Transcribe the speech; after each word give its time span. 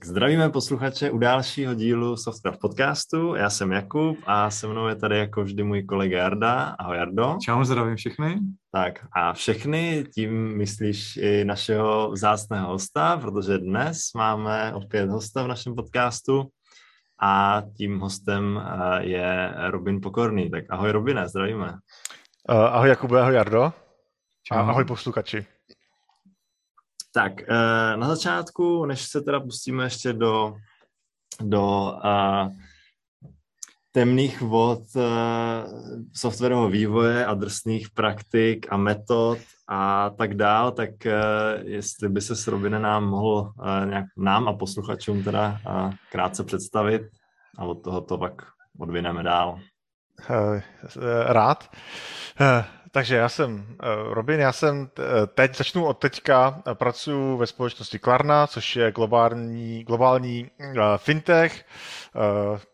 Tak 0.00 0.06
zdravíme 0.08 0.50
posluchače 0.50 1.10
u 1.10 1.18
dalšího 1.18 1.74
dílu 1.74 2.16
Software 2.16 2.56
podcastu. 2.60 3.34
Já 3.34 3.50
jsem 3.50 3.72
Jakub 3.72 4.18
a 4.26 4.50
se 4.50 4.66
mnou 4.66 4.88
je 4.88 4.94
tady 4.94 5.18
jako 5.18 5.44
vždy 5.44 5.62
můj 5.62 5.82
kolega 5.82 6.18
Jarda. 6.18 6.76
Ahoj 6.78 6.96
Jardo. 6.96 7.36
Čau, 7.44 7.64
zdravím 7.64 7.96
všechny. 7.96 8.38
Tak 8.72 9.06
a 9.12 9.32
všechny, 9.32 10.04
tím 10.14 10.56
myslíš 10.56 11.16
i 11.16 11.44
našeho 11.44 12.10
vzácného 12.10 12.68
hosta, 12.68 13.16
protože 13.16 13.58
dnes 13.58 13.98
máme 14.16 14.74
opět 14.74 15.10
hosta 15.10 15.42
v 15.42 15.48
našem 15.48 15.74
podcastu 15.74 16.48
a 17.22 17.62
tím 17.76 17.98
hostem 17.98 18.62
eh, 18.64 19.04
je 19.04 19.54
Robin 19.70 20.00
Pokorný. 20.00 20.50
Tak 20.50 20.64
ahoj 20.68 20.90
Robine, 20.90 21.28
zdravíme. 21.28 21.68
Uh, 22.50 22.56
ahoj 22.56 22.88
Jakube, 22.88 23.20
ahoj 23.20 23.34
Jardo. 23.34 23.72
Čau. 24.42 24.56
A 24.56 24.60
ahoj 24.60 24.84
posluchači. 24.84 25.46
Tak, 27.12 27.42
eh, 27.42 27.96
na 27.96 28.08
začátku, 28.08 28.86
než 28.86 29.02
se 29.02 29.20
teda 29.20 29.40
pustíme 29.40 29.84
ještě 29.84 30.12
do, 30.12 30.54
do 31.40 31.92
uh, 32.04 32.52
temných 33.92 34.40
vod 34.40 34.82
uh, 34.94 35.02
softwarového 36.14 36.68
vývoje 36.68 37.26
a 37.26 37.34
drsných 37.34 37.90
praktik 37.90 38.72
a 38.72 38.76
metod 38.76 39.38
a 39.68 40.10
tak 40.10 40.34
dál, 40.34 40.72
tak 40.72 40.90
jestli 41.62 42.08
by 42.08 42.20
se 42.20 42.36
s 42.36 42.46
Robine 42.46 42.78
nám 42.78 43.04
mohl 43.04 43.52
nějak 43.84 44.06
nám 44.16 44.48
a 44.48 44.52
posluchačům 44.52 45.22
teda 45.22 45.60
krátce 46.10 46.44
představit 46.44 47.02
a 47.58 47.64
od 47.64 47.74
toho 47.74 48.00
to 48.00 48.18
pak 48.18 48.42
odvineme 48.78 49.22
dál. 49.22 49.60
Rád. 51.26 51.70
Takže 52.92 53.16
já 53.16 53.28
jsem 53.28 53.54
uh, 53.54 54.12
Robin, 54.12 54.40
já 54.40 54.52
jsem 54.52 54.90
eh, 54.98 55.26
teď, 55.26 55.56
začnu 55.56 55.84
od 55.86 55.98
teďka, 55.98 56.62
eh, 56.66 56.74
pracuji 56.74 57.36
ve 57.36 57.46
společnosti 57.46 57.98
Klarna, 57.98 58.46
což 58.46 58.76
je 58.76 58.92
globální, 58.92 59.84
globální 59.84 60.50
fintech, 60.96 61.66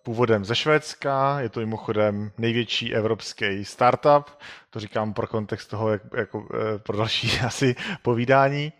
původem 0.02 0.44
ze 0.44 0.54
Švédska, 0.54 1.41
je 1.41 1.48
to 1.48 1.60
mimochodem 1.60 2.32
největší 2.38 2.94
evropský 2.94 3.64
startup, 3.64 4.30
to 4.70 4.80
říkám 4.80 5.14
pro 5.14 5.26
kontext 5.26 5.70
toho, 5.70 5.91
jak, 5.91 6.02
jako, 6.16 6.48
pro 6.78 6.96
další 6.96 7.41
asi 7.46 7.76
povídání. 8.02 8.72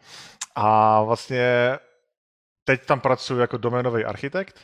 A 0.55 1.03
vlastně 1.03 1.79
teď 2.65 2.87
tam 2.87 3.01
pracuji 3.01 3.41
jako 3.41 3.57
doménový 3.57 4.05
architekt, 4.05 4.61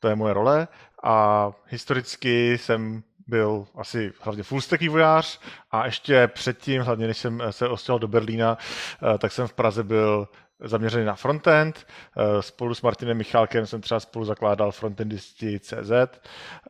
to 0.00 0.08
je 0.08 0.14
moje 0.14 0.34
role 0.34 0.68
a 1.02 1.50
historicky 1.66 2.58
jsem 2.58 3.02
byl 3.28 3.66
asi 3.74 4.12
hlavně 4.20 4.42
full 4.42 4.60
stack 4.60 4.80
vývojář 4.80 5.40
a 5.70 5.86
ještě 5.86 6.26
předtím, 6.28 6.82
hlavně 6.82 7.06
než 7.06 7.18
jsem 7.18 7.42
se 7.50 7.68
ostěhoval 7.68 7.98
do 7.98 8.08
Berlína, 8.08 8.58
eh, 9.14 9.18
tak 9.18 9.32
jsem 9.32 9.46
v 9.46 9.52
Praze 9.52 9.82
byl 9.82 10.28
zaměřený 10.60 11.04
na 11.04 11.14
frontend. 11.14 11.86
Eh, 12.16 12.42
spolu 12.42 12.74
s 12.74 12.82
Martinem 12.82 13.16
Michálkem 13.16 13.66
jsem 13.66 13.80
třeba 13.80 14.00
spolu 14.00 14.24
zakládal 14.24 14.72
frontendisti.cz 14.72 16.20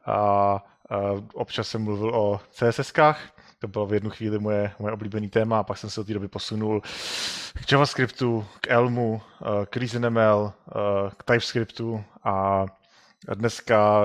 a 0.07 0.65
eh, 0.91 0.97
občas 1.35 1.69
jsem 1.69 1.83
mluvil 1.83 2.15
o 2.15 2.41
CSSkách. 2.51 3.21
To 3.59 3.69
bylo 3.69 3.87
v 3.87 3.95
jednu 3.95 4.11
chvíli 4.11 4.39
moje, 4.39 4.73
moje 4.79 4.95
oblíbený 4.95 5.29
téma 5.29 5.59
a 5.59 5.63
pak 5.63 5.79
jsem 5.79 5.91
se 5.91 6.01
od 6.01 6.07
té 6.07 6.15
doby 6.15 6.29
posunul 6.29 6.81
k 7.67 7.73
JavaScriptu, 7.73 8.47
k 8.61 8.71
Elmu, 8.71 9.23
k 9.67 9.77
ReasonML, 9.77 10.53
k 11.17 11.23
TypeScriptu 11.25 12.05
a 12.25 12.67
dneska 13.35 14.03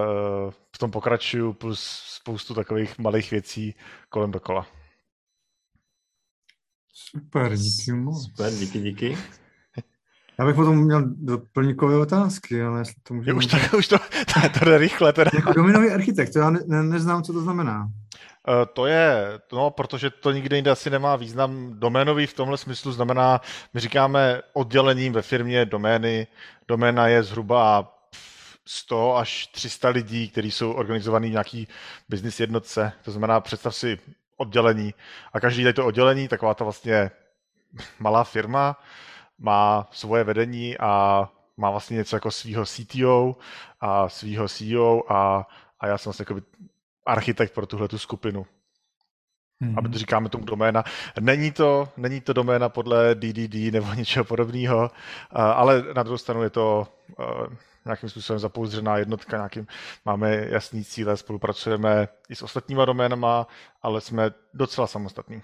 v 0.75 0.77
tom 0.77 0.91
pokračuju 0.91 1.53
plus 1.53 1.83
spoustu 2.05 2.53
takových 2.53 2.99
malých 2.99 3.31
věcí 3.31 3.75
kolem 4.09 4.31
dokola. 4.31 4.67
Super, 6.93 7.57
díky 7.57 7.91
moc. 7.91 8.23
Super, 8.23 8.53
díky, 8.53 8.79
díky. 8.79 9.17
Já 10.39 10.45
bych 10.45 10.55
potom 10.55 10.77
měl 10.77 11.03
doplňkové 11.05 11.97
otázky, 11.97 12.63
ale 12.63 12.81
jestli 12.81 12.95
to 13.03 13.13
můžeme... 13.13 13.37
Už 13.37 13.45
to, 13.45 13.57
už 13.77 13.87
to, 13.87 13.97
to, 14.33 14.59
to 14.59 14.65
jde 14.65 14.77
rychle 14.77 15.13
teda. 15.13 15.31
Jako 15.33 15.53
dominový 15.53 15.89
architekt, 15.89 16.33
to 16.33 16.39
já 16.39 16.49
ne, 16.49 16.59
ne, 16.65 16.83
neznám, 16.83 17.23
co 17.23 17.33
to 17.33 17.41
znamená. 17.41 17.83
Uh, 18.47 18.53
to 18.73 18.85
je, 18.85 19.39
no, 19.53 19.71
protože 19.71 20.09
to 20.09 20.31
nikde 20.31 20.55
jinde 20.55 20.71
asi 20.71 20.89
nemá 20.89 21.15
význam. 21.15 21.79
Doménový 21.79 22.27
v 22.27 22.33
tomhle 22.33 22.57
smyslu 22.57 22.91
znamená, 22.91 23.41
my 23.73 23.79
říkáme 23.79 24.41
oddělením 24.53 25.13
ve 25.13 25.21
firmě 25.21 25.65
domény. 25.65 26.27
Doména 26.67 27.07
je 27.07 27.23
zhruba 27.23 27.92
100 28.65 29.17
až 29.17 29.47
300 29.47 29.89
lidí, 29.89 30.29
kteří 30.29 30.51
jsou 30.51 30.71
organizovaní 30.71 31.27
v 31.27 31.31
nějaký 31.31 31.67
business 32.09 32.39
jednotce. 32.39 32.93
To 33.01 33.11
znamená, 33.11 33.39
představ 33.39 33.75
si 33.75 33.99
oddělení 34.37 34.93
a 35.33 35.39
každý 35.39 35.63
tady 35.63 35.73
to 35.73 35.85
oddělení, 35.85 36.27
taková 36.27 36.53
ta 36.53 36.63
vlastně 36.63 37.11
malá 37.99 38.23
firma, 38.23 38.79
má 39.39 39.87
svoje 39.91 40.23
vedení 40.23 40.77
a 40.77 41.29
má 41.57 41.69
vlastně 41.71 41.97
něco 41.97 42.15
jako 42.15 42.31
svého 42.31 42.65
CTO 42.65 43.35
a 43.81 44.09
svého 44.09 44.47
CEO 44.49 45.11
a, 45.11 45.47
a 45.79 45.87
já 45.87 45.97
jsem 45.97 46.09
vlastně 46.09 46.25
jako 46.29 46.45
architekt 47.05 47.53
pro 47.53 47.65
tuhle 47.65 47.87
tu 47.87 47.97
skupinu. 47.97 48.45
Mm-hmm. 49.61 49.77
Aby 49.77 49.89
to 49.89 49.97
říkáme 49.97 50.29
tomu 50.29 50.45
doména. 50.45 50.83
Není 51.19 51.51
to, 51.51 51.89
není 51.97 52.21
to 52.21 52.33
doména 52.33 52.69
podle 52.69 53.15
DDD 53.15 53.55
nebo 53.71 53.93
něčeho 53.95 54.25
podobného, 54.25 54.91
ale 55.31 55.83
na 55.95 56.03
druhou 56.03 56.17
stranu 56.17 56.43
je 56.43 56.49
to 56.49 56.87
nějakým 57.85 58.09
způsobem 58.09 58.39
zapouzdřená 58.39 58.97
jednotka, 58.97 59.37
nějakým, 59.37 59.67
máme 60.05 60.35
jasný 60.49 60.83
cíle, 60.83 61.17
spolupracujeme 61.17 62.07
i 62.29 62.35
s 62.35 62.41
ostatníma 62.41 62.85
doménama, 62.85 63.47
ale 63.81 64.01
jsme 64.01 64.31
docela 64.53 64.87
samostatní. 64.87 65.41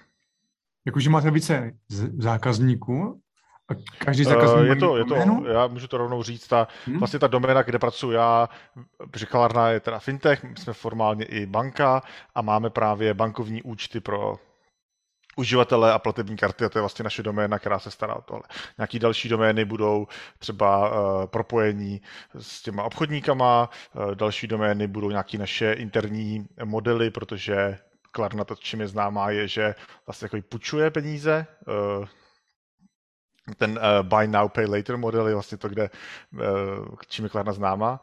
Jakože 0.86 1.10
máte 1.10 1.32
více 1.32 1.72
zákazníků 2.18 3.22
a 3.72 3.74
každý 4.06 4.22
eh, 4.22 4.26
zákazník 4.26 4.60
uh, 4.60 4.66
je 4.66 4.76
to, 4.76 4.98
je 4.98 5.06
to, 5.06 5.48
já 5.48 5.68
můžu 5.68 5.88
to 5.88 5.98
rovnou 5.98 6.24
říct, 6.24 6.48
ta, 6.48 6.68
hmm. 6.86 6.98
vlastně 6.98 7.20
ta 7.20 7.28
doména, 7.28 7.62
kde 7.62 7.80
pracuji 7.80 8.12
já, 8.12 8.50
Břichalarna 9.12 9.70
je 9.70 9.80
teda 9.80 10.00
fintech, 10.00 10.46
jsme 10.58 10.74
formálně 10.74 11.26
i 11.26 11.46
banka 11.46 12.02
a 12.36 12.42
máme 12.42 12.70
právě 12.70 13.14
bankovní 13.14 13.64
účty 13.64 14.00
pro 14.00 14.36
uživatele 15.40 15.94
a 15.94 16.00
platební 16.00 16.38
karty 16.38 16.66
a 16.66 16.70
to 16.70 16.78
je 16.78 16.82
vlastně 16.82 17.04
naše 17.04 17.24
doména, 17.24 17.60
která 17.60 17.80
se 17.80 17.92
stará 17.92 18.16
o 18.16 18.22
tohle. 18.22 18.44
Nějaký 18.78 19.00
další 19.00 19.30
domény 19.30 19.66
budou 19.66 20.08
třeba 20.40 20.90
uh, 20.90 21.26
propojení 21.26 22.02
s 22.40 22.62
těma 22.62 22.84
obchodníkama, 22.84 23.70
uh, 23.94 24.16
další 24.16 24.48
domény 24.48 24.88
budou 24.88 25.10
nějaké 25.10 25.38
naše 25.38 25.74
interní 25.74 26.48
modely, 26.64 27.10
protože 27.10 27.78
Klarna 28.12 28.44
to, 28.44 28.56
čím 28.56 28.82
je 28.82 28.88
známá, 28.88 29.30
je, 29.30 29.48
že 29.48 29.76
vlastně 30.08 30.26
jako 30.26 30.48
půjčuje 30.50 30.92
peníze, 30.92 31.48
uh, 32.00 32.06
ten 33.58 33.72
uh, 33.72 34.08
buy 34.08 34.28
now, 34.28 34.50
pay 34.50 34.66
later 34.66 34.98
model 34.98 35.28
je 35.28 35.34
vlastně 35.34 35.58
to, 35.58 35.70
kde, 35.70 35.90
uh, 36.34 36.42
čím 37.08 37.26
je 37.26 37.30
Klarna 37.30 37.54
známá. 37.54 38.02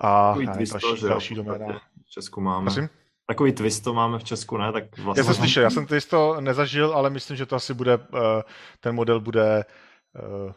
A 0.00 0.34
další, 0.70 1.02
další 1.08 1.34
doména. 1.34 1.80
V 2.06 2.10
Česku 2.10 2.40
máme. 2.40 2.64
Prosím? 2.64 2.88
Takový 3.28 3.52
twist 3.52 3.80
to 3.80 3.94
máme 3.94 4.18
v 4.18 4.24
Česku, 4.24 4.56
ne? 4.56 4.72
Tak 4.72 4.98
vlastně... 4.98 5.20
Já 5.20 5.24
jsem 5.24 5.34
slyšel, 5.34 5.62
já 5.62 5.70
jsem 5.70 5.86
twist 5.86 6.10
to 6.10 6.40
nezažil, 6.40 6.92
ale 6.92 7.10
myslím, 7.10 7.36
že 7.36 7.46
to 7.46 7.56
asi 7.56 7.74
bude, 7.74 7.94
eh, 7.94 8.42
ten 8.80 8.94
model 8.94 9.20
bude 9.20 9.64
uh, 9.64 10.52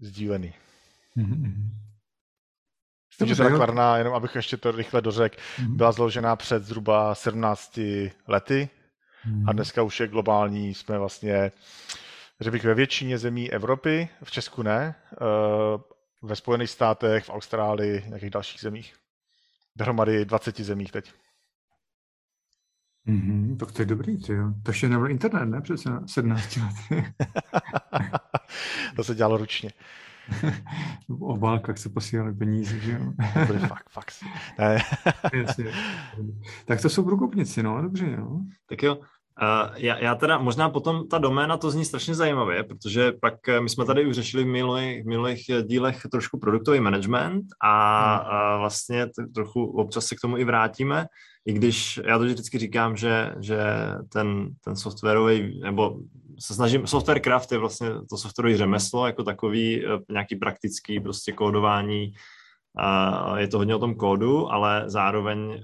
sdílený. 0.00 0.54
Mm-hmm. 1.16 1.52
Myslím, 3.10 3.28
že 3.28 3.36
ta 3.42 3.50
Klarna, 3.50 3.98
jenom 3.98 4.14
abych 4.14 4.34
ještě 4.34 4.56
to 4.56 4.70
rychle 4.70 5.02
dořekl, 5.02 5.36
mm-hmm. 5.36 5.76
byla 5.76 5.92
založená 5.92 6.36
před 6.36 6.64
zhruba 6.64 7.14
17 7.14 7.80
lety 8.28 8.68
mm-hmm. 9.28 9.44
a 9.48 9.52
dneska 9.52 9.82
už 9.82 10.00
je 10.00 10.08
globální, 10.08 10.74
jsme 10.74 10.98
vlastně, 10.98 11.52
že 12.40 12.50
bych 12.50 12.64
ve 12.64 12.74
většině 12.74 13.18
zemí 13.18 13.52
Evropy, 13.52 14.08
v 14.22 14.30
Česku 14.30 14.62
ne, 14.62 14.94
uh, 15.20 16.28
ve 16.28 16.36
Spojených 16.36 16.70
státech, 16.70 17.24
v 17.24 17.30
Austrálii, 17.30 18.04
nějakých 18.06 18.30
dalších 18.30 18.60
zemích. 18.60 18.94
Dohromady 19.76 20.24
20 20.24 20.60
zemích 20.60 20.92
teď. 20.92 21.12
Mm-hmm, 23.08 23.56
tak 23.56 23.72
to 23.72 23.82
je 23.82 23.86
dobrý, 23.86 24.16
ty 24.16 24.32
jo. 24.32 24.52
To 24.62 24.70
ještě 24.70 24.88
nebyl 24.88 25.10
internet, 25.10 25.46
ne? 25.46 25.60
Před 25.60 25.80
17 26.06 26.56
lety. 26.56 27.14
to 28.96 29.04
se 29.04 29.14
dělalo 29.14 29.36
ručně. 29.36 29.70
v 31.08 31.22
obálkách 31.22 31.78
se 31.78 31.88
posílali 31.88 32.34
peníze, 32.34 32.78
že 32.78 32.92
jo? 32.92 33.12
to 33.46 33.58
fakt, 33.58 33.88
fakt. 33.90 34.14
Ne. 34.58 34.78
tak 36.64 36.82
to 36.82 36.88
jsou 36.88 37.04
průkopnici, 37.04 37.62
no, 37.62 37.82
dobře, 37.82 38.16
no. 38.16 38.40
Tak 38.68 38.82
jo, 38.82 38.98
Uh, 39.42 39.74
já, 39.76 39.98
já 39.98 40.14
teda, 40.14 40.38
možná 40.38 40.70
potom 40.70 41.08
ta 41.08 41.18
doména 41.18 41.56
to 41.56 41.70
zní 41.70 41.84
strašně 41.84 42.14
zajímavě, 42.14 42.62
protože 42.62 43.12
pak 43.12 43.48
eh, 43.48 43.60
my 43.60 43.68
jsme 43.68 43.84
tady 43.84 44.06
už 44.06 44.14
řešili 44.14 44.44
v 44.44 44.46
minulých, 44.46 45.02
v 45.02 45.06
minulých 45.06 45.50
dílech 45.62 46.02
trošku 46.10 46.38
produktový 46.38 46.80
management 46.80 47.44
a, 47.62 48.14
hmm. 48.16 48.26
a 48.30 48.56
vlastně 48.56 49.06
trochu 49.34 49.64
občas 49.64 50.06
se 50.06 50.16
k 50.16 50.20
tomu 50.20 50.38
i 50.38 50.44
vrátíme, 50.44 51.06
i 51.46 51.52
když 51.52 52.00
já 52.04 52.18
to 52.18 52.24
vždycky 52.24 52.58
říkám, 52.58 52.96
že, 52.96 53.34
že 53.40 53.58
ten, 54.12 54.48
ten 54.64 54.76
softwarový, 54.76 55.60
nebo 55.60 55.98
se 56.38 56.54
snažím, 56.54 56.86
software 56.86 57.20
craft 57.20 57.52
je 57.52 57.58
vlastně 57.58 57.88
to 58.10 58.16
softwarové 58.16 58.56
řemeslo, 58.56 59.06
jako 59.06 59.24
takový 59.24 59.86
eh, 59.86 59.88
nějaký 60.10 60.36
praktický 60.36 61.00
prostě 61.00 61.32
kódování, 61.32 62.12
je 63.36 63.48
to 63.48 63.58
hodně 63.58 63.74
o 63.74 63.78
tom 63.78 63.94
kódu, 63.94 64.52
ale 64.52 64.84
zároveň 64.86 65.62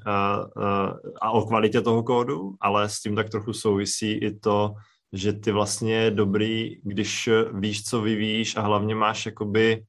a 1.23 1.31
o 1.31 1.47
kvalitě 1.47 1.81
toho 1.81 2.03
kódu, 2.03 2.55
ale 2.61 2.89
s 2.89 3.01
tím 3.01 3.17
tak 3.17 3.31
trochu 3.31 3.53
souvisí 3.53 4.13
i 4.13 4.39
to, 4.39 4.75
že 5.13 5.33
ty 5.33 5.53
vlastně 5.53 5.95
je 5.95 6.11
dobrý, 6.11 6.81
když 6.83 7.29
víš, 7.55 7.85
co 7.85 8.01
vyvíjíš 8.01 8.57
a 8.57 8.61
hlavně 8.61 8.95
máš 8.95 9.27
jakoby 9.27 9.85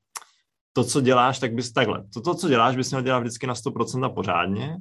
to, 0.74 0.84
co 0.84 1.02
děláš, 1.02 1.40
tak 1.40 1.54
bys 1.54 1.72
takhle. 1.72 2.04
To, 2.14 2.22
to 2.22 2.36
co 2.36 2.50
děláš, 2.50 2.76
bys 2.76 2.92
měl 2.92 3.02
dělat 3.02 3.20
vždycky 3.20 3.48
na 3.48 3.54
100% 3.54 4.06
a 4.06 4.10
pořádně, 4.10 4.78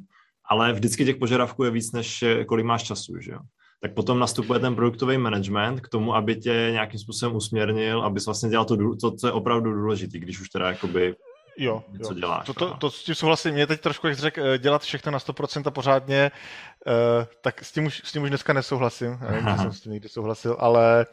ale 0.53 0.73
vždycky 0.73 1.05
těch 1.05 1.17
požadavků 1.17 1.65
je 1.65 1.71
víc, 1.71 1.93
než 1.93 2.25
kolik 2.47 2.67
máš 2.67 2.83
času, 2.83 3.21
že 3.21 3.33
jo. 3.33 3.39
Tak 3.81 3.95
potom 3.95 4.19
nastupuje 4.19 4.61
ten 4.61 4.75
produktový 4.75 5.19
management 5.19 5.81
k 5.81 5.89
tomu, 5.89 6.15
aby 6.15 6.37
tě 6.37 6.69
nějakým 6.73 7.01
způsobem 7.01 7.37
usměrnil, 7.37 8.03
abys 8.03 8.27
vlastně 8.27 8.51
dělal 8.51 8.65
to, 8.65 8.77
to 9.01 9.11
co 9.11 9.27
je 9.27 9.33
opravdu 9.33 9.73
důležité, 9.73 10.19
když 10.19 10.41
už 10.41 10.49
teda 10.49 10.69
jakoby 10.69 11.15
Jo, 11.59 11.85
co 12.05 12.13
jo. 12.13 12.19
děláš. 12.19 12.47
To, 12.47 12.55
to, 12.55 12.77
to 12.77 12.91
s 12.91 13.05
tím 13.05 13.15
souhlasím. 13.15 13.55
Mě 13.55 13.67
teď 13.67 13.81
trošku, 13.81 14.07
jak 14.07 14.17
řekl, 14.17 14.41
eh, 14.41 14.59
dělat 14.59 14.83
všechno 14.83 15.13
na 15.13 15.19
100% 15.19 15.63
a 15.67 15.71
pořádně, 15.71 16.31
uh, 16.87 16.93
tak 17.41 17.65
s 17.65 17.73
tím, 17.73 17.87
už, 17.87 18.03
s 18.05 18.13
tím 18.13 18.23
už 18.23 18.29
dneska 18.29 18.53
nesouhlasím. 18.53 19.19
Nevím, 19.31 19.49
že 19.49 19.57
jsem 19.57 19.73
s 19.73 19.81
tím 19.81 19.93
někdy 19.93 20.09
souhlasil, 20.09 20.57
ale 20.59 21.07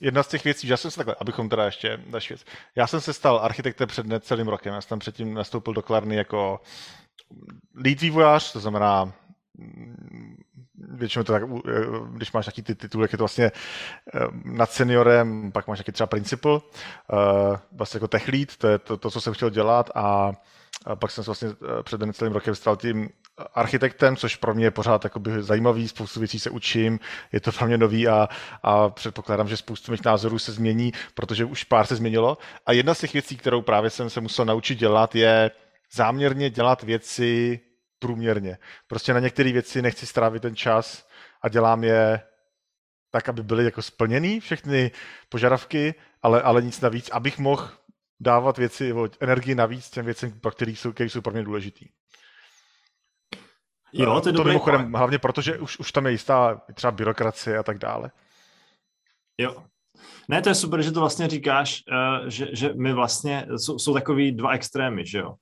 jedna 0.00 0.22
z 0.22 0.28
těch 0.28 0.44
věcí, 0.44 0.66
že 0.66 0.72
já 0.72 0.76
jsem 0.76 0.90
se 0.90 0.96
takhle, 0.96 1.16
abychom 1.20 1.48
teda 1.48 1.64
ještě 1.64 2.00
další 2.06 2.34
věc. 2.34 2.44
Já 2.76 2.86
jsem 2.86 3.00
se 3.00 3.12
stal 3.12 3.40
architektem 3.42 3.88
před 3.88 4.06
necelým 4.06 4.48
rokem. 4.48 4.74
Já 4.74 4.80
jsem 4.80 4.98
předtím 4.98 5.34
nastoupil 5.34 5.74
do 5.74 5.82
Klarny 5.82 6.16
jako 6.16 6.60
lead 7.74 8.00
vývojář, 8.00 8.52
to 8.52 8.60
znamená 8.60 9.12
mm, 9.54 10.36
většinou 10.88 11.24
to 11.24 11.32
tak, 11.32 11.42
eh, 11.42 11.70
když 12.10 12.32
máš 12.32 12.46
nějaký 12.46 12.62
ty 12.62 12.74
tituly, 12.74 13.04
jak 13.04 13.12
je 13.12 13.18
to 13.18 13.24
vlastně 13.24 13.52
nad 14.44 14.70
seniorem, 14.70 15.52
pak 15.52 15.68
máš 15.68 15.78
nějaký 15.78 15.92
třeba 15.92 16.06
principal, 16.06 16.62
vlastně 17.72 17.98
jako 17.98 18.08
tech 18.08 18.28
lead, 18.28 18.56
to 18.56 18.68
je 18.68 18.78
to, 18.78 18.96
to 18.96 19.10
co 19.10 19.20
jsem 19.20 19.34
chtěl 19.34 19.50
dělat 19.50 19.90
a 19.94 20.32
a 20.86 20.96
pak 20.96 21.10
jsem 21.10 21.24
se 21.24 21.28
vlastně 21.28 21.48
před 21.82 22.00
celým 22.12 22.34
rokem 22.34 22.54
stal 22.54 22.76
tím 22.76 23.08
architektem, 23.54 24.16
což 24.16 24.36
pro 24.36 24.54
mě 24.54 24.66
je 24.66 24.70
pořád 24.70 25.06
zajímavý, 25.38 25.88
spoustu 25.88 26.20
věcí 26.20 26.40
se 26.40 26.50
učím, 26.50 27.00
je 27.32 27.40
to 27.40 27.52
pro 27.52 27.66
mě 27.66 27.78
nový 27.78 28.08
a, 28.08 28.28
a 28.62 28.88
předpokládám, 28.88 29.48
že 29.48 29.56
spoustu 29.56 29.92
mých 29.92 30.04
názorů 30.04 30.38
se 30.38 30.52
změní, 30.52 30.92
protože 31.14 31.44
už 31.44 31.64
pár 31.64 31.86
se 31.86 31.96
změnilo. 31.96 32.38
A 32.66 32.72
jedna 32.72 32.94
z 32.94 33.00
těch 33.00 33.12
věcí, 33.12 33.36
kterou 33.36 33.62
právě 33.62 33.90
jsem 33.90 34.10
se 34.10 34.20
musel 34.20 34.44
naučit 34.44 34.78
dělat, 34.78 35.14
je 35.14 35.50
záměrně 35.94 36.50
dělat 36.50 36.82
věci 36.82 37.60
průměrně. 37.98 38.58
Prostě 38.86 39.14
na 39.14 39.20
některé 39.20 39.52
věci 39.52 39.82
nechci 39.82 40.06
strávit 40.06 40.42
ten 40.42 40.56
čas 40.56 41.08
a 41.42 41.48
dělám 41.48 41.84
je 41.84 42.20
tak, 43.10 43.28
aby 43.28 43.42
byly 43.42 43.64
jako 43.64 43.82
splněny 43.82 44.40
všechny 44.40 44.90
požadavky, 45.28 45.94
ale, 46.22 46.42
ale 46.42 46.62
nic 46.62 46.80
navíc, 46.80 47.10
abych 47.10 47.38
mohl 47.38 47.68
dávat 48.20 48.58
věci, 48.58 48.94
energii 49.20 49.54
navíc 49.54 49.90
těm 49.90 50.04
věcem, 50.04 50.40
které 50.50 50.70
jsou, 50.70 50.92
které 50.92 51.10
jsou 51.10 51.20
pro 51.20 51.32
mě 51.32 51.42
důležitý. 51.42 51.88
Jo, 53.92 54.20
to, 54.20 54.28
je 54.28 54.32
to 54.32 54.44
mimochodem, 54.44 54.92
hlavně 54.92 55.18
proto, 55.18 55.40
že 55.40 55.58
už, 55.58 55.78
už 55.78 55.92
tam 55.92 56.06
je 56.06 56.12
jistá 56.12 56.62
třeba 56.74 56.90
byrokracie 56.90 57.58
a 57.58 57.62
tak 57.62 57.78
dále. 57.78 58.10
Jo. 59.38 59.64
Ne, 60.28 60.42
to 60.42 60.48
je 60.48 60.54
super, 60.54 60.82
že 60.82 60.92
to 60.92 61.00
vlastně 61.00 61.28
říkáš, 61.28 61.84
uh, 61.90 62.28
že, 62.28 62.48
že 62.52 62.74
my 62.74 62.92
vlastně, 62.92 63.46
jsou, 63.56 63.78
jsou 63.78 63.94
takový 63.94 64.32
dva 64.32 64.50
extrémy, 64.50 65.06
že 65.06 65.18
jo. 65.18 65.34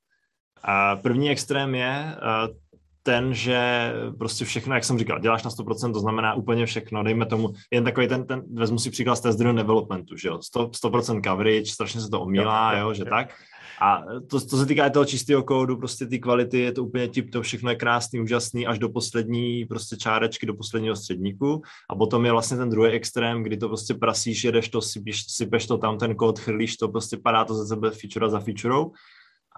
A 0.64 0.96
první 0.96 1.30
extrém 1.30 1.74
je 1.74 2.16
uh, 2.16 2.54
ten, 3.02 3.34
že 3.34 3.92
prostě 4.18 4.44
všechno, 4.44 4.74
jak 4.74 4.84
jsem 4.84 4.98
říkal, 4.98 5.20
děláš 5.20 5.42
na 5.42 5.50
100%, 5.50 5.92
to 5.92 6.00
znamená 6.00 6.34
úplně 6.34 6.66
všechno, 6.66 7.02
dejme 7.02 7.26
tomu, 7.26 7.52
jen 7.70 7.84
takový 7.84 8.08
ten, 8.08 8.26
ten 8.26 8.42
vezmu 8.54 8.78
si 8.78 8.90
příklad 8.90 9.16
z 9.16 9.20
test 9.20 9.36
developmentu, 9.36 10.16
že 10.16 10.28
jo, 10.28 10.38
100%, 10.56 10.70
100% 10.70 11.30
coverage, 11.30 11.70
strašně 11.70 12.00
se 12.00 12.10
to 12.10 12.20
omílá, 12.20 12.72
jo, 12.72 12.78
jo, 12.78 12.86
jo 12.88 12.94
že 12.94 13.02
jo. 13.02 13.10
tak, 13.10 13.34
a 13.82 14.04
to, 14.30 14.40
to 14.40 14.56
se 14.56 14.66
týká 14.66 14.90
toho 14.90 15.04
čistého 15.04 15.42
kódu, 15.42 15.76
prostě 15.76 16.06
ty 16.06 16.18
kvality, 16.18 16.58
je 16.58 16.72
to 16.72 16.84
úplně 16.84 17.08
tip, 17.08 17.30
to 17.30 17.42
všechno 17.42 17.70
je 17.70 17.76
krásný, 17.76 18.20
úžasný, 18.20 18.66
až 18.66 18.78
do 18.78 18.88
poslední 18.88 19.64
prostě 19.64 19.96
čárečky, 19.96 20.46
do 20.46 20.54
posledního 20.54 20.96
středníku. 20.96 21.62
A 21.90 21.94
potom 21.96 22.24
je 22.24 22.32
vlastně 22.32 22.56
ten 22.56 22.70
druhý 22.70 22.90
extrém, 22.90 23.42
kdy 23.42 23.56
to 23.56 23.68
prostě 23.68 23.94
prasíš, 23.94 24.44
jedeš 24.44 24.68
to, 24.68 24.80
sypeš, 24.80 25.24
sypeš 25.28 25.66
to 25.66 25.78
tam, 25.78 25.98
ten 25.98 26.14
kód, 26.14 26.38
chrlíš 26.38 26.76
to, 26.76 26.88
prostě 26.88 27.16
padá 27.16 27.44
to 27.44 27.54
ze 27.54 27.66
sebe 27.66 27.90
feature 27.90 28.30
za 28.30 28.40
featurou. 28.40 28.92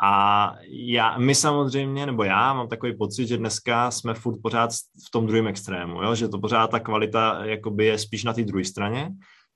A 0.03 0.55
já, 0.69 1.19
my 1.19 1.35
samozřejmě, 1.35 2.07
nebo 2.07 2.25
já 2.25 2.55
mám 2.55 2.69
takový 2.69 2.97
pocit, 2.97 3.27
že 3.27 3.37
dneska 3.37 3.91
jsme 3.91 4.15
furt 4.15 4.43
pořád 4.43 4.71
v 5.07 5.11
tom 5.11 5.27
druhém 5.27 5.47
extrému, 5.47 6.03
jo? 6.03 6.15
že 6.15 6.29
to 6.29 6.39
pořád 6.39 6.71
ta 6.71 6.81
kvalita 6.81 7.45
jakoby 7.45 7.87
je 7.87 7.99
spíš 7.99 8.25
na 8.25 8.33
té 8.33 8.45
druhé 8.45 8.65
straně. 8.65 9.11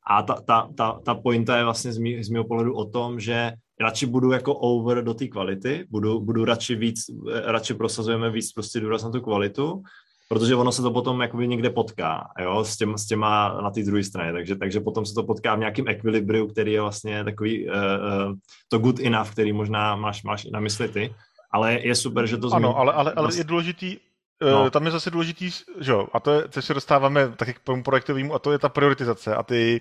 A 0.07 0.23
ta, 0.23 0.35
ta, 0.35 0.69
ta, 0.77 1.01
ta 1.05 1.15
pointa 1.15 1.57
je 1.57 1.65
vlastně 1.65 1.93
z, 1.93 1.99
mý, 1.99 2.25
z 2.25 2.29
mého 2.29 2.45
pohledu 2.45 2.75
o 2.75 2.85
tom, 2.85 3.21
že 3.21 3.53
radši 3.81 4.07
budu 4.07 4.33
jako 4.33 4.55
over 4.55 5.05
do 5.05 5.15
té 5.15 5.29
kvality, 5.29 5.87
budu, 5.91 6.21
budu 6.21 6.45
radši 6.45 6.75
víc, 6.75 7.01
radši 7.45 7.75
prosazujeme 7.75 8.31
víc 8.31 8.53
prostě 8.53 8.81
důraz 8.81 9.05
na 9.05 9.11
tu 9.11 9.21
kvalitu, 9.21 9.83
protože 10.29 10.55
ono 10.57 10.73
se 10.73 10.83
to 10.83 10.91
potom 10.91 11.21
jakoby 11.21 11.49
někde 11.49 11.71
potká, 11.71 12.29
jo, 12.41 12.65
s, 12.65 12.77
těma, 12.77 12.99
s 12.99 13.07
těma 13.07 13.61
na 13.63 13.71
té 13.71 13.83
druhé 13.83 14.05
straně, 14.05 14.33
takže, 14.33 14.57
takže 14.57 14.81
potom 14.81 15.07
se 15.07 15.15
to 15.15 15.23
potká 15.23 15.55
v 15.55 15.59
nějakém 15.59 15.89
ekvilibriu, 15.89 16.47
který 16.47 16.73
je 16.73 16.81
vlastně 16.81 17.25
takový 17.25 17.69
uh, 17.69 17.75
uh, 17.75 18.35
to 18.69 18.79
good 18.79 19.01
enough, 19.01 19.31
který 19.31 19.53
možná 19.53 19.97
máš, 19.97 20.23
máš 20.23 20.45
na 20.45 20.61
mysli 20.61 20.89
ty, 20.89 21.15
ale 21.51 21.81
je 21.81 21.95
super, 21.95 22.27
že 22.27 22.37
to 22.37 22.49
zmíní. 22.49 22.65
Ano, 22.65 22.79
ale, 22.79 22.93
ale, 22.93 23.13
ale 23.13 23.37
je 23.37 23.45
důležitý, 23.45 23.97
eh, 24.43 24.51
No. 24.51 24.71
Tam 24.71 24.85
je 24.85 24.91
zase 24.91 25.11
důležitý, 25.11 25.51
že 25.81 25.93
jo, 25.93 26.07
a 26.13 26.21
to 26.21 26.31
je, 26.31 26.49
co 26.49 26.63
se 26.63 26.75
dostáváme 26.75 27.29
taky 27.29 27.55
k 27.55 27.59
tomu 27.59 27.83
projektovému, 27.83 28.35
a 28.35 28.39
to 28.39 28.53
je 28.53 28.59
ta 28.59 28.69
prioritizace 28.69 29.35
a 29.35 29.43
ty, 29.43 29.81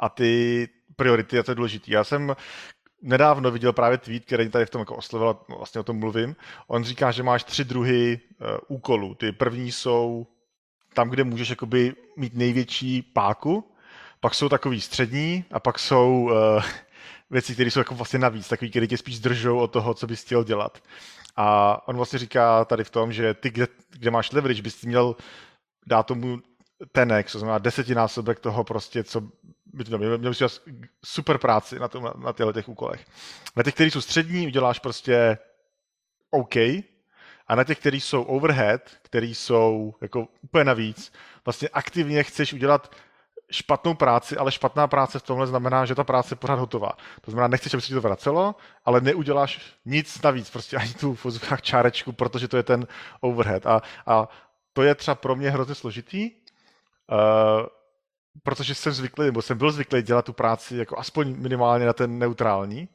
a 0.00 0.08
ty 0.08 0.68
priority, 0.96 1.38
a 1.38 1.42
to 1.42 1.50
je 1.50 1.54
důležitý. 1.54 1.90
Já 1.92 2.04
jsem 2.04 2.36
nedávno 3.02 3.50
viděl 3.50 3.72
právě 3.72 3.98
tweet, 3.98 4.24
který 4.24 4.48
tady 4.48 4.66
v 4.66 4.70
tom 4.70 4.78
jako 4.78 4.96
oslovil, 4.96 5.36
vlastně 5.48 5.80
o 5.80 5.84
tom 5.84 5.98
mluvím. 5.98 6.36
On 6.66 6.84
říká, 6.84 7.10
že 7.10 7.22
máš 7.22 7.44
tři 7.44 7.64
druhy 7.64 8.20
uh, 8.40 8.46
úkolů. 8.68 9.14
Ty 9.14 9.32
první 9.32 9.72
jsou 9.72 10.26
tam, 10.94 11.10
kde 11.10 11.24
můžeš 11.24 11.50
jakoby 11.50 11.94
mít 12.16 12.34
největší 12.34 13.02
páku, 13.02 13.72
pak 14.20 14.34
jsou 14.34 14.48
takový 14.48 14.80
střední 14.80 15.44
a 15.50 15.60
pak 15.60 15.78
jsou 15.78 16.28
uh, 16.30 16.62
věci, 17.30 17.54
které 17.54 17.70
jsou 17.70 17.80
jako 17.80 17.94
vlastně 17.94 18.18
navíc, 18.18 18.48
takový, 18.48 18.70
které 18.70 18.86
tě 18.86 18.96
spíš 18.96 19.16
zdržou 19.16 19.58
od 19.58 19.72
toho, 19.72 19.94
co 19.94 20.06
bys 20.06 20.22
chtěl 20.24 20.44
dělat. 20.44 20.78
A 21.36 21.78
on 21.88 21.96
vlastně 21.96 22.18
říká 22.18 22.64
tady 22.64 22.84
v 22.84 22.90
tom, 22.90 23.12
že 23.12 23.34
ty, 23.34 23.50
kde, 23.50 23.66
kde 23.90 24.10
máš 24.10 24.32
leverage, 24.32 24.62
bys 24.62 24.84
měl 24.84 25.16
dát 25.86 26.02
tomu 26.02 26.38
tenek, 26.92 27.32
to 27.32 27.38
znamená 27.38 27.58
desetinásobek 27.58 28.40
toho 28.40 28.64
prostě, 28.64 29.04
co 29.04 29.22
měl, 29.72 30.18
měl 30.18 30.30
bys 30.30 30.60
super 31.04 31.38
práci 31.38 31.78
na, 31.78 31.88
tom, 31.88 32.10
na 32.16 32.32
těchto 32.32 32.52
těch 32.52 32.68
úkolech. 32.68 33.06
Na 33.56 33.62
těch, 33.62 33.74
které 33.74 33.90
jsou 33.90 34.00
střední, 34.00 34.46
uděláš 34.46 34.78
prostě 34.78 35.38
OK, 36.30 36.56
a 37.46 37.54
na 37.54 37.64
těch, 37.64 37.78
které 37.78 37.96
jsou 37.96 38.22
overhead, 38.22 38.80
které 39.02 39.26
jsou 39.26 39.94
jako 40.00 40.26
úplně 40.42 40.64
navíc, 40.64 41.12
vlastně 41.44 41.68
aktivně 41.68 42.22
chceš 42.22 42.52
udělat 42.52 42.94
špatnou 43.50 43.94
práci, 43.94 44.36
ale 44.36 44.52
špatná 44.52 44.86
práce 44.86 45.18
v 45.18 45.22
tomhle 45.22 45.46
znamená, 45.46 45.84
že 45.84 45.94
ta 45.94 46.04
práce 46.04 46.32
je 46.32 46.36
pořád 46.36 46.58
hotová. 46.58 46.92
To 47.20 47.30
znamená, 47.30 47.48
nechceš, 47.48 47.74
aby 47.74 47.80
se 47.80 47.88
ti 47.88 47.94
to 47.94 48.00
vracelo, 48.00 48.54
ale 48.84 49.00
neuděláš 49.00 49.60
nic 49.84 50.22
navíc, 50.22 50.50
prostě 50.50 50.76
ani 50.76 50.94
tu 50.94 51.14
v 51.14 51.62
čárečku, 51.62 52.12
protože 52.12 52.48
to 52.48 52.56
je 52.56 52.62
ten 52.62 52.86
overhead. 53.20 53.66
A, 53.66 53.82
a 54.06 54.28
to 54.72 54.82
je 54.82 54.94
třeba 54.94 55.14
pro 55.14 55.36
mě 55.36 55.50
hrozně 55.50 55.74
složitý, 55.74 56.30
uh, 56.30 57.66
protože 58.42 58.74
jsem 58.74 58.92
zvyklý, 58.92 59.24
nebo 59.24 59.42
jsem 59.42 59.58
byl 59.58 59.72
zvyklý 59.72 60.02
dělat 60.02 60.24
tu 60.24 60.32
práci 60.32 60.76
jako 60.76 60.98
aspoň 60.98 61.36
minimálně 61.36 61.86
na 61.86 61.92
ten 61.92 62.18
neutrální, 62.18 62.88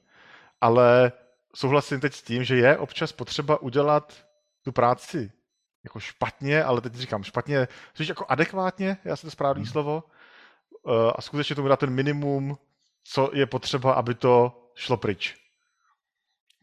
ale 0.61 1.11
souhlasím 1.55 1.99
teď 1.99 2.13
s 2.13 2.21
tím, 2.23 2.43
že 2.43 2.55
je 2.55 2.77
občas 2.77 3.11
potřeba 3.11 3.61
udělat 3.61 4.25
tu 4.63 4.71
práci 4.71 5.31
jako 5.83 5.99
špatně, 5.99 6.63
ale 6.63 6.81
teď 6.81 6.93
říkám 6.93 7.23
špatně, 7.23 7.67
což 7.93 8.07
jako 8.07 8.25
adekvátně, 8.29 8.97
já 9.03 9.15
jsem 9.15 9.27
to 9.27 9.31
správný 9.31 9.63
hmm. 9.63 9.71
slovo, 9.71 10.03
eh, 10.87 11.11
a 11.15 11.21
skutečně 11.21 11.55
tomu 11.55 11.67
dát 11.67 11.79
ten 11.79 11.89
minimum, 11.89 12.57
co 13.03 13.31
je 13.33 13.45
potřeba, 13.45 13.93
aby 13.93 14.15
to 14.15 14.63
šlo 14.75 14.97
pryč. 14.97 15.35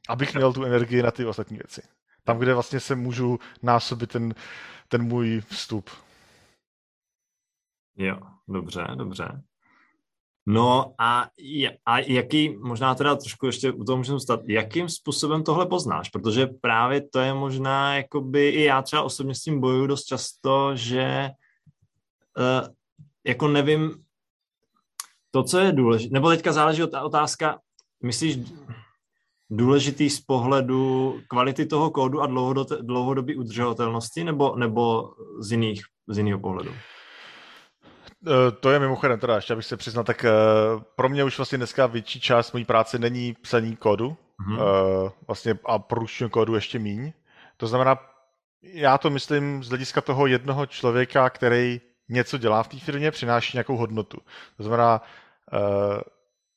Abych 0.09 0.35
měl 0.35 0.53
tu 0.53 0.65
energii 0.65 1.03
na 1.03 1.11
ty 1.11 1.27
ostatní 1.27 1.57
věci. 1.57 1.83
Tam, 2.25 2.39
kde 2.39 2.55
vlastně 2.55 2.81
se 2.81 2.95
můžu 2.95 3.39
násobit 3.63 4.11
ten, 4.11 4.35
ten 4.89 5.03
můj 5.03 5.41
vstup. 5.41 5.91
Jo, 7.97 8.34
dobře, 8.49 8.87
dobře. 8.95 9.43
No 10.47 10.95
a, 10.99 11.29
a 11.87 11.99
jaký, 11.99 12.57
možná 12.57 12.95
teda 12.95 13.17
trošku 13.17 13.47
ještě 13.47 13.73
u 13.73 13.85
toho 13.85 13.97
můžeme 13.97 14.21
stát, 14.21 14.41
jakým 14.49 14.89
způsobem 14.89 15.43
tohle 15.43 15.67
poznáš? 15.67 16.09
Protože 16.09 16.47
právě 16.47 17.09
to 17.09 17.21
je 17.21 17.35
možná, 17.35 17.97
jakoby, 17.97 18.49
i 18.49 18.65
já 18.65 18.83
třeba 18.83 19.03
osobně 19.03 19.35
s 19.35 19.43
tím 19.43 19.61
bojuju 19.61 19.87
dost 19.87 20.05
často, 20.05 20.77
že 20.77 21.31
uh, 22.39 22.69
jako 23.27 23.49
nevím, 23.49 24.05
to, 25.31 25.43
co 25.43 25.59
je 25.59 25.73
důležité, 25.73 26.15
nebo 26.15 26.29
teďka 26.29 26.53
záleží 26.53 26.83
otázka, 26.83 27.59
myslíš 28.03 28.39
důležitý 29.51 30.11
z 30.11 30.21
pohledu 30.21 31.15
kvality 31.29 31.67
toho 31.67 31.91
kódu 31.91 32.21
a 32.21 32.27
dlouhodobé 32.81 33.37
udržovatelnosti, 33.37 34.25
nebo, 34.25 34.57
nebo 34.57 35.11
z, 35.39 35.53
jiných, 35.53 35.83
z 36.09 36.19
jiného 36.19 36.41
pohledu? 36.41 36.71
Eh, 38.27 38.51
to 38.51 38.71
je 38.71 38.79
mimochodem 38.79 39.21
teda, 39.21 39.37
ještě 39.37 39.53
abych 39.53 39.67
se 39.67 39.77
přiznal, 39.77 40.05
tak 40.05 40.25
eh, 40.25 40.31
pro 40.97 41.09
mě 41.09 41.25
už 41.25 41.37
vlastně 41.37 41.59
dneska 41.59 41.87
větší 41.87 42.21
část 42.21 42.53
mojí 42.53 42.65
práce 42.65 42.99
není 42.99 43.37
psaní 43.43 43.77
kódu, 43.77 44.17
mm-hmm. 44.49 45.13
vlastně 45.27 45.59
a 45.65 45.79
produčního 45.79 46.31
kódu 46.31 46.55
ještě 46.55 46.79
míň. 46.79 47.13
To 47.57 47.67
znamená, 47.67 47.99
já 48.63 48.99
to 48.99 49.11
myslím 49.11 49.65
z 49.65 49.69
hlediska 49.69 50.01
toho 50.01 50.27
jednoho 50.27 50.67
člověka, 50.67 51.31
který 51.31 51.81
něco 52.09 52.39
dělá 52.39 52.63
v 52.63 52.69
té 52.69 52.79
firmě, 52.79 53.11
přináší 53.11 53.57
nějakou 53.57 53.77
hodnotu. 53.77 54.19
To 54.57 54.63
znamená, 54.63 55.03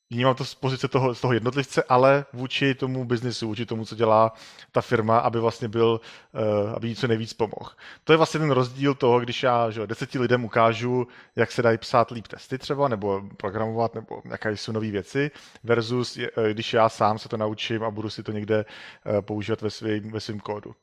vnímám 0.09 0.35
to 0.35 0.45
z 0.45 0.55
pozice 0.55 0.87
toho, 0.87 1.15
z 1.15 1.21
toho 1.21 1.33
jednotlivce, 1.33 1.83
ale 1.83 2.25
vůči 2.33 2.75
tomu 2.75 3.05
biznisu, 3.05 3.47
vůči 3.47 3.65
tomu, 3.65 3.85
co 3.85 3.95
dělá 3.95 4.33
ta 4.71 4.81
firma, 4.81 5.19
aby 5.19 5.39
vlastně 5.39 5.67
byl, 5.67 6.01
uh, 6.33 6.73
aby 6.75 6.87
jí 6.87 6.95
co 6.95 7.07
nejvíc 7.07 7.33
pomohl. 7.33 7.71
To 8.03 8.13
je 8.13 8.17
vlastně 8.17 8.39
ten 8.39 8.51
rozdíl 8.51 8.93
toho, 8.93 9.19
když 9.19 9.43
já 9.43 9.69
že, 9.69 9.87
deseti 9.87 10.19
lidem 10.19 10.45
ukážu, 10.45 11.07
jak 11.35 11.51
se 11.51 11.61
dají 11.61 11.77
psát 11.77 12.11
líp 12.11 12.27
testy 12.27 12.57
třeba, 12.57 12.87
nebo 12.87 13.21
programovat, 13.37 13.95
nebo 13.95 14.21
jaké 14.29 14.57
jsou 14.57 14.71
nové 14.71 14.91
věci, 14.91 15.31
versus 15.63 16.17
eh, 16.17 16.53
když 16.53 16.73
já 16.73 16.89
sám 16.89 17.19
se 17.19 17.29
to 17.29 17.37
naučím 17.37 17.83
a 17.83 17.91
budu 17.91 18.09
si 18.09 18.23
to 18.23 18.31
někde 18.31 18.65
uh, 19.05 19.21
používat 19.21 19.61
ve 19.61 19.69
svém 19.69 20.11
ve 20.11 20.19
svým 20.19 20.39
kódu. 20.39 20.75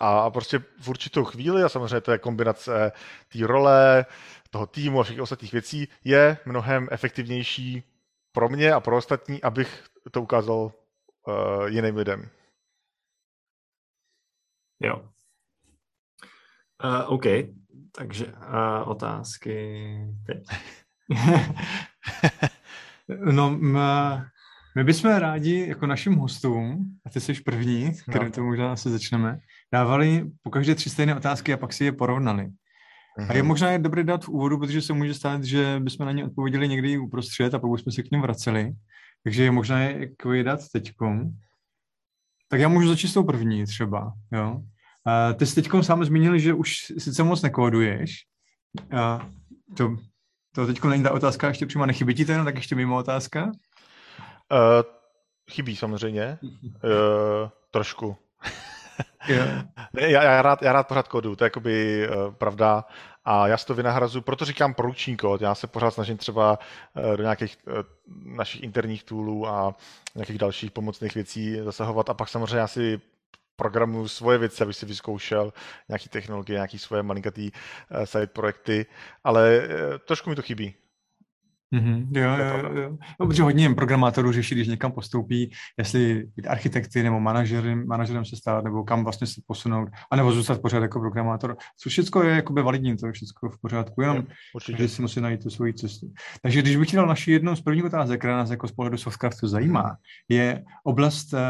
A 0.00 0.30
prostě 0.30 0.58
v 0.80 0.88
určitou 0.88 1.24
chvíli, 1.24 1.62
a 1.62 1.68
samozřejmě 1.68 2.00
to 2.00 2.12
je 2.12 2.18
kombinace 2.18 2.92
té 3.32 3.46
role, 3.46 4.06
toho 4.50 4.66
týmu 4.66 5.00
a 5.00 5.02
všech 5.02 5.20
ostatních 5.20 5.52
věcí, 5.52 5.88
je 6.04 6.38
mnohem 6.46 6.88
efektivnější 6.90 7.91
pro 8.32 8.48
mě 8.48 8.72
a 8.72 8.80
pro 8.80 8.96
ostatní, 8.96 9.42
abych 9.42 9.84
to 10.10 10.22
ukázal 10.22 10.72
uh, 11.26 11.66
jiným 11.66 11.96
lidem. 11.96 12.30
Jo. 14.80 15.08
Uh, 16.84 17.12
OK, 17.12 17.24
takže 17.92 18.26
uh, 18.26 18.90
otázky 18.90 19.76
teď. 20.26 20.44
no, 23.32 23.46
m- 23.48 24.28
my 24.76 24.84
bychom 24.84 25.16
rádi 25.16 25.68
jako 25.68 25.86
našim 25.86 26.14
hostům, 26.14 26.84
a 27.06 27.10
ty 27.10 27.20
jsi 27.20 27.34
první, 27.34 27.92
kterým 28.08 28.28
no. 28.28 28.32
to 28.32 28.42
možná 28.42 28.72
asi 28.72 28.90
začneme, 28.90 29.40
dávali 29.72 30.30
po 30.42 30.50
každé 30.50 30.74
tři 30.74 30.90
stejné 30.90 31.16
otázky 31.16 31.52
a 31.52 31.56
pak 31.56 31.72
si 31.72 31.84
je 31.84 31.92
porovnali. 31.92 32.50
Mm-hmm. 33.18 33.30
A 33.30 33.34
je 33.34 33.42
mhm. 33.42 33.48
možná 33.48 33.70
je 33.70 33.78
dobré 33.78 34.04
dát 34.04 34.24
v 34.24 34.28
úvodu, 34.28 34.58
protože 34.58 34.82
se 34.82 34.92
může 34.92 35.14
stát, 35.14 35.44
že 35.44 35.80
bychom 35.80 36.06
na 36.06 36.12
ně 36.12 36.24
odpověděli 36.24 36.68
někdy 36.68 36.98
uprostřed 36.98 37.54
a 37.54 37.58
pak 37.58 37.70
bychom 37.70 37.92
se 37.92 38.02
k 38.02 38.10
ním 38.10 38.20
vraceli. 38.20 38.72
Takže 39.24 39.42
je 39.42 39.50
možná 39.50 39.80
je 39.80 40.00
jako 40.00 40.42
dát 40.42 40.60
teďkom. 40.72 41.30
Tak 42.48 42.60
já 42.60 42.68
můžu 42.68 42.88
začít 42.88 43.08
s 43.08 43.14
tou 43.14 43.24
první 43.24 43.66
třeba, 43.66 44.12
jo. 44.32 44.60
A 45.06 45.32
ty 45.32 45.46
jsi 45.46 45.54
teďkom 45.54 45.82
sám 45.82 46.04
zmínil, 46.04 46.38
že 46.38 46.54
už 46.54 46.92
sice 46.98 47.22
moc 47.22 47.42
nekóduješ. 47.42 48.16
A 48.96 49.28
to, 49.76 49.96
to 50.54 50.66
teďko 50.66 50.88
není 50.88 51.02
ta 51.02 51.10
otázka, 51.10 51.48
ještě 51.48 51.66
přímo 51.66 51.86
nechybí 51.86 52.14
ti 52.14 52.24
to, 52.24 52.44
tak 52.44 52.54
ještě 52.54 52.74
mimo 52.74 52.96
otázka? 52.96 53.44
Uh, 53.44 53.50
chybí 55.50 55.76
samozřejmě. 55.76 56.38
Uh, 56.42 57.48
trošku. 57.70 58.16
Já, 59.98 60.22
já, 60.22 60.42
rád, 60.42 60.62
já 60.62 60.72
rád 60.72 60.88
pořád 60.88 61.08
kodu, 61.08 61.36
to 61.36 61.44
je 61.44 61.46
jakoby 61.46 62.08
uh, 62.08 62.34
pravda. 62.34 62.84
A 63.24 63.48
já 63.48 63.56
si 63.56 63.66
to 63.66 63.74
vynahrazu, 63.74 64.20
proto 64.20 64.44
říkám 64.44 64.74
produkční 64.74 65.16
kód, 65.16 65.40
já 65.42 65.54
se 65.54 65.66
pořád 65.66 65.90
snažím 65.90 66.16
třeba 66.16 66.58
uh, 66.94 67.16
do 67.16 67.22
nějakých 67.22 67.58
uh, 67.66 67.74
našich 68.36 68.62
interních 68.62 69.04
toolů 69.04 69.48
a 69.48 69.74
nějakých 70.14 70.38
dalších 70.38 70.70
pomocných 70.70 71.14
věcí 71.14 71.56
zasahovat. 71.60 72.10
A 72.10 72.14
pak 72.14 72.28
samozřejmě 72.28 72.56
já 72.56 72.66
si 72.66 73.00
programu 73.56 74.08
svoje 74.08 74.38
věci, 74.38 74.62
abych 74.62 74.76
si 74.76 74.86
vyzkoušel 74.86 75.52
nějaký 75.88 76.08
technologie, 76.08 76.56
nějaký 76.56 76.78
svoje 76.78 77.02
malinkatý 77.02 77.50
uh, 77.52 78.04
side 78.04 78.26
projekty, 78.26 78.86
ale 79.24 79.60
uh, 79.60 79.98
trošku 79.98 80.30
mi 80.30 80.36
to 80.36 80.42
chybí. 80.42 80.74
Mm-hmm, 81.72 82.06
jo, 82.16 82.30
jo, 82.36 82.80
jo. 82.82 82.96
No, 83.20 83.26
protože 83.26 83.42
hodně 83.42 83.74
programátorů 83.74 84.32
řeší, 84.32 84.54
když 84.54 84.68
někam 84.68 84.92
postoupí, 84.92 85.50
jestli 85.78 86.26
být 86.36 86.46
architekty 86.46 87.02
nebo 87.02 87.20
manažerem, 87.20 87.86
manažerem 87.86 88.24
se 88.24 88.36
stát, 88.36 88.64
nebo 88.64 88.84
kam 88.84 89.04
vlastně 89.04 89.26
se 89.26 89.40
posunout, 89.46 89.88
anebo 90.10 90.32
zůstat 90.32 90.62
pořád 90.62 90.82
jako 90.82 91.00
programátor. 91.00 91.56
Co 91.78 91.90
všechno 91.90 92.22
je 92.22 92.36
jakoby 92.36 92.62
validní, 92.62 92.96
to 92.96 93.06
je 93.06 93.12
všechno 93.12 93.50
v 93.50 93.60
pořádku, 93.60 94.02
jenom 94.02 94.24
že 94.76 94.88
si 94.88 95.02
musí 95.02 95.20
najít 95.20 95.42
tu 95.42 95.50
svoji 95.50 95.74
cestu. 95.74 96.12
Takže 96.42 96.62
když 96.62 96.76
bych 96.76 96.90
ti 96.90 96.96
dal 96.96 97.06
naši 97.06 97.32
jednou 97.32 97.56
z 97.56 97.60
prvních 97.60 97.84
otázek, 97.84 98.20
která 98.20 98.36
nás 98.36 98.50
jako 98.50 98.68
z 98.68 98.72
pohledu 98.72 98.96
Softcraftu 98.96 99.48
zajímá, 99.48 99.96
je 100.28 100.64
oblast 100.84 101.32
uh, 101.32 101.40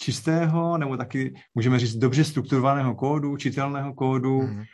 čistého, 0.00 0.78
nebo 0.78 0.96
taky 0.96 1.34
můžeme 1.54 1.78
říct 1.78 1.94
dobře 1.96 2.24
strukturovaného 2.24 2.94
kódu, 2.94 3.36
čitelného 3.36 3.94
kódu, 3.94 4.40
mm-hmm. 4.40 4.64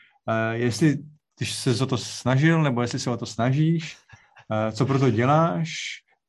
jestli 0.52 0.98
když 1.38 1.54
se 1.54 1.84
o 1.84 1.86
to 1.86 1.98
snažil, 1.98 2.62
nebo 2.62 2.82
jestli 2.82 2.98
se 2.98 3.10
o 3.10 3.16
to 3.16 3.26
snažíš, 3.26 3.96
Eh, 4.09 4.09
co 4.72 4.86
pro 4.86 4.98
to 4.98 5.10
děláš, 5.10 5.70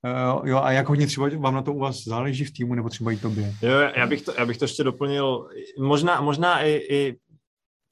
Uh, 0.05 0.47
jo, 0.47 0.57
a 0.57 0.71
jak 0.71 0.89
hodně 0.89 1.07
třeba 1.07 1.29
vám 1.37 1.53
na 1.53 1.61
to 1.61 1.73
u 1.73 1.79
vás 1.79 2.03
záleží 2.03 2.45
v 2.45 2.53
týmu, 2.53 2.75
nebo 2.75 2.89
třeba 2.89 3.11
i 3.11 3.17
tobě? 3.17 3.53
Jo, 3.61 3.79
já 3.95 4.07
bych 4.07 4.21
to, 4.21 4.33
já 4.37 4.45
bych 4.45 4.57
to 4.57 4.65
ještě 4.65 4.83
doplnil. 4.83 5.47
Možná, 5.79 6.21
možná 6.21 6.61
i, 6.61 6.71
i 6.89 7.17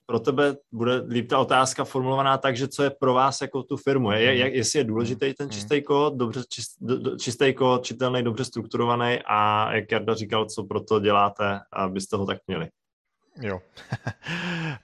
pro 0.06 0.20
tebe 0.20 0.56
bude 0.72 0.96
líp 1.10 1.30
ta 1.30 1.40
otázka 1.40 1.84
formulovaná 1.84 2.38
tak, 2.38 2.58
že 2.58 2.68
co 2.68 2.84
je 2.84 2.90
pro 2.90 3.14
vás 3.14 3.42
jako 3.42 3.64
tu 3.64 3.78
firmu. 3.78 4.12
Je, 4.12 4.38
jak, 4.38 4.54
jestli 4.54 4.80
je 4.80 4.84
důležitý 4.84 5.34
ten 5.34 5.48
mhm. 5.48 5.52
čistý 5.52 5.82
kód, 5.82 6.14
dobře, 6.14 6.42
čist, 6.50 6.72
do, 6.82 7.18
čistý 7.18 7.54
kód, 7.54 7.86
čitelný, 7.86 8.24
dobře 8.24 8.46
strukturovaný 8.46 9.20
a 9.28 9.72
jak 9.76 9.92
Jarda 9.92 10.16
říkal, 10.16 10.46
co 10.46 10.64
pro 10.64 10.80
to 10.82 11.00
děláte, 11.00 11.60
abyste 11.74 12.18
ho 12.18 12.26
tak 12.26 12.38
měli. 12.48 12.68
Jo. 13.42 13.62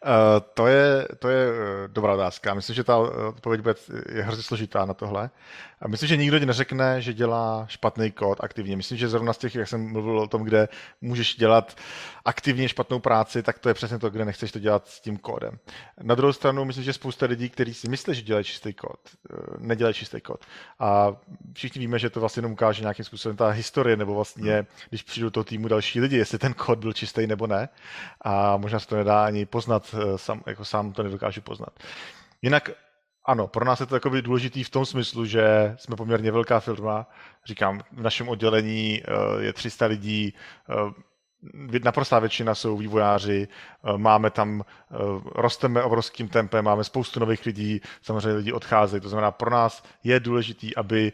Eh, 0.07 0.41
to, 0.53 0.67
je, 0.67 1.07
to 1.19 1.29
je 1.29 1.47
eh, 1.49 1.87
dobrá 1.87 2.13
otázka. 2.13 2.53
Myslím, 2.53 2.75
že 2.75 2.83
ta 2.83 2.97
odpověď 3.27 3.61
bude, 3.61 3.75
je 4.09 4.23
hrozně 4.23 4.43
složitá 4.43 4.85
na 4.85 4.93
tohle. 4.93 5.29
A 5.85 5.87
myslím, 5.87 6.09
že 6.09 6.17
nikdo 6.17 6.39
ti 6.39 6.45
neřekne, 6.45 7.01
že 7.01 7.13
dělá 7.13 7.65
špatný 7.69 8.11
kód 8.11 8.37
aktivně. 8.41 8.77
Myslím, 8.77 8.97
že 8.97 9.07
zrovna 9.07 9.33
z 9.33 9.37
těch, 9.37 9.55
jak 9.55 9.67
jsem 9.67 9.91
mluvil 9.91 10.19
o 10.19 10.27
tom, 10.27 10.43
kde 10.43 10.67
můžeš 11.01 11.35
dělat 11.35 11.77
aktivně 12.25 12.69
špatnou 12.69 12.99
práci, 12.99 13.43
tak 13.43 13.59
to 13.59 13.69
je 13.69 13.73
přesně 13.73 13.99
to, 13.99 14.09
kde 14.09 14.25
nechceš 14.25 14.51
to 14.51 14.59
dělat 14.59 14.87
s 14.87 15.01
tím 15.01 15.17
kódem. 15.17 15.59
Na 16.01 16.15
druhou 16.15 16.33
stranu, 16.33 16.65
myslím, 16.65 16.83
že 16.83 16.93
spousta 16.93 17.25
lidí, 17.25 17.49
kteří 17.49 17.73
si 17.73 17.89
myslí, 17.89 18.15
že 18.15 18.21
dělají 18.21 18.45
čistý 18.45 18.73
kód, 18.73 18.99
eh, 19.05 19.35
nedělají 19.57 19.93
čistý 19.93 20.21
kód. 20.21 20.45
A 20.79 21.15
všichni 21.53 21.79
víme, 21.79 21.99
že 21.99 22.09
to 22.09 22.19
vlastně 22.19 22.39
jenom 22.39 22.51
ukáže 22.51 22.81
nějakým 22.81 23.05
způsobem 23.05 23.37
ta 23.37 23.49
historie, 23.49 23.97
nebo 23.97 24.13
vlastně, 24.13 24.65
když 24.89 25.03
přijdou 25.03 25.27
do 25.27 25.31
toho 25.31 25.43
týmu 25.43 25.67
další 25.67 26.01
lidi, 26.01 26.17
jestli 26.17 26.37
ten 26.37 26.53
kód 26.53 26.79
byl 26.79 26.93
čistý 26.93 27.27
nebo 27.27 27.47
ne. 27.47 27.69
A 28.21 28.57
možná 28.57 28.79
se 28.79 28.87
to 28.87 28.95
nedá 28.95 29.25
ani 29.25 29.45
poznat, 29.45 29.95
eh, 29.97 30.17
sám, 30.17 30.43
jako 30.45 30.65
sám 30.65 30.93
to 30.93 31.03
nedokážu 31.03 31.41
poznat. 31.41 31.79
Jinak 32.41 32.69
ano, 33.25 33.47
pro 33.47 33.65
nás 33.65 33.79
je 33.79 33.85
to 33.85 33.95
takový 33.95 34.21
důležitý 34.21 34.63
v 34.63 34.69
tom 34.69 34.85
smyslu, 34.85 35.25
že 35.25 35.75
jsme 35.79 35.95
poměrně 35.95 36.31
velká 36.31 36.59
firma. 36.59 37.07
Říkám, 37.45 37.81
v 37.91 38.01
našem 38.01 38.29
oddělení 38.29 39.01
eh, 39.03 39.43
je 39.43 39.53
300 39.53 39.85
lidí, 39.85 40.33
eh, 40.69 41.79
naprostá 41.83 42.19
většina 42.19 42.55
jsou 42.55 42.77
vývojáři, 42.77 43.47
eh, 43.47 43.97
máme 43.97 44.29
tam, 44.29 44.63
rosteme 45.35 45.83
obrovským 45.83 46.27
tempem, 46.27 46.65
máme 46.65 46.83
spoustu 46.83 47.19
nových 47.19 47.45
lidí, 47.45 47.81
samozřejmě 48.01 48.33
lidi 48.37 48.53
odcházejí, 48.53 49.01
to 49.01 49.09
znamená 49.09 49.31
pro 49.31 49.49
nás 49.49 49.83
je 50.03 50.19
důležitý, 50.19 50.75
aby 50.75 51.11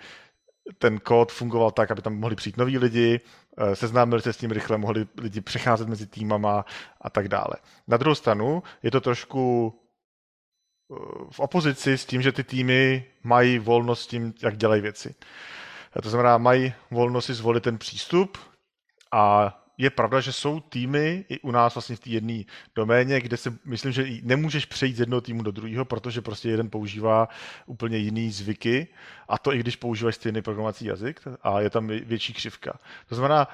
ten 0.78 1.00
kód 1.00 1.32
fungoval 1.32 1.72
tak, 1.72 1.92
aby 1.92 2.02
tam 2.02 2.16
mohli 2.16 2.36
přijít 2.36 2.58
noví 2.58 2.78
lidi, 2.78 3.20
seznámili 3.74 4.22
se 4.22 4.34
s 4.34 4.38
tím 4.38 4.52
rychle, 4.52 4.78
mohli 4.78 5.08
lidi 5.18 5.42
přecházet 5.42 5.88
mezi 5.88 6.08
týmama 6.08 6.66
a 7.02 7.10
tak 7.10 7.28
dále. 7.28 7.54
Na 7.88 7.98
druhou 7.98 8.16
stranu 8.16 8.64
je 8.84 8.92
to 8.92 9.02
trošku 9.02 9.74
v 11.32 11.40
opozici 11.40 11.98
s 11.98 12.06
tím, 12.06 12.22
že 12.22 12.32
ty 12.32 12.44
týmy 12.44 13.06
mají 13.24 13.60
volnost 13.60 14.02
s 14.02 14.08
tím, 14.08 14.34
jak 14.42 14.58
dělají 14.58 14.82
věci. 14.82 15.16
To 16.04 16.10
znamená, 16.10 16.38
mají 16.38 16.74
volnost 16.92 17.26
si 17.26 17.34
zvolit 17.34 17.64
ten 17.64 17.78
přístup 17.78 18.38
a 19.12 19.58
je 19.78 19.90
pravda, 19.90 20.20
že 20.22 20.34
jsou 20.34 20.60
týmy 20.60 21.26
i 21.30 21.40
u 21.40 21.52
nás 21.52 21.76
vlastně 21.76 21.96
v 21.96 22.00
té 22.00 22.10
jedné 22.10 22.44
doméně, 22.76 23.22
kde 23.22 23.38
se 23.38 23.58
myslím, 23.66 23.92
že 23.92 24.08
nemůžeš 24.22 24.66
přejít 24.66 24.96
z 24.96 25.00
jednoho 25.00 25.22
týmu 25.22 25.44
do 25.44 25.52
druhého, 25.52 25.86
protože 25.86 26.22
prostě 26.22 26.50
jeden 26.50 26.70
používá 26.70 27.28
úplně 27.66 27.98
jiný 27.98 28.32
zvyky 28.32 28.88
a 29.28 29.38
to 29.38 29.54
i 29.54 29.60
když 29.60 29.76
používáš 29.76 30.16
stejný 30.16 30.42
programovací 30.42 30.86
jazyk 30.86 31.22
a 31.42 31.62
je 31.62 31.70
tam 31.70 31.88
větší 31.88 32.34
křivka. 32.34 32.80
To 33.10 33.16
znamená, 33.16 33.48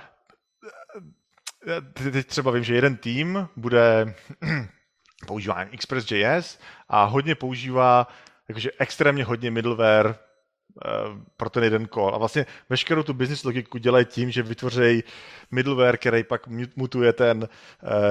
teď 1.93 2.27
třeba 2.27 2.51
vím, 2.51 2.63
že 2.63 2.75
jeden 2.75 2.97
tým 2.97 3.47
bude 3.55 4.15
používá 5.25 5.65
Express.js 5.71 6.59
a 6.89 7.03
hodně 7.03 7.35
používá 7.35 8.07
jakože 8.47 8.71
extrémně 8.79 9.23
hodně 9.23 9.51
middleware 9.51 10.07
uh, 10.07 11.21
pro 11.37 11.49
ten 11.49 11.63
jeden 11.63 11.87
call. 11.93 12.15
A 12.15 12.17
vlastně 12.17 12.45
veškerou 12.69 13.03
tu 13.03 13.13
business 13.13 13.43
logiku 13.43 13.77
dělají 13.77 14.05
tím, 14.05 14.31
že 14.31 14.43
vytvoří 14.43 15.03
middleware, 15.51 15.97
který 15.97 16.23
pak 16.23 16.47
mutuje 16.75 17.13
ten 17.13 17.37
uh, 17.37 17.47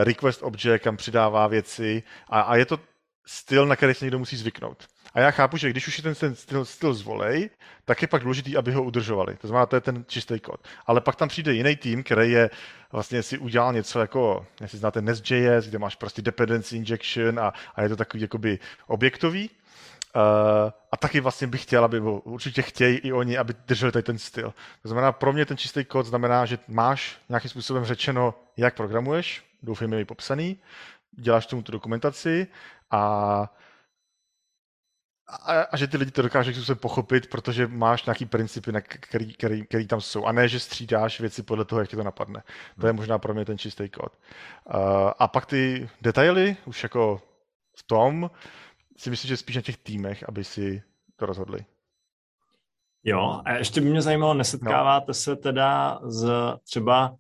request 0.03 0.43
object, 0.43 0.83
kam 0.83 0.97
přidává 0.97 1.47
věci 1.47 2.03
a, 2.29 2.41
a 2.41 2.57
je 2.57 2.67
to 2.67 2.81
styl, 3.27 3.67
na 3.67 3.77
který 3.77 3.95
se 3.95 4.05
někdo 4.05 4.19
musí 4.19 4.37
zvyknout. 4.37 4.89
A 5.17 5.21
já 5.21 5.31
chápu, 5.31 5.57
že 5.57 5.71
když 5.71 5.89
už 5.89 5.99
je 5.99 6.03
ten, 6.03 6.15
ten 6.15 6.35
styl, 6.35 6.65
styl 6.65 6.95
zvolej, 6.95 7.51
tak 7.85 8.03
je 8.03 8.09
pak 8.09 8.23
důležitý, 8.23 8.57
aby 8.57 8.73
ho 8.73 8.83
udržovali. 8.83 9.37
To 9.37 9.49
znamená, 9.49 9.67
to 9.67 9.77
je 9.77 9.81
ten 9.81 10.05
čistý 10.09 10.41
kód. 10.41 10.61
Ale 10.87 11.01
pak 11.01 11.17
tam 11.17 11.29
přijde 11.29 11.55
jiný 11.55 11.77
tým, 11.77 12.03
který 12.03 12.31
je 12.31 12.51
vlastně 12.93 13.23
si 13.23 13.39
udělal 13.39 13.73
něco 13.73 14.01
jako, 14.01 14.47
jestli 14.61 14.79
znáte 14.79 15.03
Nest.js, 15.03 15.69
kde 15.69 15.79
máš 15.79 15.97
prostě 15.97 16.23
dependency 16.23 16.77
injection 16.77 17.41
a, 17.41 17.53
a 17.75 17.83
je 17.83 17.89
to 17.89 17.97
takový 17.97 18.23
jakoby 18.23 18.59
objektový. 18.87 19.51
Uh, 19.51 20.23
a 20.93 20.97
taky 20.97 21.21
vlastně 21.21 21.47
bych 21.47 21.63
chtěl, 21.63 21.85
aby 21.85 22.01
určitě 22.01 22.63
chtějí 22.63 22.97
i 22.97 23.13
oni, 23.13 23.39
aby 23.39 23.55
drželi 23.67 23.93
tady 23.93 24.03
ten 24.03 24.19
styl. 24.19 24.55
To 24.83 24.89
znamená, 24.89 25.13
pro 25.13 25.33
mě 25.33 25.47
ten 25.47 25.57
čistý 25.57 25.85
kód 25.85 26.07
znamená, 26.07 26.47
že 26.47 26.59
máš 26.69 27.19
nějakým 27.29 27.51
způsobem 27.51 27.85
řečeno, 27.85 28.35
jak 28.57 28.75
programuješ, 28.75 29.45
doufám, 29.63 29.93
je 29.93 30.05
popsaný, 30.05 30.59
děláš 31.13 31.47
tomu 31.47 31.63
tu 31.63 31.73
dokumentaci 31.73 32.47
a 32.91 33.55
a, 35.29 35.61
a 35.63 35.77
že 35.77 35.87
ty 35.87 35.97
lidi 35.97 36.11
to 36.11 36.23
dokážeš 36.23 36.67
se 36.67 36.75
pochopit, 36.75 37.31
protože 37.31 37.67
máš 37.67 38.05
nějaký 38.05 38.27
principy, 38.27 38.73
na 38.73 38.81
který, 38.81 39.35
který, 39.35 39.67
který 39.67 39.87
tam 39.87 40.01
jsou. 40.01 40.25
A 40.25 40.33
ne, 40.33 40.49
že 40.49 40.61
střídáš 40.61 41.21
věci 41.21 41.43
podle 41.43 41.65
toho, 41.65 41.81
jak 41.81 41.89
ti 41.89 41.97
to 41.97 42.03
napadne. 42.03 42.43
To 42.81 42.87
je 42.87 42.93
možná 42.93 43.19
pro 43.19 43.35
mě 43.35 43.45
ten 43.45 43.59
čistý 43.59 43.89
kód. 43.89 44.13
Uh, 44.13 45.11
a 45.19 45.29
pak 45.29 45.47
ty 45.47 45.89
detaily, 46.01 46.57
už 46.65 46.83
jako 46.83 47.23
v 47.77 47.83
tom, 47.83 48.31
si 48.97 49.11
myslím, 49.11 49.29
že 49.29 49.37
spíš 49.37 49.57
na 49.57 49.63
těch 49.63 49.77
týmech, 49.77 50.25
aby 50.29 50.45
si 50.45 50.83
to 51.17 51.27
rozhodli. 51.27 51.65
Jo, 53.05 53.41
a 53.45 53.53
ještě 53.53 53.81
by 53.81 53.91
mě 53.91 54.03
zajímalo, 54.03 54.35
nesetkáváte 54.35 55.05
no. 55.09 55.15
se 55.15 55.37
teda 55.37 55.99
z 56.03 56.31
třeba 56.65 57.17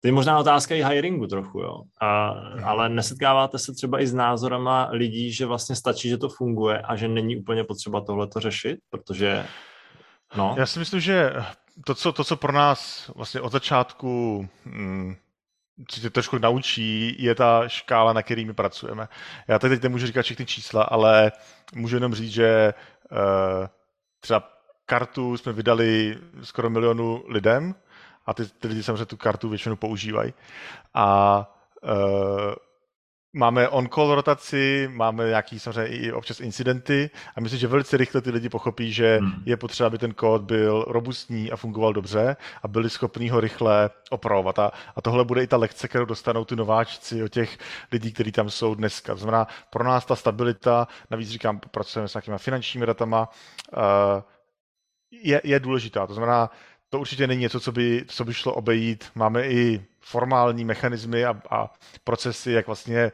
to 0.00 0.08
je 0.08 0.12
možná 0.12 0.38
otázka 0.38 0.74
i 0.74 0.84
hiringu 0.84 1.26
trochu, 1.26 1.60
jo. 1.60 1.82
A, 2.00 2.28
ale 2.64 2.88
nesetkáváte 2.88 3.58
se 3.58 3.74
třeba 3.74 4.00
i 4.00 4.06
s 4.06 4.14
názorama 4.14 4.88
lidí, 4.92 5.32
že 5.32 5.46
vlastně 5.46 5.76
stačí, 5.76 6.08
že 6.08 6.18
to 6.18 6.28
funguje 6.28 6.80
a 6.80 6.96
že 6.96 7.08
není 7.08 7.36
úplně 7.36 7.64
potřeba 7.64 8.00
tohle 8.00 8.26
to 8.26 8.40
řešit, 8.40 8.78
protože 8.90 9.46
no. 10.36 10.54
Já 10.58 10.66
si 10.66 10.78
myslím, 10.78 11.00
že 11.00 11.32
to, 11.86 11.94
co, 11.94 12.12
to, 12.12 12.24
co 12.24 12.36
pro 12.36 12.52
nás 12.52 13.10
vlastně 13.16 13.40
od 13.40 13.52
začátku 13.52 14.48
hmm, 14.64 15.16
co 15.88 16.00
tě 16.00 16.10
trošku 16.10 16.38
naučí, 16.38 17.16
je 17.22 17.34
ta 17.34 17.68
škála, 17.68 18.12
na 18.12 18.22
který 18.22 18.44
my 18.44 18.54
pracujeme. 18.54 19.08
Já 19.48 19.58
tady 19.58 19.74
teď 19.74 19.82
nemůžu 19.82 20.06
říkat 20.06 20.22
všechny 20.22 20.46
čísla, 20.46 20.82
ale 20.82 21.32
můžu 21.74 21.96
jenom 21.96 22.14
říct, 22.14 22.32
že 22.32 22.74
uh, 23.10 23.66
třeba 24.20 24.42
kartu 24.86 25.36
jsme 25.36 25.52
vydali 25.52 26.18
skoro 26.42 26.70
milionu 26.70 27.24
lidem, 27.28 27.74
a 28.28 28.34
ty, 28.34 28.46
ty 28.46 28.68
lidi 28.68 28.82
samozřejmě 28.82 29.04
tu 29.04 29.16
kartu 29.16 29.48
většinou 29.48 29.76
používají. 29.76 30.34
A 30.94 31.38
uh, 31.82 32.54
máme 33.32 33.68
on-call 33.68 34.14
rotaci, 34.14 34.88
máme 34.92 35.28
nějaký 35.28 35.58
samozřejmě 35.58 35.96
i 35.96 36.12
občas 36.12 36.40
incidenty 36.40 37.10
a 37.36 37.40
myslím, 37.40 37.60
že 37.60 37.66
velice 37.66 37.96
rychle 37.96 38.20
ty 38.20 38.30
lidi 38.30 38.48
pochopí, 38.48 38.92
že 38.92 39.18
hmm. 39.18 39.42
je 39.46 39.56
potřeba, 39.56 39.86
aby 39.86 39.98
ten 39.98 40.14
kód 40.14 40.42
byl 40.42 40.84
robustní 40.88 41.52
a 41.52 41.56
fungoval 41.56 41.92
dobře 41.92 42.36
a 42.62 42.68
byli 42.68 42.90
schopni 42.90 43.28
ho 43.28 43.40
rychle 43.40 43.90
opravovat. 44.10 44.58
A, 44.58 44.72
a 44.96 45.00
tohle 45.00 45.24
bude 45.24 45.42
i 45.42 45.46
ta 45.46 45.56
lekce, 45.56 45.88
kterou 45.88 46.04
dostanou 46.04 46.44
ty 46.44 46.56
nováčci 46.56 47.22
od 47.22 47.28
těch 47.28 47.58
lidí, 47.92 48.12
kteří 48.12 48.32
tam 48.32 48.50
jsou 48.50 48.74
dneska. 48.74 49.12
To 49.12 49.18
znamená, 49.18 49.46
pro 49.70 49.84
nás 49.84 50.04
ta 50.04 50.16
stabilita, 50.16 50.88
navíc 51.10 51.28
říkám, 51.28 51.60
pracujeme 51.70 52.08
s 52.08 52.14
nějakýma 52.14 52.38
finančními 52.38 52.86
datama, 52.86 53.28
uh, 53.76 53.82
je, 55.10 55.40
je 55.44 55.60
důležitá. 55.60 56.06
To 56.06 56.14
znamená, 56.14 56.50
to 56.90 57.00
určitě 57.00 57.26
není 57.26 57.40
něco, 57.40 57.60
co 57.60 57.72
by, 57.72 58.04
co 58.08 58.24
by 58.24 58.34
šlo 58.34 58.54
obejít. 58.54 59.04
Máme 59.14 59.46
i 59.48 59.84
formální 60.00 60.64
mechanismy 60.64 61.24
a, 61.24 61.42
a 61.50 61.70
procesy, 62.04 62.52
jak 62.52 62.66
vlastně 62.66 63.12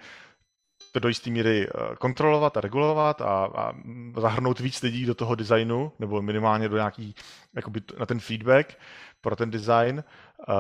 to 0.93 1.01
do 1.01 1.09
jisté 1.09 1.31
míry 1.31 1.69
eh, 1.69 1.97
kontrolovat 1.97 2.57
a 2.57 2.61
regulovat 2.61 3.21
a, 3.21 3.45
a 3.45 3.73
zahrnout 4.17 4.61
víc 4.61 4.83
lidí 4.83 5.07
do 5.07 5.15
toho 5.15 5.35
designu, 5.35 5.93
nebo 5.99 6.23
minimálně 6.23 6.69
do 6.69 6.77
nějaký, 6.77 7.15
jakoby 7.55 7.81
na 7.99 8.07
ten 8.07 8.21
feedback 8.21 8.79
pro 9.21 9.37
ten 9.37 9.51
design. 9.51 10.05
Uh, 10.49 10.55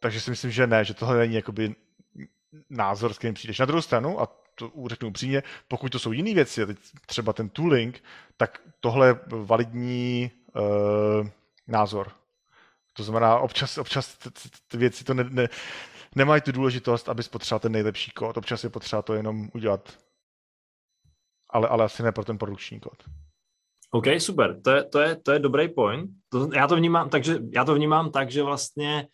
takže 0.00 0.20
si 0.20 0.30
myslím, 0.30 0.50
že 0.50 0.66
ne, 0.66 0.84
že 0.84 0.94
tohle 0.94 1.18
není 1.18 1.34
jakoby 1.34 1.74
názor, 2.70 3.12
s 3.12 3.18
kterým 3.18 3.34
přijdeš. 3.34 3.58
Na 3.58 3.66
druhou 3.66 3.82
stranu, 3.82 4.20
a 4.20 4.28
to 4.54 4.70
řeknu 4.86 5.08
upřímně, 5.08 5.42
pokud 5.68 5.92
to 5.92 5.98
jsou 5.98 6.12
jiné 6.12 6.34
věci, 6.34 6.66
teď 6.66 6.78
třeba 7.06 7.32
ten 7.32 7.48
tooling, 7.48 8.02
tak 8.36 8.60
tohle 8.80 9.06
je 9.06 9.16
validní 9.26 10.30
uh, 10.54 11.28
názor. 11.68 12.12
To 12.96 13.02
znamená, 13.02 13.38
občas, 13.38 13.78
občas 13.78 14.18
ty 14.68 14.76
věci 14.76 15.04
to 15.04 15.14
ne, 15.14 15.24
ne, 15.30 15.48
nemají 16.14 16.42
tu 16.42 16.52
důležitost, 16.52 17.08
aby 17.08 17.22
potřeboval 17.22 17.60
ten 17.60 17.72
nejlepší 17.72 18.10
kód. 18.10 18.36
Občas 18.36 18.64
je 18.64 18.70
potřeba 18.70 19.02
to 19.02 19.14
jenom 19.14 19.48
udělat, 19.54 19.98
ale, 21.50 21.68
ale 21.68 21.84
asi 21.84 22.02
ne 22.02 22.12
pro 22.12 22.24
ten 22.24 22.38
produkční 22.38 22.80
kód. 22.80 23.02
OK, 23.90 24.06
super, 24.18 24.60
to 24.60 24.70
je, 24.70 24.84
to 24.84 25.00
je, 25.00 25.16
to 25.16 25.32
je 25.32 25.38
dobrý 25.38 25.68
point. 25.68 26.10
To, 26.28 26.48
já, 26.54 26.66
to 26.66 26.76
vnímám, 26.76 27.10
takže, 27.10 27.38
já 27.50 27.64
to 27.64 27.74
vnímám 27.74 28.10
tak, 28.10 28.30
že 28.30 28.42
vlastně 28.42 29.08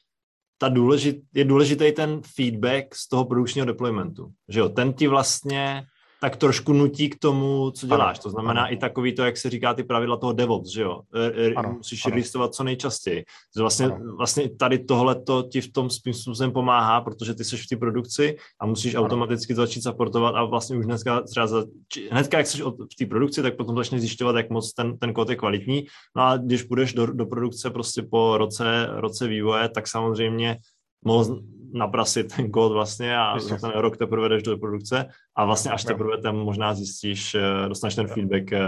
ta 0.59 0.69
důležit, 0.69 1.17
je 1.35 1.45
důležitý 1.45 1.93
ten 1.93 2.21
feedback 2.35 2.95
z 2.95 3.09
toho 3.09 3.25
produkčního 3.25 3.67
deploymentu. 3.67 4.33
Že 4.49 4.61
jo, 4.61 4.69
ten 4.69 4.93
ti 4.93 5.09
vlastně 5.09 5.87
tak 6.23 6.37
trošku 6.37 6.73
nutí 6.73 7.09
k 7.09 7.19
tomu, 7.19 7.71
co 7.71 7.87
děláš. 7.87 8.17
Ano, 8.17 8.23
to 8.23 8.31
znamená 8.31 8.63
ano. 8.63 8.73
i 8.73 8.77
takový 8.77 9.15
to, 9.15 9.25
jak 9.25 9.37
se 9.37 9.51
říká 9.51 9.75
ty 9.75 9.83
pravidla 9.83 10.17
toho 10.17 10.33
DevOps, 10.33 10.71
že 10.71 10.83
jo? 10.83 11.01
E, 11.15 11.47
e, 11.47 11.55
ano, 11.55 11.73
Musíš 11.73 12.07
ano. 12.07 12.17
listovat 12.17 12.55
co 12.55 12.65
nejčastěji. 12.65 13.25
Vlastně, 13.57 13.91
vlastně 14.17 14.57
tady 14.57 14.79
tohle 14.79 15.23
to 15.23 15.43
ti 15.43 15.61
v 15.61 15.73
tom 15.73 15.91
způsobem 15.91 16.53
pomáhá, 16.53 17.01
protože 17.01 17.35
ty 17.35 17.45
jsi 17.45 17.57
v 17.57 17.67
té 17.67 17.77
produkci 17.77 18.37
a 18.61 18.67
musíš 18.67 18.95
ano. 18.95 19.05
automaticky 19.05 19.55
začít 19.55 19.83
supportovat 19.83 20.35
a 20.35 20.45
vlastně 20.45 20.77
už 20.77 20.87
dneska 20.87 21.21
třeba 21.21 21.47
za, 21.47 21.65
hnedka, 22.11 22.39
jak 22.39 22.47
jsi 22.47 22.63
v 22.63 22.97
té 22.99 23.07
produkci, 23.07 23.43
tak 23.43 23.57
potom 23.57 23.77
začneš 23.77 24.01
zjišťovat, 24.01 24.37
jak 24.37 24.51
moc 24.51 24.73
ten, 24.73 24.99
ten 24.99 25.13
kód 25.13 25.31
je 25.31 25.37
kvalitní. 25.37 25.87
No 26.17 26.23
a 26.23 26.37
když 26.37 26.63
půjdeš 26.63 26.95
do, 26.95 27.07
do 27.07 27.27
produkce 27.27 27.71
prostě 27.71 28.03
po 28.03 28.39
roce, 28.39 28.89
roce 28.91 29.29
vývoje, 29.29 29.69
tak 29.69 29.89
samozřejmě 29.89 30.57
mohl 31.05 31.43
naprasit 31.73 32.37
ten 32.37 32.51
kód 32.51 32.73
vlastně 32.73 33.17
a 33.17 33.35
Myslím. 33.35 33.59
za 33.59 33.71
ten 33.71 33.81
rok 33.81 33.97
teprve 33.97 34.29
jdeš 34.29 34.43
do 34.43 34.59
produkce 34.59 35.09
a 35.37 35.45
vlastně 35.45 35.71
až 35.71 35.85
teprve 35.85 36.23
tam 36.23 36.37
možná 36.37 36.75
zjistíš, 36.75 37.35
eh, 37.35 37.69
dostaneš 37.69 37.95
ten 37.95 38.07
feedback 38.07 38.53
eh, 38.53 38.61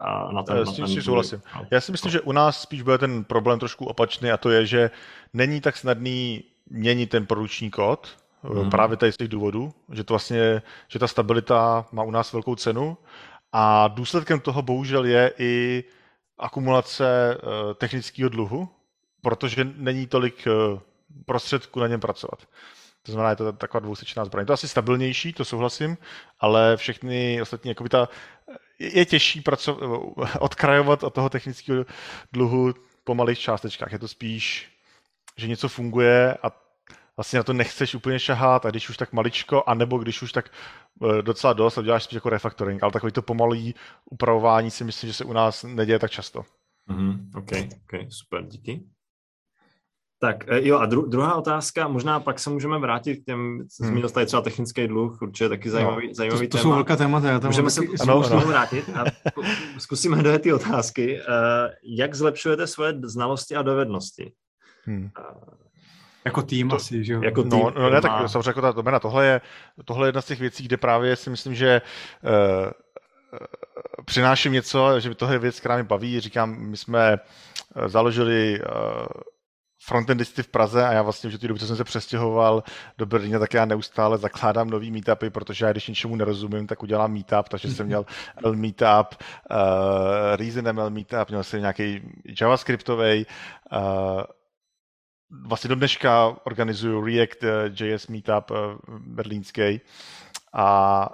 a 0.00 0.32
na 0.32 0.42
ten... 0.42 0.66
S 0.66 0.72
tím 0.72 0.86
si 0.86 1.02
souhlasím. 1.02 1.42
Já 1.70 1.80
si 1.80 1.92
myslím, 1.92 2.12
že 2.12 2.20
u 2.20 2.32
nás 2.32 2.60
spíš 2.60 2.82
bude 2.82 2.98
ten 2.98 3.24
problém 3.24 3.58
trošku 3.58 3.84
opačný 3.84 4.30
a 4.30 4.36
to 4.36 4.50
je, 4.50 4.66
že 4.66 4.90
není 5.32 5.60
tak 5.60 5.76
snadný 5.76 6.44
měnit 6.70 7.10
ten 7.10 7.26
produkční 7.26 7.70
kód, 7.70 8.08
hmm. 8.42 8.70
právě 8.70 8.96
tady 8.96 9.12
z 9.12 9.16
těch 9.16 9.28
důvodů, 9.28 9.72
že 9.92 10.04
to 10.04 10.14
vlastně, 10.14 10.62
že 10.88 10.98
ta 10.98 11.08
stabilita 11.08 11.86
má 11.92 12.02
u 12.02 12.10
nás 12.10 12.32
velkou 12.32 12.54
cenu 12.54 12.96
a 13.52 13.88
důsledkem 13.88 14.40
toho 14.40 14.62
bohužel 14.62 15.04
je 15.04 15.32
i 15.38 15.84
akumulace 16.38 17.38
technického 17.78 18.28
dluhu, 18.28 18.68
protože 19.22 19.72
není 19.76 20.06
tolik 20.06 20.48
prostředku 21.26 21.80
na 21.80 21.86
něm 21.86 22.00
pracovat. 22.00 22.46
To 23.02 23.12
znamená, 23.12 23.30
je 23.30 23.36
to 23.36 23.52
taková 23.52 23.80
dvousečná 23.80 24.24
zbraň. 24.24 24.42
Je 24.42 24.46
to 24.46 24.52
asi 24.52 24.68
stabilnější, 24.68 25.32
to 25.32 25.44
souhlasím, 25.44 25.96
ale 26.40 26.76
všechny 26.76 27.42
ostatní, 27.42 27.68
jako 27.68 27.82
by 27.82 27.88
ta, 27.88 28.08
je 28.78 29.06
těžší 29.06 29.40
praco- 29.40 30.14
odkrajovat 30.40 31.02
od 31.02 31.14
toho 31.14 31.30
technického 31.30 31.84
dluhu 32.32 32.74
po 33.04 33.14
malých 33.14 33.38
částečkách. 33.38 33.92
Je 33.92 33.98
to 33.98 34.08
spíš, 34.08 34.72
že 35.36 35.48
něco 35.48 35.68
funguje 35.68 36.34
a 36.42 36.64
vlastně 37.16 37.36
na 37.36 37.42
to 37.42 37.52
nechceš 37.52 37.94
úplně 37.94 38.18
šahat 38.18 38.66
a 38.66 38.70
když 38.70 38.88
už 38.88 38.96
tak 38.96 39.12
maličko, 39.12 39.64
anebo 39.66 39.98
když 39.98 40.22
už 40.22 40.32
tak 40.32 40.50
eh, 41.18 41.22
docela 41.22 41.52
dost, 41.52 41.78
a 41.78 41.82
děláš 41.82 42.04
spíš 42.04 42.14
jako 42.14 42.30
refactoring, 42.30 42.82
ale 42.82 42.92
takový 42.92 43.12
to 43.12 43.22
pomalý 43.22 43.74
upravování 44.10 44.70
si 44.70 44.84
myslím, 44.84 45.08
že 45.10 45.14
se 45.14 45.24
u 45.24 45.32
nás 45.32 45.62
neděje 45.62 45.98
tak 45.98 46.10
často. 46.10 46.44
Mm-hmm. 46.88 47.38
OK, 47.38 47.50
OK, 47.82 48.12
super, 48.12 48.46
díky. 48.46 48.93
Tak 50.20 50.44
e, 50.48 50.68
jo 50.68 50.78
a 50.78 50.86
dru, 50.86 51.06
druhá 51.06 51.34
otázka, 51.34 51.88
možná 51.88 52.20
pak 52.20 52.38
se 52.38 52.50
můžeme 52.50 52.78
vrátit 52.78 53.16
k 53.16 53.24
těm, 53.24 53.38
hmm. 53.38 53.66
zmínil 53.68 54.08
tady 54.08 54.26
třeba 54.26 54.42
technický 54.42 54.88
dluh, 54.88 55.22
určitě 55.22 55.48
taky 55.48 55.70
zajímavý, 55.70 56.08
no, 56.08 56.14
zajímavý 56.14 56.48
to, 56.48 56.50
to 56.50 56.56
téma. 56.58 56.62
jsou 56.62 56.74
velká 56.74 56.96
témata. 56.96 57.30
Já 57.30 57.40
tam 57.40 57.48
můžeme 57.48 57.70
se 57.70 57.80
ano, 58.00 58.24
ano. 58.24 58.40
vrátit 58.40 58.84
a 58.88 59.04
zkusíme 59.78 60.22
do 60.22 60.38
ty 60.38 60.52
otázky. 60.52 61.18
Uh, 61.18 61.24
jak 61.82 62.14
zlepšujete 62.14 62.66
svoje 62.66 62.94
znalosti 63.04 63.56
a 63.56 63.62
dovednosti? 63.62 64.32
Hmm. 64.84 65.02
Uh, 65.02 65.54
jako 66.24 66.42
tým 66.42 66.68
to, 66.68 66.76
asi, 66.76 67.04
že 67.04 67.12
jo? 67.12 67.22
Jako 67.22 67.42
no, 67.42 67.50
tým, 67.50 67.60
no, 67.60 67.72
no 67.82 67.90
ne, 67.90 68.00
tak 68.00 68.28
samozřejmě 68.28 68.48
jako 68.48 68.60
ta 68.60 68.72
domena, 68.72 69.00
tohle 69.00 69.26
je, 69.26 69.40
tohle 69.84 70.06
je 70.06 70.08
jedna 70.08 70.20
z 70.20 70.26
těch 70.26 70.40
věcí, 70.40 70.64
kde 70.64 70.76
právě 70.76 71.16
si 71.16 71.30
myslím, 71.30 71.54
že 71.54 71.82
uh, 72.22 72.70
přináším 74.04 74.52
něco, 74.52 75.00
že 75.00 75.14
tohle 75.14 75.34
je 75.34 75.38
věc, 75.38 75.60
která 75.60 75.74
mě 75.74 75.84
baví. 75.84 76.20
Říkám, 76.20 76.56
my 76.58 76.76
jsme 76.76 77.18
založili 77.86 78.60
uh, 78.60 79.06
frontendisty 79.86 80.42
v 80.42 80.48
Praze 80.48 80.86
a 80.86 80.92
já 80.92 81.02
vlastně 81.02 81.30
že 81.30 81.38
ty 81.38 81.48
doby, 81.48 81.60
co 81.60 81.66
jsem 81.66 81.76
se 81.76 81.84
přestěhoval 81.84 82.62
do 82.98 83.06
Berlína, 83.06 83.38
tak 83.38 83.54
já 83.54 83.64
neustále 83.64 84.18
zakládám 84.18 84.70
nový 84.70 84.90
meetupy, 84.90 85.30
protože 85.30 85.64
já 85.64 85.72
když 85.72 85.88
něčemu 85.88 86.16
nerozumím, 86.16 86.66
tak 86.66 86.82
udělám 86.82 87.12
meetup, 87.12 87.48
takže 87.48 87.68
jsem 87.68 87.86
měl 87.86 88.06
L 88.44 88.56
meetup, 88.56 89.14
uh, 89.50 89.56
Reason 90.36 90.72
ML 90.72 90.90
meetup, 90.90 91.28
měl 91.28 91.44
jsem 91.44 91.60
nějaký 91.60 92.00
JavaScriptový, 92.40 93.26
uh, 93.72 94.22
vlastně 95.48 95.68
do 95.68 95.74
dneška 95.74 96.36
organizuju 96.44 97.04
React 97.04 97.44
eh, 97.44 97.84
JS 97.84 98.06
meetup 98.06 98.50
uh, 98.50 98.56
berlínský 98.98 99.80
a 100.52 101.08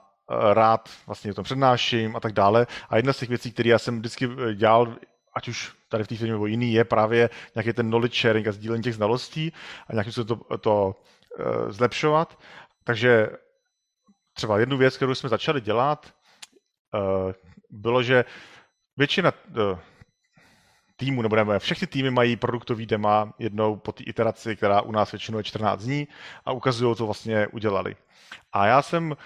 rád 0.53 0.89
vlastně 1.07 1.31
o 1.31 1.35
tom 1.35 1.45
přednáším 1.45 2.17
a 2.17 2.21
tak 2.21 2.33
dále. 2.33 2.67
A 2.89 2.97
jedna 2.97 3.13
z 3.13 3.19
těch 3.19 3.29
věcí, 3.29 3.53
které 3.53 3.69
já 3.69 3.79
jsem 3.79 3.99
vždycky 3.99 4.29
dělal, 4.55 4.97
ať 5.37 5.49
už 5.49 5.73
tady 5.89 6.05
v 6.05 6.09
té 6.09 6.17
firmě 6.17 6.33
nebo 6.33 6.47
jiný, 6.47 6.73
je 6.73 6.85
právě 6.85 7.31
nějaký 7.55 7.73
ten 7.73 7.89
knowledge 7.89 8.21
sharing 8.21 8.47
a 8.47 8.53
sdílení 8.53 8.83
těch 8.83 8.95
znalostí 8.95 9.53
a 9.89 9.93
nějakým 9.93 10.13
se 10.13 10.25
to, 10.25 10.37
to 10.59 10.95
uh, 11.39 11.71
zlepšovat. 11.71 12.39
Takže 12.85 13.29
třeba 14.33 14.59
jednu 14.59 14.77
věc, 14.77 14.97
kterou 14.97 15.15
jsme 15.15 15.29
začali 15.29 15.61
dělat, 15.61 16.13
uh, 16.95 17.33
bylo, 17.71 18.03
že 18.03 18.25
většina 18.97 19.33
uh, 19.73 19.79
týmu, 20.97 21.23
nebo 21.23 21.37
nebo 21.37 21.59
všechny 21.59 21.87
týmy 21.87 22.11
mají 22.11 22.37
produktový 22.37 22.87
dema 22.87 23.33
jednou 23.39 23.77
po 23.77 23.93
té 23.93 24.05
iteraci, 24.05 24.57
která 24.57 24.81
u 24.81 24.93
nás 24.93 25.13
většinou 25.13 25.39
je 25.39 25.45
14 25.45 25.83
dní 25.83 26.09
a 26.45 26.53
ukazují, 26.53 26.97
co 26.97 27.05
vlastně 27.07 27.47
udělali. 27.47 27.97
A 28.53 28.67
já 28.67 28.83
jsem 28.83 29.17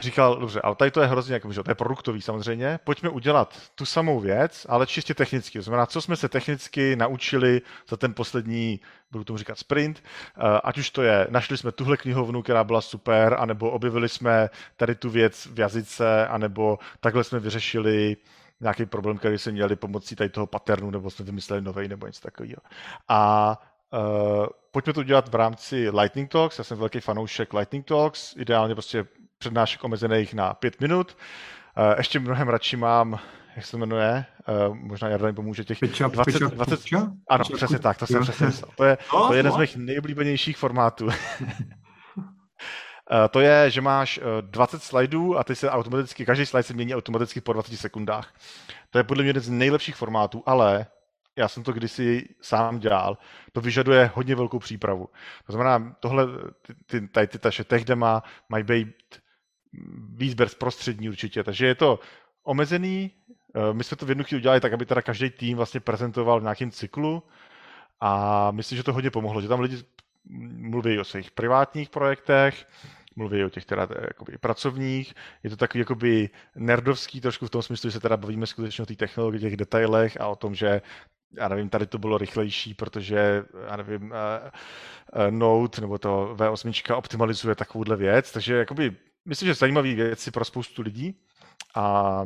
říkal, 0.00 0.36
dobře, 0.36 0.60
ale 0.60 0.74
tady 0.74 0.90
to 0.90 1.00
je 1.00 1.06
hrozně, 1.06 1.34
jako, 1.34 1.52
že 1.52 1.62
to 1.62 1.70
je 1.70 1.74
produktový 1.74 2.22
samozřejmě, 2.22 2.78
pojďme 2.84 3.08
udělat 3.08 3.56
tu 3.74 3.86
samou 3.86 4.20
věc, 4.20 4.66
ale 4.68 4.86
čistě 4.86 5.14
technicky. 5.14 5.58
To 5.58 5.62
znamená, 5.62 5.86
co 5.86 6.00
jsme 6.00 6.16
se 6.16 6.28
technicky 6.28 6.96
naučili 6.96 7.62
za 7.88 7.96
ten 7.96 8.14
poslední, 8.14 8.80
budu 9.10 9.24
tomu 9.24 9.38
říkat 9.38 9.58
sprint, 9.58 10.02
eh, 10.36 10.60
ať 10.64 10.78
už 10.78 10.90
to 10.90 11.02
je, 11.02 11.26
našli 11.30 11.58
jsme 11.58 11.72
tuhle 11.72 11.96
knihovnu, 11.96 12.42
která 12.42 12.64
byla 12.64 12.80
super, 12.80 13.36
anebo 13.38 13.70
objevili 13.70 14.08
jsme 14.08 14.50
tady 14.76 14.94
tu 14.94 15.10
věc 15.10 15.48
v 15.52 15.58
jazyce, 15.58 16.26
anebo 16.26 16.78
takhle 17.00 17.24
jsme 17.24 17.40
vyřešili 17.40 18.16
nějaký 18.60 18.86
problém, 18.86 19.18
který 19.18 19.38
jsme 19.38 19.52
měli 19.52 19.76
pomocí 19.76 20.16
tady 20.16 20.30
toho 20.30 20.46
paternu, 20.46 20.90
nebo 20.90 21.10
jsme 21.10 21.24
vymysleli 21.24 21.62
nový 21.62 21.88
nebo 21.88 22.06
něco 22.06 22.20
takového. 22.20 22.60
A 23.08 23.52
uh, 23.92 24.46
pojďme 24.76 24.92
to 24.92 25.00
udělat 25.00 25.28
v 25.28 25.34
rámci 25.34 25.90
Lightning 25.90 26.30
Talks. 26.30 26.58
Já 26.58 26.64
jsem 26.64 26.78
velký 26.78 27.00
fanoušek 27.00 27.54
Lightning 27.54 27.86
Talks, 27.86 28.36
ideálně 28.36 28.74
prostě 28.74 29.06
přednášek 29.38 29.84
omezených 29.84 30.34
na 30.34 30.54
pět 30.54 30.80
minut. 30.80 31.16
Uh, 31.78 31.94
ještě 31.96 32.20
mnohem 32.20 32.48
radši 32.48 32.76
mám 32.76 33.18
jak 33.56 33.66
se 33.66 33.76
jmenuje, 33.76 34.24
uh, 34.68 34.76
možná 34.76 35.08
Jarda 35.08 35.26
mi 35.26 35.32
pomůže, 35.32 35.64
těch 35.64 35.78
Pitcha, 35.78 36.08
20, 36.08 36.32
pitcha, 36.32 36.48
20 36.48 36.76
pitcha? 36.76 37.12
ano, 37.28 37.44
přesně 37.54 37.78
tak, 37.78 37.98
to 37.98 38.06
jsem 38.06 38.22
přesně 38.22 38.46
myslel. 38.46 38.70
To 38.76 38.84
je, 38.84 38.98
no, 39.12 39.26
to 39.26 39.32
je 39.32 39.38
jeden 39.38 39.52
z 39.52 39.54
no. 39.54 39.60
mých 39.60 39.76
nejoblíbenějších 39.76 40.56
formátů. 40.56 41.04
Uh, 41.06 41.12
to 43.30 43.40
je, 43.40 43.70
že 43.70 43.80
máš 43.80 44.18
uh, 44.18 44.24
20 44.40 44.82
slajdů 44.82 45.38
a 45.38 45.44
ty 45.44 45.54
se 45.54 45.70
automaticky, 45.70 46.26
každý 46.26 46.46
slide 46.46 46.62
se 46.62 46.74
mění 46.74 46.94
automaticky 46.94 47.40
po 47.40 47.52
20 47.52 47.76
sekundách. 47.76 48.34
To 48.90 48.98
je 48.98 49.04
podle 49.04 49.22
mě 49.22 49.30
jeden 49.30 49.42
z 49.42 49.50
nejlepších 49.50 49.96
formátů, 49.96 50.42
ale 50.46 50.86
já 51.36 51.48
jsem 51.48 51.62
to 51.62 51.72
kdysi 51.72 52.28
sám 52.40 52.78
dělal, 52.78 53.18
to 53.52 53.60
vyžaduje 53.60 54.10
hodně 54.14 54.34
velkou 54.34 54.58
přípravu. 54.58 55.08
To 55.46 55.52
znamená, 55.52 55.96
tohle, 56.00 56.26
ty, 56.62 56.74
ty, 56.86 57.08
tady 57.08 57.26
ty 57.26 57.38
taše 57.38 57.64
tech 57.64 57.84
dema 57.84 58.22
mají 58.48 58.64
být 58.64 59.20
víc 60.14 60.34
bezprostřední 60.34 61.08
určitě, 61.08 61.44
takže 61.44 61.66
je 61.66 61.74
to 61.74 62.00
omezený, 62.42 63.10
uh, 63.54 63.74
my 63.76 63.84
jsme 63.84 63.96
to 63.96 64.06
v 64.06 64.08
jednu 64.08 64.24
chvíli 64.24 64.40
udělali 64.40 64.60
tak, 64.60 64.72
aby 64.72 64.86
teda 64.86 65.02
každý 65.02 65.30
tým 65.30 65.56
vlastně 65.56 65.80
prezentoval 65.80 66.40
v 66.40 66.42
nějakém 66.42 66.70
cyklu 66.70 67.22
a 68.00 68.50
myslím, 68.50 68.76
že 68.76 68.82
to 68.82 68.92
hodně 68.92 69.10
pomohlo, 69.10 69.40
že 69.40 69.48
tam 69.48 69.60
lidi 69.60 69.76
mluví 70.58 70.98
o 70.98 71.04
svých 71.04 71.30
privátních 71.30 71.90
projektech, 71.90 72.66
mluví 73.16 73.44
o 73.44 73.48
těch 73.48 73.64
teda 73.64 73.88
jakoby 74.00 74.38
pracovních. 74.38 75.14
Je 75.42 75.50
to 75.50 75.56
takový 75.56 75.80
jakoby 75.80 76.30
nerdovský 76.56 77.20
trošku 77.20 77.46
v 77.46 77.50
tom 77.50 77.62
smyslu, 77.62 77.90
že 77.90 77.92
se 77.92 78.00
teda 78.00 78.16
bavíme 78.16 78.46
skutečně 78.46 78.82
o 78.82 78.86
té 78.86 78.96
technologii, 78.96 79.40
těch 79.40 79.56
detailech 79.56 80.20
a 80.20 80.26
o 80.26 80.36
tom, 80.36 80.54
že 80.54 80.82
já 81.32 81.48
nevím, 81.48 81.68
tady 81.68 81.86
to 81.86 81.98
bylo 81.98 82.18
rychlejší, 82.18 82.74
protože, 82.74 83.44
já 83.70 83.76
nevím, 83.76 84.02
uh, 84.02 84.08
uh, 84.10 85.30
Note 85.30 85.80
nebo 85.80 85.98
to 85.98 86.34
V8 86.38 86.96
optimalizuje 86.96 87.54
takovouhle 87.54 87.96
věc, 87.96 88.32
takže 88.32 88.54
jakoby, 88.54 88.96
myslím, 89.24 89.46
že 89.46 89.54
zajímavé 89.54 89.94
věci 89.94 90.30
pro 90.30 90.44
spoustu 90.44 90.82
lidí 90.82 91.20
a 91.74 92.24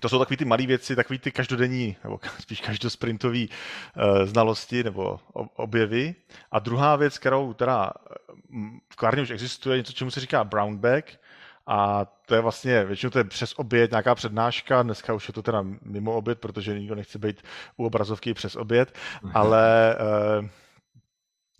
to 0.00 0.08
jsou 0.08 0.18
takové 0.18 0.36
ty 0.36 0.44
malé 0.44 0.66
věci, 0.66 0.96
takové 0.96 1.18
ty 1.18 1.32
každodenní, 1.32 1.96
nebo 2.04 2.20
spíš 2.40 2.60
každosprintové 2.60 3.38
uh, 3.38 4.26
znalosti 4.26 4.84
nebo 4.84 5.20
objevy. 5.56 6.14
A 6.50 6.58
druhá 6.58 6.96
věc, 6.96 7.18
kterou 7.18 7.54
teda 7.54 7.92
v 8.92 8.96
Klarně 8.96 9.22
už 9.22 9.30
existuje, 9.30 9.76
něco, 9.78 9.92
čemu 9.92 10.10
se 10.10 10.20
říká 10.20 10.44
brown 10.44 10.76
bag, 10.76 11.04
a 11.66 12.04
to 12.04 12.34
je 12.34 12.40
vlastně, 12.40 12.84
většinou 12.84 13.10
to 13.10 13.18
je 13.18 13.24
přes 13.24 13.54
oběd, 13.56 13.90
nějaká 13.90 14.14
přednáška, 14.14 14.82
dneska 14.82 15.14
už 15.14 15.28
je 15.28 15.34
to 15.34 15.42
teda 15.42 15.64
mimo 15.82 16.12
oběd, 16.12 16.40
protože 16.40 16.78
nikdo 16.78 16.94
nechce 16.94 17.18
být 17.18 17.42
u 17.76 17.86
obrazovky 17.86 18.34
přes 18.34 18.56
oběd, 18.56 18.98
mhm. 19.22 19.32
ale 19.34 19.96
uh, 20.40 20.46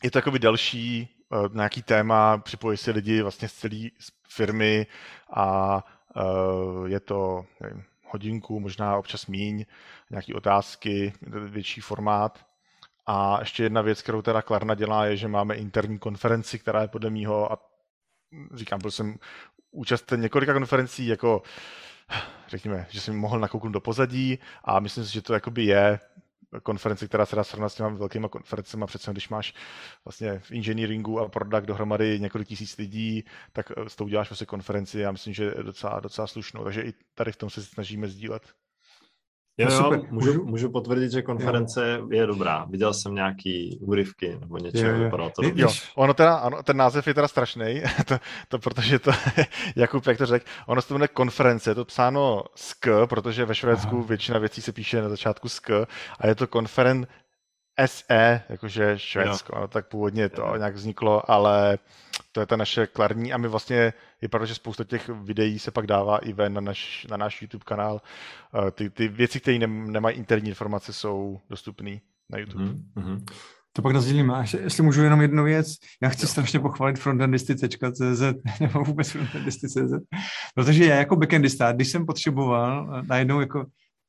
je 0.02 0.10
to 0.10 0.18
jakoby 0.18 0.38
další 0.38 1.08
uh, 1.28 1.54
nějaký 1.54 1.82
téma, 1.82 2.38
připojí 2.38 2.76
si 2.78 2.90
lidi 2.90 3.22
vlastně 3.22 3.48
z 3.48 3.52
celé 3.54 3.88
firmy 4.28 4.86
a 5.34 5.76
uh, 6.16 6.86
je 6.86 7.00
to, 7.00 7.44
nevím, 7.60 7.84
hodinku, 8.12 8.60
možná 8.60 8.96
občas 8.96 9.26
míň, 9.26 9.64
nějaké 10.10 10.34
otázky, 10.34 11.12
větší 11.48 11.80
formát. 11.80 12.46
A 13.06 13.40
ještě 13.40 13.62
jedna 13.62 13.82
věc, 13.82 14.02
kterou 14.02 14.22
teda 14.22 14.42
Klarna 14.42 14.74
dělá, 14.74 15.06
je, 15.06 15.16
že 15.16 15.28
máme 15.28 15.54
interní 15.54 15.98
konferenci, 15.98 16.58
která 16.58 16.82
je 16.82 16.88
podle 16.88 17.10
mýho, 17.10 17.52
a 17.52 17.58
říkám, 18.54 18.78
byl 18.80 18.90
jsem 18.90 19.16
účasten 19.72 20.20
několika 20.20 20.52
konferencí, 20.52 21.06
jako 21.06 21.42
řekněme, 22.48 22.86
že 22.90 23.00
jsem 23.00 23.16
mohl 23.16 23.38
nakouknout 23.38 23.72
do 23.72 23.80
pozadí 23.80 24.38
a 24.64 24.80
myslím 24.80 25.04
si, 25.04 25.12
že 25.12 25.22
to 25.22 25.34
jakoby 25.34 25.64
je 25.64 26.00
konference, 26.62 27.08
která 27.08 27.26
se 27.26 27.36
dá 27.36 27.44
srovnat 27.44 27.68
s 27.68 27.74
těma 27.74 27.88
velkýma 27.88 28.28
konferencemi, 28.28 28.84
přece 28.86 29.12
když 29.12 29.28
máš 29.28 29.54
vlastně 30.04 30.38
v 30.38 30.50
engineeringu 30.50 31.20
a 31.20 31.28
product 31.28 31.66
dohromady 31.66 32.20
několik 32.20 32.48
tisíc 32.48 32.76
lidí, 32.76 33.24
tak 33.52 33.72
s 33.88 33.96
tou 33.96 34.04
uděláš 34.04 34.30
vlastně 34.30 34.46
konferenci, 34.46 34.98
já 34.98 35.12
myslím, 35.12 35.34
že 35.34 35.44
je 35.44 35.62
docela, 35.62 36.00
docela 36.00 36.26
slušnou, 36.26 36.64
takže 36.64 36.82
i 36.82 36.92
tady 37.14 37.32
v 37.32 37.36
tom 37.36 37.50
se 37.50 37.62
snažíme 37.62 38.08
sdílet. 38.08 38.54
Jo, 39.58 39.68
no, 39.70 39.92
jo, 39.92 40.02
můžu, 40.10 40.44
můžu 40.44 40.70
potvrdit, 40.70 41.12
že 41.12 41.22
konference 41.22 41.96
jo. 41.98 42.08
je 42.10 42.26
dobrá. 42.26 42.64
Viděl 42.64 42.94
jsem 42.94 43.14
nějaký 43.14 43.78
úryvky 43.80 44.36
nebo 44.40 44.58
něco, 44.58 44.78
jo, 44.78 44.92
jo. 44.92 45.04
vypadalo 45.04 45.30
to 45.30 45.42
Jo, 45.54 45.68
ono 45.94 46.14
teda, 46.14 46.34
ano, 46.34 46.62
ten 46.62 46.76
název 46.76 47.06
je 47.06 47.14
teda 47.14 47.28
strašný, 47.28 47.82
to, 48.06 48.18
to, 48.48 48.58
protože 48.58 48.98
to, 48.98 49.10
Jakub, 49.76 50.06
jak 50.06 50.18
to 50.18 50.26
řekl, 50.26 50.44
ono 50.66 50.82
se 50.82 50.88
to 50.88 50.94
jmenuje 50.94 51.08
konference, 51.08 51.70
je 51.70 51.74
to 51.74 51.84
psáno 51.84 52.42
sk, 52.54 52.86
protože 53.08 53.44
ve 53.44 53.54
Švédsku 53.54 53.96
Aha. 53.96 54.06
většina 54.08 54.38
věcí 54.38 54.62
se 54.62 54.72
píše 54.72 55.02
na 55.02 55.08
začátku 55.08 55.48
sk 55.48 55.70
a 56.20 56.26
je 56.26 56.34
to 56.34 56.46
konferen 56.46 57.06
SE, 57.86 58.42
jakože 58.48 58.98
Švédsko, 58.98 59.60
no, 59.60 59.68
tak 59.68 59.88
původně 59.88 60.28
to 60.28 60.42
jo. 60.42 60.56
nějak 60.56 60.74
vzniklo, 60.74 61.30
ale 61.30 61.78
to 62.32 62.40
je 62.40 62.46
ta 62.46 62.56
naše 62.56 62.86
klarní 62.86 63.32
a 63.32 63.38
my 63.38 63.48
vlastně, 63.48 63.92
je 64.22 64.28
pravda, 64.28 64.46
že 64.46 64.54
spousta 64.54 64.84
těch 64.84 65.08
videí 65.08 65.58
se 65.58 65.70
pak 65.70 65.86
dává 65.86 66.18
i 66.18 66.32
ven 66.32 66.54
na 66.54 66.60
náš, 66.60 67.06
na 67.10 67.16
náš 67.16 67.42
YouTube 67.42 67.64
kanál. 67.66 68.00
Eh, 68.66 68.70
ty, 68.70 68.90
ty 68.90 69.08
věci, 69.08 69.40
které 69.40 69.58
ne, 69.58 69.66
nemají 69.66 70.16
interní 70.16 70.48
informace, 70.48 70.92
jsou 70.92 71.40
dostupné 71.50 71.98
na 72.30 72.38
YouTube. 72.38 72.64
Mm-hmm. 72.64 73.24
To 73.72 73.82
pak 73.82 73.92
rozdělíme. 73.92 74.34
A 74.34 74.44
jestli 74.60 74.82
můžu 74.82 75.02
jenom 75.02 75.20
jednu 75.20 75.44
věc, 75.44 75.76
já 76.02 76.08
chci 76.08 76.24
jo. 76.24 76.28
strašně 76.28 76.60
pochválit 76.60 76.98
frontendisty.cz 76.98 78.22
nebo 78.60 78.84
vůbec 78.84 79.10
frontendisty.cz, 79.10 79.92
protože 80.54 80.84
já 80.84 80.96
jako 80.96 81.16
backendista, 81.16 81.72
když 81.72 81.88
jsem 81.88 82.06
potřeboval 82.06 82.96
eh, 82.98 83.02
najednou 83.06 83.40
jako 83.40 83.66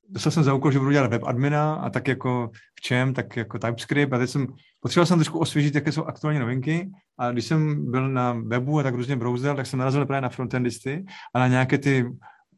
dostal 0.09 0.31
jsem 0.31 0.43
za 0.43 0.53
úkol, 0.53 0.71
že 0.71 0.79
budu 0.79 0.91
dělat 0.91 1.11
web 1.11 1.23
admina 1.23 1.75
a 1.75 1.89
tak 1.89 2.07
jako 2.07 2.49
v 2.75 2.81
čem, 2.81 3.13
tak 3.13 3.37
jako 3.37 3.59
TypeScript 3.59 4.13
a 4.13 4.17
teď 4.17 4.29
jsem, 4.29 4.47
potřeboval 4.83 5.05
jsem 5.05 5.17
trošku 5.17 5.39
osvěžit, 5.39 5.75
jaké 5.75 5.91
jsou 5.91 6.03
aktuální 6.03 6.39
novinky 6.39 6.89
a 7.19 7.31
když 7.31 7.45
jsem 7.45 7.91
byl 7.91 8.09
na 8.09 8.33
webu 8.45 8.79
a 8.79 8.83
tak 8.83 8.93
různě 8.93 9.15
browser, 9.15 9.55
tak 9.55 9.65
jsem 9.65 9.79
narazil 9.79 10.05
právě 10.05 10.21
na 10.21 10.29
frontendisty 10.29 11.05
a 11.33 11.39
na 11.39 11.47
nějaké 11.47 11.77
ty 11.77 12.05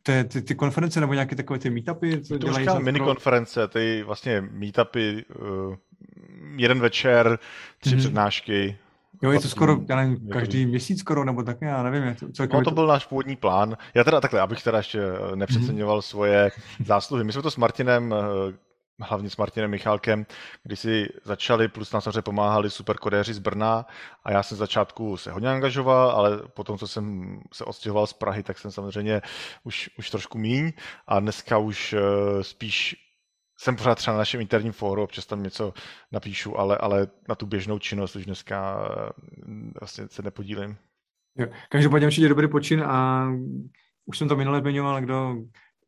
ty, 0.04 0.24
ty, 0.24 0.42
ty 0.42 0.56
konference 0.56 1.00
nebo 1.00 1.14
nějaké 1.14 1.36
takové 1.36 1.60
ty 1.60 1.70
meetupy? 1.70 2.22
Co 2.22 2.40
to 2.40 2.48
dělají 2.48 2.84
mini 2.84 3.00
konference, 3.00 3.68
ty 3.68 4.04
vlastně 4.04 4.42
meetupy, 4.52 5.26
uh, 5.40 5.76
jeden 6.56 6.80
večer, 6.80 7.40
tři 7.80 7.96
mm-hmm. 7.96 8.00
přednášky, 8.00 8.78
Jo, 9.24 9.32
je 9.32 9.40
to 9.40 9.48
skoro, 9.48 9.78
já 9.90 9.96
nevím, 9.96 10.30
každý 10.32 10.66
měsíc 10.66 11.00
skoro, 11.00 11.24
nebo 11.24 11.44
tak, 11.44 11.58
já 11.62 11.84
nevím. 11.84 12.16
Co, 12.34 12.46
no, 12.54 12.64
to 12.64 12.72
byl 12.72 12.88
náš 12.88 13.06
původní 13.06 13.36
plán. 13.36 13.78
Já 13.94 14.04
teda 14.04 14.22
takhle, 14.22 14.42
abych 14.42 14.64
teda 14.64 14.78
ještě 14.78 15.00
eh, 15.02 15.36
nepřeceňoval 15.36 16.00
mm-hmm. 16.00 16.10
svoje 16.10 16.52
zásluhy. 16.86 17.24
My 17.24 17.32
jsme 17.32 17.42
to 17.42 17.52
s 17.52 17.58
Martinem, 17.58 18.14
eh, 18.14 18.54
hlavně 19.02 19.30
s 19.30 19.38
Martinem 19.38 19.72
Michálkem, 19.72 20.26
když 20.64 20.80
si 20.80 21.10
začali, 21.24 21.68
plus 21.68 21.92
nám 21.92 22.02
samozřejmě 22.02 22.22
pomáhali 22.22 22.70
superkodéři 22.70 23.34
z 23.34 23.40
Brna 23.40 23.86
a 24.24 24.32
já 24.32 24.44
jsem 24.44 24.58
začátku 24.58 25.18
se 25.18 25.32
hodně 25.32 25.50
angažoval, 25.50 26.10
ale 26.10 26.42
potom, 26.54 26.78
co 26.78 26.88
jsem 26.88 27.38
se 27.54 27.66
odstěhoval 27.66 28.08
z 28.08 28.14
Prahy, 28.14 28.44
tak 28.44 28.60
jsem 28.60 28.72
samozřejmě 28.72 29.22
už, 29.64 29.90
už 29.98 30.10
trošku 30.10 30.38
míň 30.38 30.72
a 31.08 31.20
dneska 31.20 31.58
už 31.58 31.94
uh, 31.94 32.42
spíš 32.42 32.96
jsem 33.58 33.76
pořád 33.76 33.96
třeba 33.96 34.14
na 34.14 34.18
našem 34.18 34.42
interním 34.42 34.72
fóru, 34.72 35.04
občas 35.04 35.26
tam 35.26 35.44
něco 35.44 35.74
napíšu, 36.12 36.60
ale, 36.60 36.78
ale 36.78 37.08
na 37.30 37.36
tu 37.36 37.46
běžnou 37.46 37.80
činnost 37.80 38.16
už 38.16 38.26
dneska 38.26 38.90
mm, 39.46 39.72
vlastně 39.80 40.08
se 40.08 40.22
nepodílím. 40.22 40.78
Jo. 41.38 41.48
Každopádně 41.70 42.08
určitě 42.08 42.30
dobrý 42.30 42.48
počin 42.48 42.84
a 42.84 43.28
už 44.06 44.18
jsem 44.18 44.28
to 44.28 44.36
minule 44.36 44.60
zmiňoval, 44.60 45.02
kdo 45.02 45.36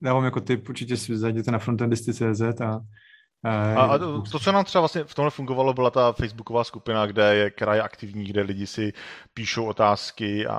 dávám 0.02 0.26
jako 0.26 0.42
tip, 0.42 0.70
určitě 0.70 0.98
si 0.98 1.18
zajděte 1.18 1.52
na 1.52 1.60
frontendisty.cz 1.60 2.62
a 2.62 2.80
a, 3.44 3.82
a 3.82 3.98
to, 3.98 4.22
to, 4.22 4.40
co 4.40 4.52
nám 4.52 4.66
třeba 4.66 4.82
vlastně 4.82 5.04
v 5.04 5.16
tomhle 5.16 5.32
fungovalo, 5.32 5.74
byla 5.74 5.92
ta 5.92 6.12
facebooková 6.12 6.64
skupina, 6.64 7.06
kde 7.06 7.36
je, 7.36 7.50
která 7.50 7.76
je 7.76 7.82
aktivní, 7.82 8.26
kde 8.26 8.42
lidi 8.42 8.68
si 8.68 8.94
píšou 9.34 9.66
otázky 9.66 10.48
a, 10.48 10.54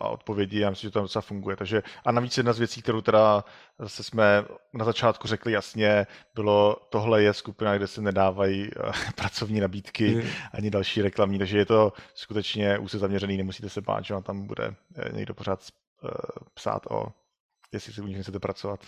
a 0.00 0.08
odpovědi. 0.08 0.60
Já 0.60 0.70
myslím, 0.70 0.88
že 0.88 0.90
to 0.90 0.98
tam 0.98 1.04
docela 1.04 1.22
funguje. 1.22 1.56
Takže, 1.56 1.82
a 2.04 2.12
navíc 2.12 2.36
jedna 2.36 2.52
z 2.52 2.58
věcí, 2.58 2.82
kterou 2.82 3.00
teda 3.00 3.44
zase 3.78 4.02
jsme 4.02 4.44
na 4.72 4.84
začátku 4.84 5.28
řekli 5.28 5.52
jasně, 5.52 6.06
bylo, 6.34 6.76
tohle 6.90 7.22
je 7.22 7.34
skupina, 7.34 7.76
kde 7.76 7.86
se 7.86 8.02
nedávají 8.02 8.62
uh, 8.62 8.92
pracovní 9.16 9.60
nabídky 9.60 10.12
je. 10.12 10.24
ani 10.52 10.70
další 10.70 11.02
reklamní, 11.02 11.38
takže 11.38 11.58
je 11.58 11.66
to 11.66 11.92
skutečně 12.14 12.78
úse 12.78 12.98
zaměřený, 12.98 13.36
nemusíte 13.36 13.68
se 13.68 13.80
bát, 13.80 14.04
že 14.04 14.14
vám 14.14 14.22
tam 14.22 14.46
bude 14.46 14.74
eh, 14.96 15.12
někdo 15.12 15.34
pořád 15.34 15.60
uh, 16.02 16.10
psát 16.54 16.82
o, 16.90 17.06
jestli 17.74 17.92
si 17.92 18.00
u 18.00 18.06
nich 18.06 18.22
chcete 18.22 18.38
pracovat. 18.38 18.80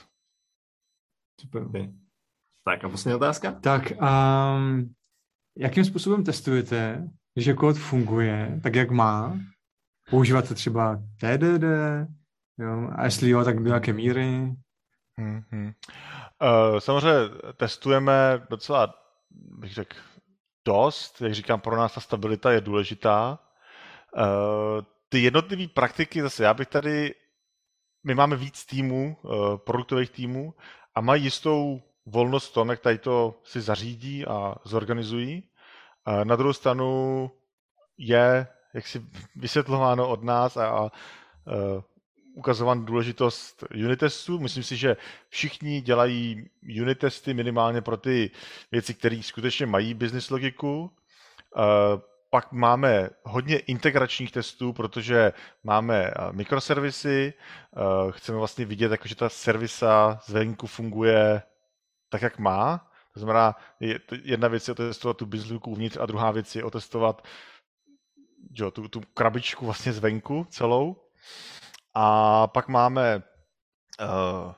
Super. 1.41 1.63
Okay. 1.63 1.93
Tak 2.65 2.85
a 2.85 2.89
poslední 2.89 3.17
otázka? 3.17 3.53
Tak 3.53 3.93
um, 3.93 4.95
jakým 5.59 5.85
způsobem 5.85 6.25
testujete, 6.25 7.09
že 7.37 7.55
kód 7.55 7.77
funguje 7.77 8.61
tak, 8.63 8.75
jak 8.75 8.91
má? 8.91 9.39
Používáte 10.11 10.55
třeba 10.55 11.03
TDD, 11.21 11.65
Jo? 12.59 12.91
A 12.97 13.05
jestli 13.05 13.31
jo, 13.31 13.45
tak 13.45 13.63
do 13.63 13.75
jaké 13.75 13.93
míry? 13.93 14.53
Hmm, 15.19 15.43
hmm. 15.51 15.73
Uh, 16.43 16.79
samozřejmě 16.79 17.29
testujeme 17.57 18.47
docela, 18.51 18.95
bych 19.31 19.75
řekl, 19.75 19.97
dost. 20.67 21.21
Jak 21.21 21.35
říkám, 21.35 21.61
pro 21.61 21.77
nás 21.77 21.95
ta 21.95 22.01
stabilita 22.01 22.53
je 22.53 22.61
důležitá. 22.61 23.39
Uh, 24.17 24.83
ty 25.09 25.23
jednotlivé 25.23 25.69
praktiky, 25.69 26.23
zase 26.23 26.45
já 26.45 26.55
bych 26.55 26.69
tady, 26.69 27.15
my 28.07 28.15
máme 28.15 28.37
víc 28.37 28.65
týmů, 28.67 29.17
uh, 29.23 29.57
produktových 29.57 30.11
týmů 30.11 30.55
a 30.95 31.01
mají 31.01 31.25
jistou 31.25 31.83
volnost 32.07 32.51
v 32.51 32.55
tom, 32.55 32.69
jak 32.69 32.81
tady 32.81 32.99
to 32.99 33.41
si 33.45 33.61
zařídí 33.61 34.27
a 34.27 34.55
zorganizují. 34.65 35.43
Uh, 36.09 36.25
na 36.25 36.37
druhou 36.37 36.53
stranu 36.53 37.31
je 37.99 38.47
jak 38.77 38.87
si 38.87 39.03
vysvětlováno 39.37 40.09
od 40.09 40.23
nás 40.23 40.57
a, 40.57 40.67
a 40.69 40.91
ukazovat 42.35 42.79
důležitost 42.79 43.65
unit 43.85 43.97
testů. 43.97 44.39
Myslím 44.39 44.63
si, 44.63 44.77
že 44.77 44.97
všichni 45.29 45.81
dělají 45.81 46.51
unit 46.83 46.99
testy 46.99 47.35
minimálně 47.35 47.81
pro 47.83 47.97
ty 47.97 48.31
věci, 48.73 48.95
které 48.95 49.23
skutečně 49.23 49.67
mají 49.67 49.95
business 49.95 50.31
logiku. 50.31 50.91
Pak 52.37 52.53
máme 52.53 53.11
hodně 53.23 53.59
integračních 53.59 54.33
testů, 54.33 54.73
protože 54.73 55.33
máme 55.65 56.11
mikroservisy, 56.33 57.35
chceme 58.11 58.39
vlastně 58.39 58.65
vidět, 58.65 58.91
jako, 58.91 59.09
že 59.09 59.17
ta 59.17 59.29
servisa 59.29 60.21
zvenku 60.27 60.67
funguje 60.67 61.43
tak, 62.09 62.23
jak 62.23 62.39
má. 62.39 62.91
To 63.15 63.21
znamená, 63.21 63.57
jedna 64.23 64.49
věc 64.49 64.69
je 64.69 64.73
otestovat 64.73 65.17
tu 65.17 65.27
business 65.27 65.63
uvnitř 65.67 65.97
a 66.01 66.07
druhá 66.07 66.31
věc 66.31 66.57
je 66.57 66.65
otestovat 66.65 67.27
jo, 68.51 68.71
tu, 68.71 68.89
tu 68.89 69.01
krabičku 69.15 69.65
vlastně 69.65 69.93
zvenku 69.93 70.47
celou. 70.51 70.97
A 71.95 72.47
pak 72.47 72.69
máme 72.69 73.17
uh, 73.17 74.53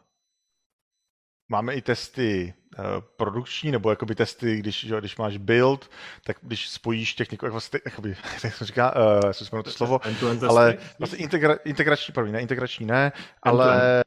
máme 1.48 1.74
i 1.74 1.82
testy 1.82 2.54
uh, 2.78 2.84
produkční, 3.16 3.70
nebo 3.70 3.90
jakoby 3.90 4.14
testy, 4.14 4.56
když, 4.56 4.84
jo, 4.84 5.00
když 5.00 5.16
máš 5.16 5.36
build, 5.36 5.90
tak 6.24 6.36
když 6.42 6.68
spojíš 6.68 7.14
těch 7.14 7.30
několik, 7.30 7.52
vlastně, 7.52 7.80
jakoby, 7.84 8.16
jak 8.44 8.54
se 8.54 8.64
říká, 8.64 8.94
uh, 8.96 9.30
jsem 9.30 9.62
to 9.62 9.70
slovo, 9.70 10.00
ale 10.48 10.78
vlastně 10.98 11.18
integra, 11.18 11.56
integrační, 11.64 12.12
první, 12.12 12.32
ne, 12.32 12.40
integrační 12.40 12.86
ne, 12.86 13.12
ale, 13.42 14.02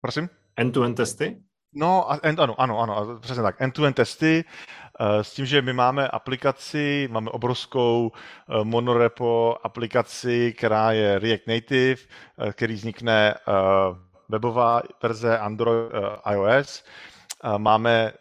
prosím? 0.00 0.28
End-to-end 0.56 0.96
testy? 0.96 1.42
No, 1.74 2.06
end, 2.22 2.40
ano, 2.40 2.60
ano, 2.60 2.80
ano, 2.80 3.18
přesně 3.20 3.42
tak. 3.42 3.60
End-to-end 3.60 3.96
testy 3.96 4.44
eh, 5.00 5.24
s 5.24 5.34
tím, 5.34 5.46
že 5.46 5.62
my 5.62 5.72
máme 5.72 6.08
aplikaci, 6.08 7.08
máme 7.12 7.30
obrovskou 7.30 8.12
eh, 8.14 8.64
monorepo 8.64 9.56
aplikaci, 9.62 10.54
která 10.58 10.92
je 10.92 11.18
React 11.18 11.46
Native, 11.46 11.96
eh, 12.38 12.52
který 12.52 12.74
vznikne 12.74 13.34
webová 14.32 14.82
verze 15.02 15.38
Android, 15.38 15.92
iOS. 16.32 16.84
Máme 17.58 18.12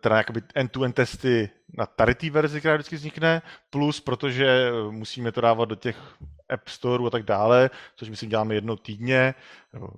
teda 0.00 0.16
jakoby 0.16 0.42
end-to-end 0.54 0.94
testy 0.94 1.50
na 1.78 1.86
tady 1.86 2.14
té 2.14 2.30
verzi, 2.30 2.58
která 2.60 2.74
vždycky 2.74 2.96
vznikne, 2.96 3.42
plus 3.70 4.00
protože 4.00 4.70
musíme 4.90 5.32
to 5.32 5.40
dávat 5.40 5.64
do 5.64 5.74
těch 5.74 5.96
App 6.48 6.68
Store 6.68 7.06
a 7.06 7.10
tak 7.10 7.22
dále, 7.22 7.70
což 7.96 8.08
myslím 8.08 8.30
děláme 8.30 8.54
jednou 8.54 8.76
týdně, 8.76 9.34
nebo 9.72 9.88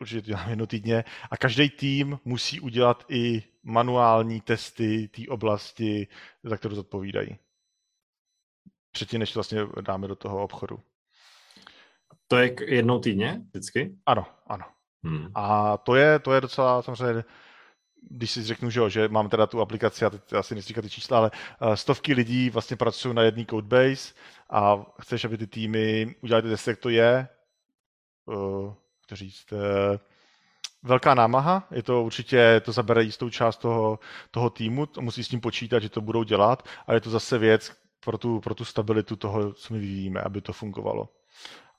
určitě 0.00 0.22
to 0.22 0.26
děláme 0.26 0.52
jednou 0.52 0.66
týdně, 0.66 1.04
a 1.30 1.36
každý 1.36 1.70
tým 1.70 2.18
musí 2.24 2.60
udělat 2.60 3.04
i 3.08 3.42
manuální 3.62 4.40
testy 4.40 5.08
té 5.08 5.22
oblasti, 5.28 6.08
za 6.42 6.56
kterou 6.56 6.74
zodpovídají. 6.74 7.38
Předtím, 8.92 9.20
než 9.20 9.32
to 9.32 9.38
vlastně 9.38 9.60
dáme 9.80 10.08
do 10.08 10.16
toho 10.16 10.42
obchodu. 10.42 10.80
To 12.28 12.36
je 12.36 12.54
jednou 12.74 12.98
týdně 12.98 13.42
vždycky? 13.50 13.96
Ano, 14.06 14.26
ano. 14.46 14.64
Hmm. 15.04 15.26
A 15.34 15.76
to 15.76 15.94
je, 15.94 16.18
to 16.18 16.32
je 16.32 16.40
docela 16.40 16.82
samozřejmě 16.82 17.24
když 18.08 18.30
si 18.30 18.42
řeknu, 18.42 18.70
že, 18.70 18.80
jo, 18.80 18.88
že 18.88 19.08
mám 19.08 19.28
teda 19.28 19.46
tu 19.46 19.60
aplikaci, 19.60 20.04
a 20.04 20.10
teď 20.10 20.32
asi 20.32 20.54
nechci 20.54 20.74
ty 20.74 20.90
čísla, 20.90 21.18
ale 21.18 21.30
uh, 21.62 21.72
stovky 21.72 22.14
lidí 22.14 22.50
vlastně 22.50 22.76
pracují 22.76 23.14
na 23.14 23.22
jedný 23.22 23.46
codebase 23.46 24.14
a 24.50 24.84
chceš, 25.00 25.24
aby 25.24 25.38
ty 25.38 25.46
týmy 25.46 26.14
udělali 26.20 26.42
ty 26.42 26.48
testy, 26.48 26.70
jak 26.70 26.78
to 26.78 26.88
je, 26.88 27.28
uh, 28.26 28.74
to 29.06 29.16
říct, 29.16 29.52
uh, 29.52 29.58
velká 30.82 31.14
námaha, 31.14 31.68
je 31.70 31.82
to 31.82 32.02
určitě, 32.02 32.62
to 32.64 32.72
zabere 32.72 33.02
jistou 33.02 33.30
část 33.30 33.56
toho, 33.56 33.98
toho 34.30 34.50
týmu, 34.50 34.86
to 34.86 35.00
musí 35.00 35.24
s 35.24 35.28
tím 35.28 35.40
počítat, 35.40 35.78
že 35.78 35.88
to 35.88 36.00
budou 36.00 36.22
dělat 36.22 36.68
a 36.86 36.94
je 36.94 37.00
to 37.00 37.10
zase 37.10 37.38
věc 37.38 37.72
pro 38.04 38.18
tu, 38.18 38.40
pro 38.40 38.54
tu 38.54 38.64
stabilitu 38.64 39.16
toho, 39.16 39.52
co 39.52 39.74
my 39.74 39.80
vyvíjíme, 39.80 40.20
aby 40.20 40.40
to 40.40 40.52
fungovalo. 40.52 41.08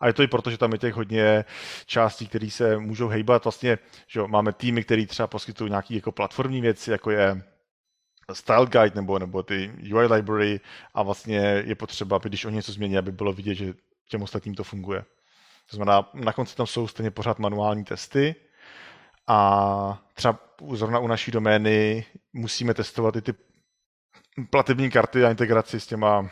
A 0.02 0.08
je 0.08 0.14
to 0.14 0.24
i 0.24 0.28
proto, 0.28 0.52
že 0.52 0.58
tam 0.58 0.72
je 0.72 0.78
těch 0.78 0.94
hodně 0.94 1.46
částí, 1.86 2.28
které 2.28 2.50
se 2.50 2.78
můžou 2.78 3.08
hejbat. 3.08 3.46
Vlastně, 3.46 3.78
že 4.08 4.20
jo, 4.20 4.28
máme 4.28 4.54
týmy, 4.54 4.84
které 4.84 5.06
třeba 5.06 5.28
poskytují 5.28 5.70
nějaké 5.70 5.96
jako 5.96 6.12
platformní 6.12 6.62
věci, 6.62 6.92
jako 6.92 7.12
je 7.12 7.42
style 8.34 8.66
guide 8.66 8.92
nebo, 8.96 9.20
nebo 9.20 9.44
ty 9.44 9.72
UI 9.94 10.06
library 10.06 10.60
a 10.94 11.04
vlastně 11.04 11.64
je 11.66 11.76
potřeba, 11.76 12.16
aby 12.16 12.30
když 12.30 12.46
oni 12.46 12.56
něco 12.56 12.72
změní, 12.72 12.98
aby 12.98 13.12
bylo 13.12 13.34
vidět, 13.34 13.56
že 13.56 13.74
těm 14.10 14.22
ostatním 14.22 14.56
to 14.56 14.64
funguje. 14.64 15.06
To 15.70 15.76
znamená, 15.76 16.10
na 16.14 16.34
konci 16.34 16.56
tam 16.56 16.68
jsou 16.68 16.88
stejně 16.88 17.12
pořád 17.12 17.40
manuální 17.40 17.84
testy 17.84 18.36
a 19.28 20.04
třeba 20.14 20.40
zrovna 20.74 21.00
u 21.00 21.08
naší 21.08 21.32
domény 21.32 22.06
musíme 22.34 22.74
testovat 22.74 23.16
i 23.16 23.22
ty 23.22 23.34
platební 24.50 24.90
karty 24.92 25.26
a 25.26 25.30
integraci 25.30 25.80
s 25.80 25.88
těma 25.88 26.30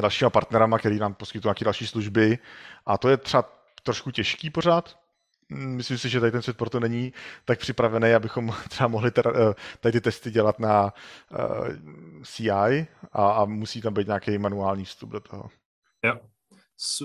dalšíma 0.00 0.30
partnerama, 0.30 0.78
který 0.78 0.98
nám 0.98 1.14
poskytují 1.14 1.48
nějaké 1.48 1.64
další 1.64 1.86
služby 1.86 2.38
a 2.86 2.98
to 2.98 3.08
je 3.08 3.16
třeba 3.16 3.44
trošku 3.82 4.10
těžký 4.10 4.50
pořád. 4.50 4.98
Myslím 5.50 5.98
si, 5.98 6.08
že 6.08 6.20
tady 6.20 6.32
ten 6.32 6.42
svět 6.42 6.56
proto 6.56 6.80
není 6.80 7.12
tak 7.44 7.58
připravený, 7.58 8.12
abychom 8.12 8.54
třeba 8.68 8.88
mohli 8.88 9.10
teda, 9.10 9.30
eh, 9.30 9.54
tady 9.80 9.92
ty 9.92 10.00
testy 10.00 10.30
dělat 10.30 10.58
na 10.58 10.82
uh, 10.84 10.88
eh, 11.68 11.78
CI 12.22 12.50
a, 13.12 13.30
a 13.30 13.44
musí 13.44 13.80
tam 13.80 13.94
být 13.94 14.06
nějaký 14.06 14.38
manuální 14.38 14.84
vstup 14.84 15.10
do 15.10 15.20
toho. 15.20 15.50
Jo, 16.04 16.14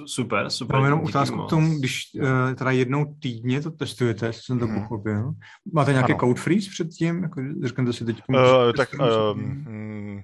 super, 0.06 0.50
super. 0.50 0.76
Mám 0.76 0.86
jenom 0.86 1.04
otázku 1.04 1.46
k 1.46 1.50
tomu, 1.50 1.80
když 1.80 2.02
uh, 2.22 2.56
teda 2.56 2.72
jednou 2.72 3.16
týdně 3.20 3.62
to 3.62 3.72
testujete, 3.72 4.26
jestli 4.26 4.42
jsem 4.42 4.60
to 4.60 4.66
hmm. 4.66 4.82
pochopil. 4.82 5.32
Máte 5.74 5.92
nějaký 5.92 6.14
ano. 6.14 6.20
code 6.20 6.42
freeze 6.42 6.70
předtím? 6.70 7.24
Jako, 7.24 7.42
řekněte 7.64 7.94
si 7.94 8.06
teď. 8.06 8.22
Uh, 8.30 8.38
tak 8.78 8.90
um, 9.34 10.24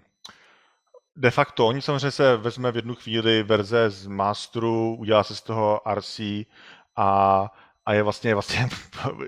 De 1.18 1.32
facto, 1.32 1.68
oni 1.68 1.82
samozřejmě 1.82 2.12
se 2.12 2.38
vezme 2.38 2.72
v 2.72 2.76
jednu 2.76 2.96
chvíli 2.96 3.44
verze 3.44 3.90
z 3.90 4.08
masteru, 4.08 4.96
udělá 4.96 5.24
se 5.24 5.36
z 5.36 5.42
toho 5.42 5.82
RC 5.94 6.20
a 6.96 7.52
a 7.86 7.94
je 7.94 8.04
vlastně, 8.04 8.34
vlastně 8.34 8.70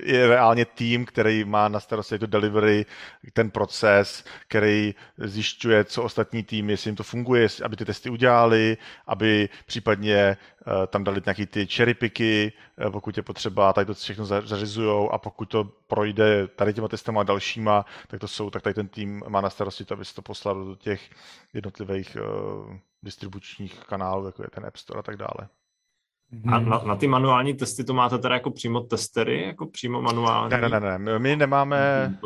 je 0.04 0.28
reálně 0.28 0.65
tým, 0.65 1.06
který 1.06 1.43
má 1.43 1.67
na 1.67 1.80
starosti 1.80 2.20
to 2.20 2.28
delivery, 2.28 2.86
ten 3.34 3.52
proces, 3.52 4.26
který 4.48 4.96
zjišťuje, 5.17 5.84
co 5.84 6.04
ostatní 6.04 6.43
týmy, 6.43 6.74
jestli 6.74 6.89
jim 6.89 6.96
to 6.96 7.04
funguje, 7.04 7.48
aby 7.63 7.76
ty 7.76 7.86
testy 7.86 8.10
udělali, 8.10 8.78
aby 9.08 9.50
případně 9.65 10.38
uh, 10.67 10.74
tam 10.88 11.04
dali 11.04 11.22
nějaký 11.26 11.46
ty 11.46 11.67
cherry 11.67 11.93
picky, 11.93 12.54
uh, 12.86 12.91
pokud 12.91 13.17
je 13.17 13.24
potřeba, 13.24 13.74
tady 13.74 13.86
to 13.86 13.93
všechno 13.93 14.26
zařizují 14.26 15.10
a 15.12 15.17
pokud 15.17 15.46
to 15.46 15.63
projde 15.63 16.48
tady 16.48 16.74
těma 16.74 16.88
testama 16.88 17.22
a 17.22 17.24
dalšíma, 17.24 17.86
tak 18.08 18.20
to 18.20 18.28
jsou, 18.28 18.50
tak 18.50 18.62
tady 18.62 18.74
ten 18.74 18.88
tým 18.88 19.24
má 19.28 19.41
na 19.41 19.50
starosti 19.50 19.86
to, 19.86 19.93
aby 19.93 20.06
se 20.06 20.15
to 20.15 20.22
poslal 20.22 20.65
do 20.65 20.76
těch 20.76 21.10
jednotlivých 21.54 22.17
uh, 22.17 22.76
distribučních 23.04 23.80
kanálů, 23.80 24.26
jako 24.26 24.43
je 24.43 24.50
ten 24.50 24.65
App 24.65 24.78
Store 24.78 25.00
a 25.00 25.04
tak 25.04 25.17
dále. 25.17 25.50
A 26.51 26.59
na, 26.59 26.81
na 26.85 26.95
ty 26.95 27.07
manuální 27.07 27.53
testy 27.53 27.83
to 27.83 27.93
máte 27.93 28.17
teda 28.17 28.35
jako 28.35 28.51
přímo 28.51 28.81
testery, 28.81 29.43
jako 29.43 29.65
přímo 29.65 30.01
manuální? 30.01 30.49
Ne, 30.49 30.69
ne, 30.69 30.79
ne, 30.79 30.99
ne. 30.99 31.19
my 31.19 31.35
nemáme 31.35 32.07
mm, 32.07 32.17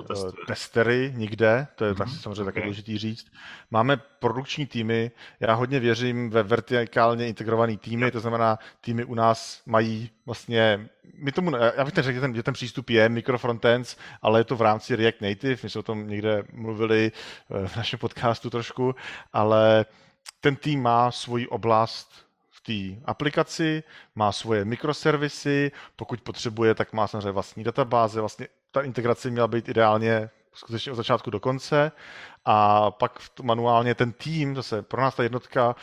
testery 0.48 1.14
nikde, 1.16 1.68
to 1.76 1.86
je 1.86 1.94
mm-hmm. 1.94 2.20
samozřejmě 2.20 2.42
okay. 2.42 2.54
taky 2.54 2.62
důležitý 2.62 2.98
říct. 2.98 3.28
Máme 3.72 3.98
produkční 3.98 4.66
týmy, 4.66 5.12
já 5.40 5.54
hodně 5.54 5.80
věřím 5.80 6.30
ve 6.30 6.44
vertikálně 6.44 7.28
integrovaný 7.28 7.78
týmy, 7.78 8.12
to 8.12 8.20
znamená, 8.20 8.60
týmy 8.82 9.06
u 9.06 9.16
nás 9.16 9.62
mají 9.66 10.10
vlastně, 10.26 10.90
my 11.18 11.32
tomu, 11.32 11.52
já 11.78 11.86
bych 11.86 11.94
řekl, 11.94 12.12
že 12.12 12.22
ten, 12.22 12.36
že 12.36 12.44
ten 12.44 12.54
přístup 12.54 12.90
je 12.90 13.10
microfrontends, 13.10 13.98
ale 14.22 14.40
je 14.40 14.44
to 14.44 14.56
v 14.56 14.62
rámci 14.62 14.96
React 14.96 15.22
Native, 15.22 15.58
my 15.64 15.70
jsme 15.70 15.80
o 15.80 15.84
tom 15.84 16.08
někde 16.08 16.44
mluvili 16.54 17.12
eh, 17.52 17.68
v 17.68 17.78
našem 17.78 18.00
podcastu 18.00 18.50
trošku, 18.50 18.96
ale 19.34 19.86
ten 20.40 20.56
tým 20.56 20.82
má 20.82 21.12
svoji 21.12 21.48
oblast 21.48 22.31
té 22.62 23.02
aplikaci, 23.06 23.84
má 24.16 24.32
svoje 24.32 24.66
mikroservisy, 24.66 25.72
pokud 25.96 26.22
potřebuje, 26.22 26.76
tak 26.76 26.94
má 26.94 27.08
samozřejmě 27.08 27.32
vlastní 27.32 27.64
databáze, 27.64 28.20
vlastně 28.20 28.48
ta 28.72 28.82
integrace 28.82 29.30
měla 29.30 29.48
být 29.48 29.70
ideálně 29.70 30.30
skutečně 30.54 30.92
od 30.92 30.96
začátku 30.96 31.30
do 31.30 31.40
konce 31.40 31.92
a 32.46 32.92
pak 32.92 33.20
manuálně 33.44 33.96
ten 33.96 34.12
tým, 34.12 34.56
zase 34.56 34.82
pro 34.82 35.02
nás 35.02 35.16
ta 35.16 35.24
jednotka 35.24 35.76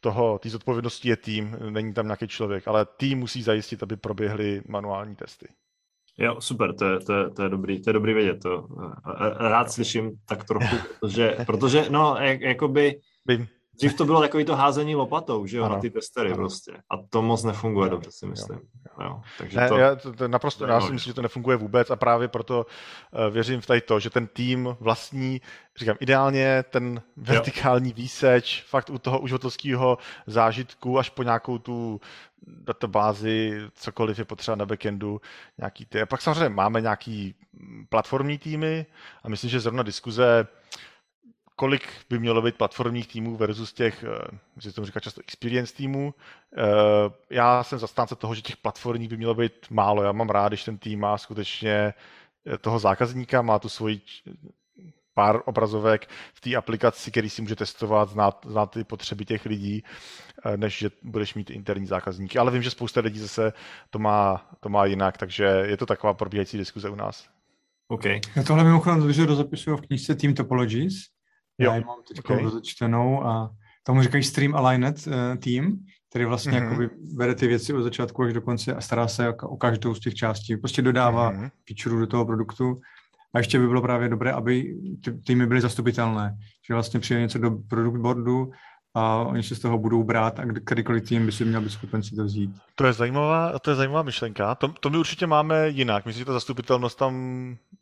toho, 0.00 0.38
té 0.38 0.48
zodpovědnosti 0.48 1.08
je 1.08 1.16
tým, 1.16 1.56
není 1.70 1.94
tam 1.94 2.06
nějaký 2.06 2.28
člověk, 2.28 2.68
ale 2.68 2.86
tým 2.96 3.18
musí 3.18 3.42
zajistit, 3.42 3.82
aby 3.82 3.96
proběhly 3.96 4.62
manuální 4.68 5.16
testy. 5.16 5.48
Jo, 6.18 6.40
super, 6.40 6.74
to 6.74 6.84
je, 6.84 7.00
to 7.00 7.12
je, 7.12 7.30
to 7.30 7.42
je, 7.42 7.48
dobrý, 7.48 7.82
to 7.82 7.90
je 7.90 7.94
dobrý 7.94 8.14
vědět. 8.14 8.38
To. 8.42 8.68
Rád 9.38 9.72
slyším 9.72 10.12
tak 10.26 10.44
trochu, 10.44 10.76
protože, 11.00 11.36
protože 11.46 11.86
no, 11.90 12.16
jak, 12.20 12.40
jakoby... 12.40 13.00
Vím 13.26 13.48
Dřív 13.78 13.96
to 13.96 14.04
bylo 14.04 14.20
takový 14.20 14.44
to 14.44 14.56
házení 14.56 14.94
lopatou, 14.94 15.46
že 15.46 15.56
jo, 15.56 15.64
ano. 15.64 15.74
na 15.74 15.80
ty 15.80 15.90
testery 15.90 16.28
ano. 16.28 16.36
prostě. 16.36 16.72
A 16.72 16.94
to 17.10 17.22
moc 17.22 17.44
nefunguje 17.44 17.90
dobře, 17.90 18.10
si 18.12 18.26
myslím. 18.26 18.58
Jo. 18.58 18.64
Jo. 19.00 19.20
Takže 19.38 19.60
ne, 19.60 19.68
to... 19.68 19.78
Já, 19.78 19.96
to, 19.96 20.12
to 20.12 20.28
naprosto, 20.28 20.66
já 20.66 20.80
si 20.80 20.92
myslím, 20.92 21.10
že 21.10 21.14
to 21.14 21.22
nefunguje 21.22 21.56
vůbec 21.56 21.90
a 21.90 21.96
právě 21.96 22.28
proto 22.28 22.66
uh, 23.10 23.34
věřím 23.34 23.60
v 23.60 23.66
tady 23.66 23.80
to, 23.80 24.00
že 24.00 24.10
ten 24.10 24.26
tým 24.26 24.76
vlastní, 24.80 25.40
říkám, 25.76 25.96
ideálně 26.00 26.64
ten 26.70 27.02
vertikální 27.16 27.90
jo. 27.90 27.94
výseč, 27.96 28.64
fakt 28.68 28.90
u 28.90 28.98
toho 28.98 29.20
uživatelského 29.20 29.98
zážitku 30.26 30.98
až 30.98 31.10
po 31.10 31.22
nějakou 31.22 31.58
tu 31.58 32.00
databázi, 32.46 33.60
cokoliv 33.74 34.18
je 34.18 34.24
potřeba 34.24 34.54
na 34.54 34.66
backendu, 34.66 35.20
nějaký 35.58 35.86
ty. 35.86 36.00
A 36.00 36.06
pak 36.06 36.22
samozřejmě 36.22 36.48
máme 36.48 36.80
nějaký 36.80 37.34
platformní 37.88 38.38
týmy 38.38 38.86
a 39.24 39.28
myslím, 39.28 39.50
že 39.50 39.60
zrovna 39.60 39.82
diskuze 39.82 40.46
kolik 41.56 41.88
by 42.10 42.18
mělo 42.18 42.42
být 42.42 42.54
platformních 42.54 43.08
týmů 43.08 43.36
versus 43.36 43.72
těch, 43.72 44.04
eh, 44.04 44.38
že 44.56 44.72
tomu 44.72 44.86
říká 44.86 45.00
často 45.00 45.20
experience 45.20 45.74
týmů. 45.74 46.14
Eh, 46.56 46.62
já 47.30 47.62
jsem 47.62 47.78
zastánce 47.78 48.16
toho, 48.16 48.34
že 48.34 48.42
těch 48.42 48.56
platformních 48.56 49.08
by 49.08 49.16
mělo 49.16 49.34
být 49.34 49.52
málo. 49.70 50.02
Já 50.02 50.12
mám 50.12 50.28
rád, 50.28 50.48
když 50.48 50.64
ten 50.64 50.78
tým 50.78 51.00
má 51.00 51.18
skutečně 51.18 51.94
eh, 52.46 52.58
toho 52.58 52.78
zákazníka, 52.78 53.42
má 53.42 53.58
tu 53.58 53.68
svoji 53.68 54.00
pár 55.14 55.42
obrazovek 55.44 56.08
v 56.34 56.40
té 56.40 56.56
aplikaci, 56.56 57.10
který 57.10 57.30
si 57.30 57.42
může 57.42 57.56
testovat, 57.56 58.10
znát, 58.10 58.46
znát 58.46 58.66
ty 58.66 58.84
potřeby 58.84 59.24
těch 59.24 59.46
lidí, 59.46 59.84
než 60.56 60.78
že 60.78 60.90
budeš 61.02 61.34
mít 61.34 61.50
interní 61.50 61.86
zákazníky. 61.86 62.38
Ale 62.38 62.50
vím, 62.50 62.62
že 62.62 62.70
spousta 62.70 63.00
lidí 63.00 63.18
zase 63.18 63.52
to 63.90 63.98
má, 63.98 64.50
to 64.60 64.68
má 64.68 64.84
jinak, 64.84 65.18
takže 65.18 65.44
je 65.44 65.76
to 65.76 65.86
taková 65.86 66.14
probíhající 66.14 66.58
diskuze 66.58 66.88
u 66.88 66.94
nás. 66.94 67.28
OK. 67.88 68.04
Já 68.04 68.42
tohle 68.46 68.64
mimochodem 68.64 69.12
že 69.12 69.26
rozepisuju 69.26 69.76
v 69.76 69.80
knížce 69.80 70.14
Team 70.14 70.34
Topologies, 70.34 71.13
Jo. 71.58 71.70
Já 71.70 71.76
ji 71.76 71.84
mám 71.84 71.98
teď 72.08 72.18
okay. 72.18 72.42
rozečtenou 72.42 73.26
a 73.26 73.50
tomu 73.82 74.02
říkají 74.02 74.24
Stream 74.24 74.54
Aligned 74.54 75.06
uh, 75.06 75.12
Team, 75.36 75.78
který 76.10 76.24
vlastně 76.24 76.52
mm-hmm. 76.52 76.64
jakoby 76.64 76.90
bere 77.16 77.34
ty 77.34 77.46
věci 77.46 77.74
od 77.74 77.82
začátku 77.82 78.22
až 78.22 78.32
do 78.32 78.40
konce 78.40 78.74
a 78.74 78.80
stará 78.80 79.08
se 79.08 79.34
o, 79.42 79.56
každou 79.56 79.94
z 79.94 80.00
těch 80.00 80.14
částí. 80.14 80.56
Prostě 80.56 80.82
dodává 80.82 81.32
mm-hmm. 81.32 81.50
feature 81.68 82.00
do 82.00 82.06
toho 82.06 82.24
produktu 82.24 82.76
a 83.34 83.38
ještě 83.38 83.58
by 83.58 83.66
bylo 83.66 83.82
právě 83.82 84.08
dobré, 84.08 84.32
aby 84.32 84.74
ty 85.04 85.12
týmy 85.12 85.46
byly 85.46 85.60
zastupitelné. 85.60 86.36
Že 86.66 86.74
vlastně 86.74 87.00
přijde 87.00 87.20
něco 87.20 87.38
do 87.38 87.50
produkt 87.50 88.00
boardu 88.00 88.50
a 88.94 89.16
oni 89.16 89.42
se 89.42 89.54
z 89.54 89.60
toho 89.60 89.78
budou 89.78 90.04
brát 90.04 90.40
a 90.40 90.44
kdykoliv 90.44 91.08
tým 91.08 91.26
by 91.26 91.32
si 91.32 91.44
měl 91.44 91.60
být 91.60 91.70
schopen 91.70 92.02
si 92.02 92.16
to 92.16 92.24
vzít. 92.24 92.50
To 92.74 92.86
je 92.86 92.92
zajímavá, 92.92 93.58
to 93.58 93.70
je 93.70 93.76
zajímavá 93.76 94.02
myšlenka. 94.02 94.54
To, 94.54 94.68
to 94.68 94.90
my 94.90 94.98
určitě 94.98 95.26
máme 95.26 95.68
jinak. 95.68 96.06
Myslím, 96.06 96.20
že 96.20 96.24
ta 96.24 96.32
zastupitelnost 96.32 96.98
tam 96.98 97.14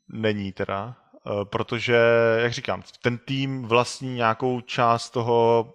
není 0.08 0.52
teda. 0.52 0.96
Eh, 1.26 1.44
protože, 1.44 1.96
jak 2.38 2.52
říkám, 2.52 2.82
ten 3.02 3.18
tým 3.18 3.62
vlastní 3.62 4.14
nějakou 4.14 4.60
část 4.60 5.10
toho, 5.10 5.72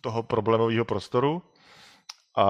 toho 0.00 0.22
problémového 0.22 0.84
prostoru 0.84 1.42
a 2.36 2.46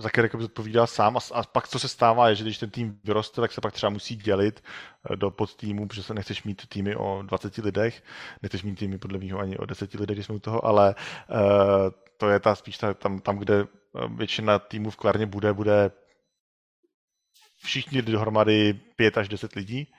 za 0.00 0.08
který 0.08 0.30
odpovídá 0.30 0.86
sám. 0.86 1.16
A, 1.16 1.20
a 1.34 1.42
pak 1.42 1.68
co 1.68 1.78
se 1.78 1.88
stává 1.88 2.28
je, 2.28 2.34
že 2.34 2.44
když 2.44 2.58
ten 2.58 2.70
tým 2.70 3.00
vyroste, 3.04 3.40
tak 3.40 3.52
se 3.52 3.60
pak 3.60 3.72
třeba 3.74 3.90
musí 3.90 4.16
dělit 4.16 4.62
eh, 5.10 5.16
do 5.16 5.30
podtýmů, 5.30 5.88
protože 5.88 6.02
se 6.02 6.14
nechceš 6.14 6.42
mít 6.42 6.66
týmy 6.68 6.96
o 6.96 7.22
20 7.22 7.56
lidech, 7.56 8.02
nechceš 8.42 8.62
mít 8.62 8.78
týmy 8.78 8.98
podle 8.98 9.18
mého 9.18 9.38
ani 9.38 9.58
o 9.58 9.66
10 9.66 9.94
lidech, 9.94 10.16
když 10.16 10.26
jsme 10.26 10.34
u 10.34 10.38
toho, 10.38 10.64
ale 10.64 10.94
uh, 11.30 11.36
to 12.16 12.28
je 12.28 12.40
ta 12.40 12.54
spíš 12.54 12.78
ta, 12.78 12.94
tam, 12.94 13.20
tam, 13.20 13.38
kde 13.38 13.66
většina 14.16 14.58
týmů 14.58 14.90
v 14.90 14.96
Klarně 14.96 15.26
bude, 15.26 15.52
bude 15.52 15.90
všichni 17.64 18.02
dohromady 18.02 18.72
5 18.96 19.18
až 19.18 19.28
10 19.28 19.54
lidí 19.54 19.92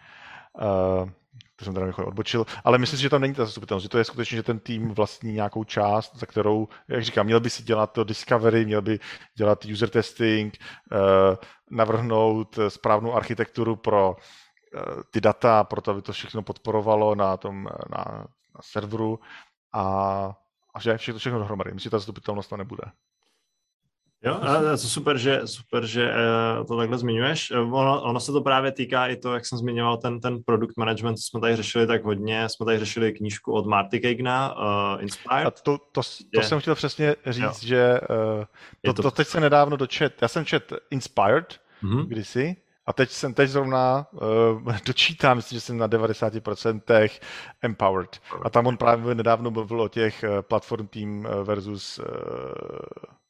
Uh, 0.61 1.09
to 1.55 1.65
jsem 1.65 1.73
teda 1.73 1.85
mimochodem 1.85 2.07
odbočil, 2.07 2.45
ale 2.63 2.77
myslím 2.77 2.97
si, 2.97 3.03
že 3.03 3.09
tam 3.09 3.21
není 3.21 3.33
ta 3.33 3.45
zastupitelnost, 3.45 3.83
že 3.83 3.89
to 3.89 3.97
je 3.97 4.03
skutečně, 4.03 4.35
že 4.35 4.43
ten 4.43 4.59
tým 4.59 4.89
vlastní 4.89 5.33
nějakou 5.33 5.63
část, 5.63 6.15
za 6.15 6.25
kterou, 6.25 6.67
jak 6.87 7.03
říkám, 7.03 7.25
měl 7.25 7.39
by 7.39 7.49
si 7.49 7.63
dělat 7.63 7.91
to 7.91 8.03
discovery, 8.03 8.65
měl 8.65 8.81
by 8.81 8.99
dělat 9.37 9.65
user 9.65 9.89
testing, 9.89 10.57
uh, 10.91 10.97
navrhnout 11.71 12.59
správnou 12.67 13.13
architekturu 13.13 13.75
pro 13.75 14.09
uh, 14.11 15.01
ty 15.11 15.21
data, 15.21 15.63
pro 15.63 15.81
to, 15.81 15.91
aby 15.91 16.01
to 16.01 16.13
všechno 16.13 16.43
podporovalo 16.43 17.15
na 17.15 17.37
tom 17.37 17.63
na, 17.63 18.05
na 18.55 18.61
serveru 18.61 19.19
a, 19.73 19.83
a 20.73 20.79
že 20.79 20.97
všechno, 20.97 21.19
všechno 21.19 21.39
dohromady. 21.39 21.73
Myslím, 21.73 21.83
že 21.83 21.89
ta 21.89 21.99
zastupitelnost 21.99 22.49
tam 22.49 22.59
nebude. 22.59 22.83
Jo, 24.25 24.39
to 24.71 24.77
super, 24.77 25.17
že, 25.17 25.41
super, 25.45 25.85
že 25.85 26.11
eh, 26.11 26.63
to 26.65 26.77
takhle 26.77 26.97
zmiňuješ. 26.97 27.51
Eh, 27.51 27.59
ono, 27.59 28.01
ono 28.01 28.19
se 28.19 28.31
to 28.31 28.41
právě 28.41 28.71
týká 28.71 29.07
i 29.07 29.15
to, 29.15 29.33
jak 29.33 29.45
jsem 29.45 29.57
zmiňoval, 29.57 29.97
ten, 29.97 30.19
ten 30.19 30.43
product 30.45 30.77
management, 30.77 31.15
co 31.15 31.23
jsme 31.23 31.41
tady 31.41 31.55
řešili 31.55 31.87
tak 31.87 32.03
hodně. 32.03 32.49
Jsme 32.49 32.65
tady 32.65 32.79
řešili 32.79 33.13
knížku 33.13 33.53
od 33.53 33.65
Marty 33.65 33.99
Kegna, 33.99 34.55
uh, 34.55 35.01
Inspired. 35.01 35.47
A 35.47 35.51
to, 35.51 35.77
to, 35.77 36.01
to 36.33 36.41
jsem 36.41 36.59
chtěl 36.59 36.75
přesně 36.75 37.15
říct, 37.25 37.63
jo. 37.63 37.67
že 37.67 37.99
uh, 38.09 38.43
to, 38.81 38.93
to, 38.93 39.01
to 39.01 39.11
teď 39.11 39.27
se 39.27 39.39
nedávno 39.39 39.77
dočet. 39.77 40.21
Já 40.21 40.27
jsem 40.27 40.45
čet 40.45 40.73
Inspired 40.91 41.59
mm-hmm. 41.83 42.05
kdysi 42.05 42.55
a 42.85 42.93
teď 42.93 43.09
jsem 43.09 43.33
teď 43.33 43.49
zrovna 43.49 44.07
uh, 44.11 44.73
dočítám, 44.85 45.37
myslím, 45.37 45.57
že 45.57 45.61
jsem 45.61 45.77
na 45.77 45.87
90% 45.87 47.09
empowered. 47.61 48.21
A 48.43 48.49
tam 48.49 48.67
on 48.67 48.77
právě 48.77 49.15
nedávno 49.15 49.51
mluvil 49.51 49.81
o 49.81 49.89
těch 49.89 50.25
platform 50.41 50.87
team 50.87 51.27
versus 51.43 51.99
uh, 51.99 52.05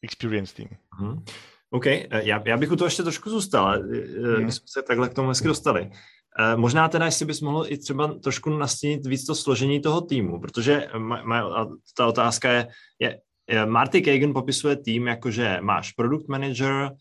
experience 0.03 0.55
team. 0.55 0.69
Hmm. 0.99 1.23
OK, 1.69 1.85
já, 2.11 2.41
já 2.45 2.57
bych 2.57 2.71
u 2.71 2.75
toho 2.75 2.87
ještě 2.87 3.03
trošku 3.03 3.29
zůstal. 3.29 3.71
Hmm. 3.71 4.45
My 4.45 4.51
jsme 4.51 4.65
se 4.67 4.81
takhle 4.81 5.09
k 5.09 5.13
tomu 5.13 5.27
hezky 5.27 5.47
dostali. 5.47 5.91
Možná 6.55 6.87
teda, 6.87 7.05
jestli 7.05 7.25
bys 7.25 7.41
mohl 7.41 7.65
i 7.67 7.77
třeba 7.77 8.07
trošku 8.07 8.49
nastínit 8.49 9.05
víc 9.05 9.25
to 9.25 9.35
složení 9.35 9.81
toho 9.81 10.01
týmu, 10.01 10.39
protože 10.39 10.87
ma, 10.97 11.67
ta 11.97 12.07
otázka 12.07 12.51
je, 12.51 12.67
je, 12.99 13.19
Marty 13.65 14.01
Kagan 14.01 14.33
popisuje 14.33 14.75
tým 14.75 15.07
jako, 15.07 15.31
že 15.31 15.57
máš 15.61 15.91
product 15.91 16.27
manager, 16.27 16.91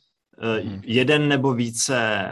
hmm. 0.63 0.81
jeden 0.85 1.29
nebo 1.29 1.55
více, 1.55 2.29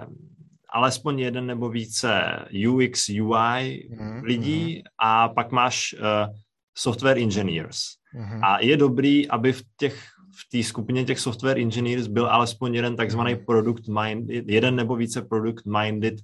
alespoň 0.73 1.21
jeden 1.21 1.47
nebo 1.47 1.69
více 1.69 2.39
UX, 2.69 3.09
UI 3.09 3.89
hmm. 3.99 4.23
lidí 4.23 4.75
hmm. 4.75 4.83
a 4.99 5.29
pak 5.29 5.53
máš 5.53 5.95
uh, 5.95 6.35
software 6.79 7.19
engineers. 7.19 7.81
Hmm. 8.13 8.45
A 8.45 8.61
je 8.61 8.77
dobrý, 8.77 9.29
aby 9.29 9.53
v 9.53 9.63
těch 9.77 10.05
té 10.53 10.63
skupině 10.63 11.05
těch 11.05 11.21
software 11.21 11.59
engineers 11.59 12.07
byl 12.07 12.27
alespoň 12.27 12.75
jeden 12.75 12.97
takzvaný 12.97 13.33
hmm. 13.33 13.45
product 13.45 13.89
mind, 13.89 14.31
jeden 14.31 14.77
nebo 14.77 14.97
více 14.97 15.23
product 15.23 15.67
minded 15.67 16.15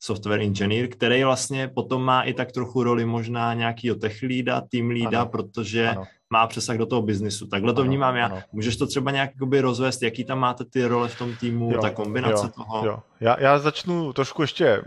software 0.00 0.40
engineer, 0.40 0.88
který 0.88 1.24
vlastně 1.24 1.68
potom 1.68 2.02
má 2.02 2.22
i 2.22 2.34
tak 2.34 2.52
trochu 2.52 2.82
roli 2.82 3.04
možná 3.04 3.54
nějakýho 3.54 3.96
tech 3.96 4.22
leada, 4.22 4.60
team 4.60 4.90
leada, 4.90 5.20
ano. 5.20 5.30
protože 5.30 5.88
ano. 5.88 6.04
má 6.30 6.46
přesah 6.46 6.76
do 6.76 6.86
toho 6.86 7.02
biznisu. 7.02 7.46
Takhle 7.46 7.72
to 7.72 7.80
ano, 7.80 7.88
vnímám 7.88 8.16
já. 8.16 8.26
Ano. 8.26 8.42
Můžeš 8.52 8.76
to 8.76 8.86
třeba 8.86 9.10
nějak 9.10 9.30
rozvést, 9.60 10.02
jaký 10.02 10.24
tam 10.24 10.38
máte 10.38 10.64
ty 10.64 10.86
role 10.86 11.08
v 11.08 11.18
tom 11.18 11.36
týmu, 11.36 11.72
jo, 11.72 11.80
ta 11.80 11.90
kombinace 11.90 12.46
jo, 12.46 12.52
toho? 12.56 12.86
Jo. 12.86 12.98
Já, 13.20 13.40
já 13.40 13.58
začnu 13.58 14.12
trošku 14.12 14.42
ještě, 14.42 14.82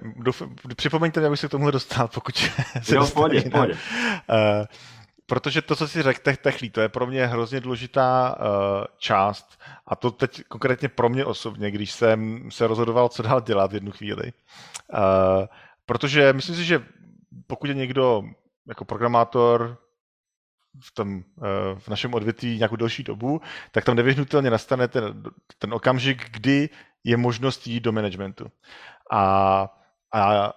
připomeňte, 0.75 1.25
abych 1.25 1.39
se 1.39 1.47
k 1.47 1.51
tomuhle 1.51 1.71
dostal, 1.71 2.07
pokud 2.07 2.35
se 2.81 2.95
Jo, 2.95 3.07
pohodě, 3.13 3.41
pohodě. 3.41 3.73
Uh, 3.73 4.65
protože 5.29 5.61
to, 5.61 5.75
co 5.75 5.87
si 5.87 6.01
řekl, 6.01 6.19
tech, 6.23 6.37
techlí, 6.37 6.69
to 6.69 6.81
je 6.81 6.89
pro 6.89 7.07
mě 7.07 7.25
hrozně 7.25 7.59
důležitá 7.59 8.35
uh, 8.39 8.45
část 8.97 9.61
a 9.87 9.95
to 9.95 10.11
teď 10.11 10.43
konkrétně 10.47 10.89
pro 10.89 11.09
mě 11.09 11.25
osobně, 11.25 11.71
když 11.71 11.91
jsem 11.91 12.51
se 12.51 12.67
rozhodoval, 12.67 13.09
co 13.09 13.23
dál 13.23 13.41
dělat 13.41 13.71
v 13.71 13.73
jednu 13.73 13.91
chvíli. 13.91 14.33
Uh, 14.93 15.45
protože 15.85 16.33
myslím 16.33 16.55
si, 16.55 16.63
že 16.63 16.85
pokud 17.47 17.67
je 17.67 17.73
někdo 17.73 18.23
jako 18.67 18.85
programátor 18.85 19.77
v, 20.81 20.91
tom, 20.91 21.15
uh, 21.15 21.23
v 21.79 21.87
našem 21.87 22.13
odvětví 22.13 22.57
nějakou 22.57 22.75
delší 22.75 23.03
dobu, 23.03 23.41
tak 23.71 23.85
tam 23.85 23.95
nevyhnutelně 23.95 24.49
nastane 24.49 24.87
ten, 24.87 25.23
ten 25.59 25.73
okamžik, 25.73 26.29
kdy 26.31 26.69
je 27.03 27.17
možnost 27.17 27.67
jít 27.67 27.79
do 27.79 27.91
managementu. 27.91 28.51
A, 29.11 29.21
a 30.13 30.53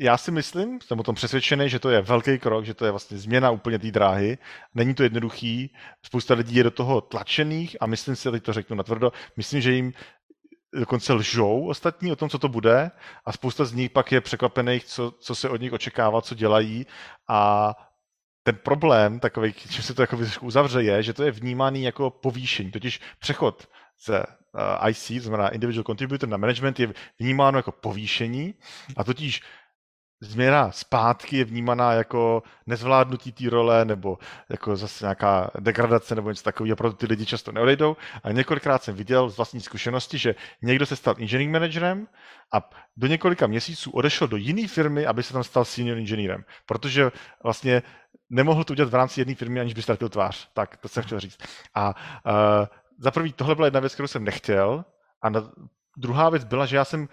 já 0.00 0.16
si 0.16 0.30
myslím, 0.30 0.80
jsem 0.80 1.00
o 1.00 1.02
tom 1.02 1.14
přesvědčený, 1.14 1.68
že 1.68 1.78
to 1.78 1.90
je 1.90 2.02
velký 2.02 2.38
krok, 2.38 2.64
že 2.64 2.74
to 2.74 2.84
je 2.84 2.90
vlastně 2.90 3.18
změna 3.18 3.50
úplně 3.50 3.78
té 3.78 3.90
dráhy. 3.90 4.38
Není 4.74 4.94
to 4.94 5.02
jednoduchý, 5.02 5.74
spousta 6.02 6.34
lidí 6.34 6.54
je 6.56 6.64
do 6.64 6.70
toho 6.70 7.00
tlačených 7.00 7.76
a 7.80 7.86
myslím 7.86 8.16
si, 8.16 8.30
teď 8.30 8.42
to 8.42 8.52
řeknu 8.52 8.76
natvrdo, 8.76 9.12
myslím, 9.36 9.60
že 9.60 9.72
jim 9.72 9.92
dokonce 10.74 11.12
lžou 11.12 11.66
ostatní 11.68 12.12
o 12.12 12.16
tom, 12.16 12.28
co 12.28 12.38
to 12.38 12.48
bude 12.48 12.90
a 13.24 13.32
spousta 13.32 13.64
z 13.64 13.72
nich 13.72 13.90
pak 13.90 14.12
je 14.12 14.20
překvapených, 14.20 14.84
co, 14.84 15.10
co 15.10 15.34
se 15.34 15.48
od 15.48 15.60
nich 15.60 15.72
očekává, 15.72 16.22
co 16.22 16.34
dělají. 16.34 16.86
A 17.28 17.74
ten 18.42 18.56
problém, 18.56 19.20
takový, 19.20 19.52
čím 19.52 19.82
se 19.82 19.94
to 19.94 20.02
jako 20.02 20.18
uzavře, 20.40 20.82
je, 20.82 21.02
že 21.02 21.12
to 21.12 21.22
je 21.22 21.30
vnímaný 21.30 21.82
jako 21.82 22.10
povýšení, 22.10 22.70
totiž 22.70 23.00
přechod 23.18 23.68
ze 24.04 24.18
uh, 24.20 24.88
IC, 24.88 25.06
to 25.08 25.28
znamená 25.28 25.48
Individual 25.48 25.84
Contributor 25.84 26.28
na 26.28 26.36
management, 26.36 26.80
je 26.80 26.92
vnímáno 27.18 27.58
jako 27.58 27.72
povýšení. 27.72 28.54
A 28.96 29.04
totiž 29.04 29.42
změna 30.20 30.70
zpátky 30.70 31.36
je 31.36 31.44
vnímaná 31.44 31.92
jako 31.92 32.42
nezvládnutí 32.66 33.32
té 33.32 33.50
role 33.50 33.84
nebo 33.84 34.18
jako 34.48 34.76
zase 34.76 35.04
nějaká 35.04 35.50
degradace 35.58 36.14
nebo 36.14 36.30
něco 36.30 36.42
takového, 36.42 36.76
proto 36.76 36.96
ty 36.96 37.06
lidi 37.06 37.26
často 37.26 37.52
neodejdou. 37.52 37.96
A 38.24 38.32
několikrát 38.32 38.82
jsem 38.82 38.94
viděl 38.94 39.28
z 39.28 39.36
vlastní 39.36 39.60
zkušenosti, 39.60 40.18
že 40.18 40.34
někdo 40.62 40.86
se 40.86 40.96
stal 40.96 41.14
engineering 41.18 41.52
managerem 41.52 42.06
a 42.52 42.70
do 42.96 43.06
několika 43.06 43.46
měsíců 43.46 43.90
odešel 43.90 44.28
do 44.28 44.36
jiné 44.36 44.68
firmy, 44.68 45.06
aby 45.06 45.22
se 45.22 45.32
tam 45.32 45.44
stal 45.44 45.64
senior 45.64 45.98
inženýrem, 45.98 46.44
protože 46.66 47.10
vlastně 47.42 47.82
nemohl 48.30 48.64
to 48.64 48.72
udělat 48.72 48.90
v 48.90 48.94
rámci 48.94 49.20
jedné 49.20 49.34
firmy, 49.34 49.60
aniž 49.60 49.74
by 49.74 49.82
ztratil 49.82 50.08
tvář. 50.08 50.48
Tak, 50.54 50.76
to 50.76 50.88
jsem 50.88 51.02
chtěl 51.02 51.20
říct. 51.20 51.38
A 51.74 51.88
uh, 51.88 52.66
za 52.98 53.10
prvý, 53.10 53.32
tohle 53.32 53.54
byla 53.54 53.66
jedna 53.66 53.80
věc, 53.80 53.94
kterou 53.94 54.06
jsem 54.06 54.24
nechtěl. 54.24 54.84
A 55.22 55.30
na, 55.30 55.50
druhá 55.96 56.30
věc 56.30 56.44
byla, 56.44 56.66
že 56.66 56.76
já 56.76 56.84
jsem 56.84 57.08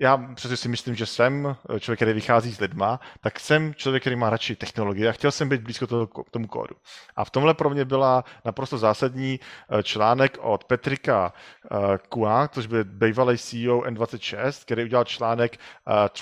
já 0.00 0.16
přesně 0.34 0.56
si 0.56 0.68
myslím, 0.68 0.94
že 0.94 1.06
jsem 1.06 1.56
člověk, 1.78 1.98
který 1.98 2.12
vychází 2.12 2.52
s 2.54 2.60
lidma, 2.60 3.00
tak 3.20 3.40
jsem 3.40 3.74
člověk, 3.74 4.02
který 4.02 4.16
má 4.16 4.30
radši 4.30 4.56
technologie 4.56 5.08
a 5.08 5.12
chtěl 5.12 5.30
jsem 5.30 5.48
být 5.48 5.60
blízko 5.60 5.86
toho, 5.86 6.08
tomu 6.30 6.46
kódu. 6.46 6.74
A 7.16 7.24
v 7.24 7.30
tomhle 7.30 7.54
pro 7.54 7.70
mě 7.70 7.84
byla 7.84 8.24
naprosto 8.44 8.78
zásadní 8.78 9.40
eh, 9.40 9.82
článek 9.82 10.38
od 10.40 10.64
Petrika 10.64 11.32
eh, 11.32 11.98
Kua, 12.08 12.48
což 12.48 12.66
byl 12.66 12.84
bývalý 12.84 13.38
CEO 13.38 13.80
N26, 13.80 14.62
který 14.64 14.84
udělal 14.84 15.04
článek 15.04 15.58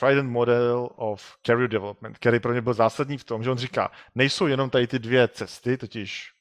Trident 0.01 0.31
Model 0.31 0.89
of 0.97 1.37
Career 1.47 1.69
Development, 1.69 2.19
který 2.19 2.41
pro 2.41 2.53
mě 2.53 2.61
byl 2.61 2.75
zásadní 2.75 3.19
v 3.19 3.25
tom, 3.25 3.43
že 3.43 3.51
on 3.51 3.59
říká, 3.59 3.91
nejsou 4.15 4.47
jenom 4.47 4.71
tady 4.71 4.87
ty 4.87 4.99
dvě 4.99 5.29
cesty, 5.29 5.77
totiž 5.77 6.33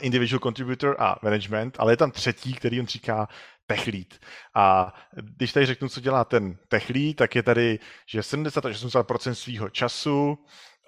individual 0.00 0.40
contributor 0.40 0.96
a 0.98 1.16
management, 1.22 1.76
ale 1.78 1.92
je 1.92 1.96
tam 1.96 2.10
třetí, 2.10 2.54
který 2.54 2.80
on 2.80 2.86
říká 2.86 3.28
tech 3.68 3.86
lead. 3.86 4.14
A 4.54 4.94
když 5.12 5.52
tady 5.52 5.66
řeknu, 5.66 5.88
co 5.88 6.00
dělá 6.00 6.24
ten 6.24 6.58
tech 6.68 6.90
lead, 6.90 7.16
tak 7.16 7.34
je 7.34 7.42
tady, 7.42 7.78
že 8.06 8.22
70 8.22 8.66
až 8.66 8.76
80% 8.76 9.32
svého 9.32 9.68
času 9.68 10.38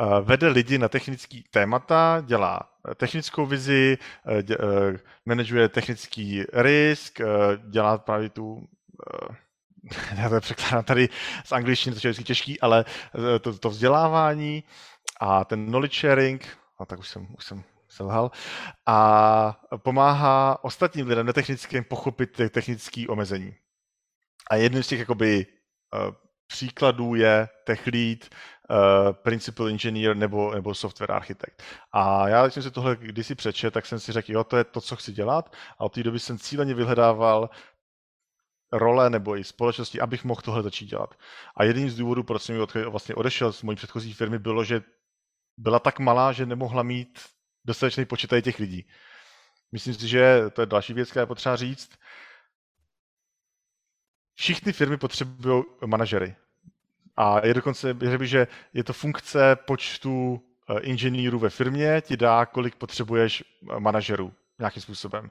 uh, 0.00 0.18
vede 0.20 0.48
lidi 0.48 0.78
na 0.78 0.88
technické 0.88 1.40
témata, 1.50 2.22
dělá 2.26 2.60
eh, 2.90 2.94
technickou 2.94 3.46
vizi, 3.46 3.98
uh, 3.98 4.96
manažuje 5.26 5.68
technický 5.68 6.44
risk, 6.52 7.20
dělá 7.70 7.98
právě 7.98 8.28
tu 8.28 8.68
já 10.16 10.28
to 10.28 10.40
překládám 10.40 10.84
tady 10.84 11.08
z 11.44 11.52
angličtiny, 11.52 11.96
to 11.96 12.06
je 12.06 12.10
vždycky 12.10 12.24
těžký, 12.24 12.60
ale 12.60 12.84
to, 13.40 13.58
to 13.58 13.70
vzdělávání 13.70 14.64
a 15.20 15.44
ten 15.44 15.66
knowledge 15.66 16.00
sharing, 16.00 16.58
no 16.80 16.86
tak 16.86 16.98
už 16.98 17.08
jsem, 17.08 17.26
už 17.38 17.44
jsem 17.44 17.64
selhal, 17.90 18.30
a 18.86 19.60
pomáhá 19.76 20.64
ostatním 20.64 21.06
lidem 21.06 21.26
netechnickým 21.26 21.84
pochopit 21.84 22.40
technické 22.50 23.04
omezení. 23.08 23.54
A 24.50 24.56
jedním 24.56 24.82
z 24.82 24.86
těch 24.86 24.98
jakoby 24.98 25.46
uh, 25.46 26.14
příkladů 26.46 27.14
je 27.14 27.48
tech 27.64 27.86
lead, 27.86 28.18
uh, 28.70 29.12
principal 29.12 29.68
engineer 29.68 30.16
nebo, 30.16 30.54
nebo 30.54 30.74
software 30.74 31.12
architekt. 31.12 31.62
A 31.92 32.28
já, 32.28 32.42
když 32.42 32.54
jsem 32.54 32.62
si 32.62 32.70
tohle 32.70 32.96
kdysi 32.96 33.34
přečet, 33.34 33.70
tak 33.70 33.86
jsem 33.86 34.00
si 34.00 34.12
řekl, 34.12 34.32
jo, 34.32 34.44
to 34.44 34.56
je 34.56 34.64
to, 34.64 34.80
co 34.80 34.96
chci 34.96 35.12
dělat. 35.12 35.56
A 35.78 35.84
od 35.84 35.92
té 35.94 36.02
doby 36.02 36.18
jsem 36.18 36.38
cíleně 36.38 36.74
vyhledával 36.74 37.50
role 38.72 39.10
nebo 39.10 39.36
i 39.36 39.44
společnosti, 39.44 40.00
abych 40.00 40.24
mohl 40.24 40.40
tohle 40.40 40.62
začít 40.62 40.86
dělat. 40.86 41.14
A 41.56 41.64
jedním 41.64 41.90
z 41.90 41.96
důvodů, 41.96 42.22
proč 42.22 42.42
jsem 42.42 42.66
vlastně 42.86 43.14
odešel 43.14 43.52
z 43.52 43.62
mojí 43.62 43.76
předchozí 43.76 44.12
firmy, 44.12 44.38
bylo, 44.38 44.64
že 44.64 44.82
byla 45.56 45.78
tak 45.78 45.98
malá, 45.98 46.32
že 46.32 46.46
nemohla 46.46 46.82
mít 46.82 47.20
dostatečný 47.70 48.04
počet 48.04 48.30
těch 48.42 48.58
lidí. 48.58 48.86
Myslím 49.72 49.94
si, 49.94 50.08
že 50.08 50.50
to 50.52 50.62
je 50.62 50.66
další 50.66 50.94
věc, 50.94 51.10
která 51.10 51.22
je 51.22 51.26
potřeba 51.26 51.56
říct. 51.56 51.90
Všichni 54.34 54.72
firmy 54.72 54.96
potřebují 54.96 55.64
manažery. 55.86 56.36
A 57.16 57.46
je 57.46 57.54
dokonce, 57.54 57.96
řekl 58.00 58.24
že 58.24 58.46
je 58.72 58.84
to 58.84 58.92
funkce 58.92 59.56
počtu 59.56 60.40
eh, 60.40 60.80
inženýrů 60.80 61.38
ve 61.38 61.50
firmě, 61.50 62.00
ti 62.00 62.16
dá, 62.16 62.46
kolik 62.46 62.74
potřebuješ 62.76 63.42
eh, 63.42 63.80
manažerů 63.80 64.32
nějakým 64.58 64.82
způsobem. 64.82 65.30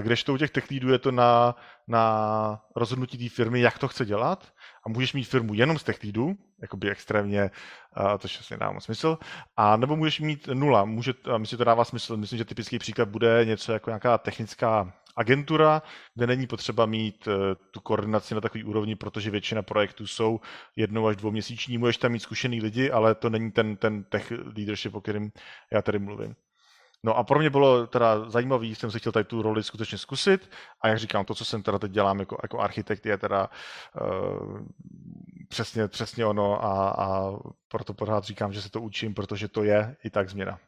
Kdežto 0.00 0.34
u 0.34 0.36
těch 0.36 0.50
tech 0.50 0.70
leadů 0.70 0.92
je 0.92 0.98
to 0.98 1.10
na, 1.10 1.54
na 1.88 2.62
rozhodnutí 2.76 3.18
té 3.18 3.34
firmy, 3.34 3.60
jak 3.60 3.78
to 3.78 3.88
chce 3.88 4.04
dělat 4.04 4.52
a 4.86 4.88
můžeš 4.88 5.12
mít 5.12 5.24
firmu 5.24 5.54
jenom 5.54 5.78
z 5.78 5.84
tech 5.84 6.04
leadů, 6.04 6.36
jakoby 6.62 6.90
extrémně, 6.90 7.50
to 7.94 8.28
vlastně 8.28 8.56
dává 8.56 8.72
moc 8.72 8.84
smysl, 8.84 9.18
a 9.56 9.76
nebo 9.76 9.96
můžeš 9.96 10.20
mít 10.20 10.48
nula, 10.54 10.84
může, 10.84 11.14
myslím, 11.36 11.56
to 11.56 11.64
dává 11.64 11.84
smysl, 11.84 12.16
myslím, 12.16 12.38
že 12.38 12.44
typický 12.44 12.78
příklad 12.78 13.08
bude 13.08 13.44
něco 13.44 13.72
jako 13.72 13.90
nějaká 13.90 14.18
technická 14.18 14.92
agentura, 15.16 15.82
kde 16.14 16.26
není 16.26 16.46
potřeba 16.46 16.86
mít 16.86 17.28
e, 17.28 17.54
tu 17.70 17.80
koordinaci 17.80 18.34
na 18.34 18.40
takový 18.40 18.64
úrovni, 18.64 18.96
protože 18.96 19.30
většina 19.30 19.62
projektů 19.62 20.06
jsou 20.06 20.40
jednou 20.76 21.06
až 21.06 21.16
dvouměsíční, 21.16 21.78
můžeš 21.78 21.96
tam 21.96 22.12
mít 22.12 22.20
zkušený 22.20 22.60
lidi, 22.60 22.90
ale 22.90 23.14
to 23.14 23.30
není 23.30 23.50
ten, 23.50 23.76
ten 23.76 24.04
tech 24.04 24.30
leadership, 24.30 24.94
o 24.94 25.00
kterém 25.00 25.30
já 25.72 25.82
tady 25.82 25.98
mluvím. 25.98 26.34
No 27.04 27.16
a 27.16 27.24
pro 27.24 27.38
mě 27.38 27.50
bylo 27.50 27.86
teda 27.86 28.30
zajímavý, 28.30 28.74
jsem 28.74 28.90
si 28.90 28.98
chtěl 28.98 29.12
tady 29.12 29.24
tu 29.24 29.42
roli 29.42 29.62
skutečně 29.62 29.98
zkusit 29.98 30.50
a 30.82 30.88
jak 30.88 30.98
říkám, 30.98 31.24
to, 31.24 31.34
co 31.34 31.44
jsem 31.44 31.62
teda 31.62 31.78
teď 31.78 31.92
dělám 31.92 32.20
jako, 32.20 32.36
jako 32.42 32.60
architekt, 32.60 33.06
je 33.06 33.18
teda 33.18 33.48
uh, 34.00 34.58
přesně, 35.48 35.88
přesně 35.88 36.26
ono 36.26 36.64
a, 36.64 36.90
a 36.90 37.32
proto 37.68 37.94
pořád 37.94 38.24
říkám, 38.24 38.52
že 38.52 38.62
se 38.62 38.70
to 38.70 38.80
učím, 38.80 39.14
protože 39.14 39.48
to 39.48 39.64
je 39.64 39.96
i 40.04 40.10
tak 40.10 40.30
změna. 40.30 40.58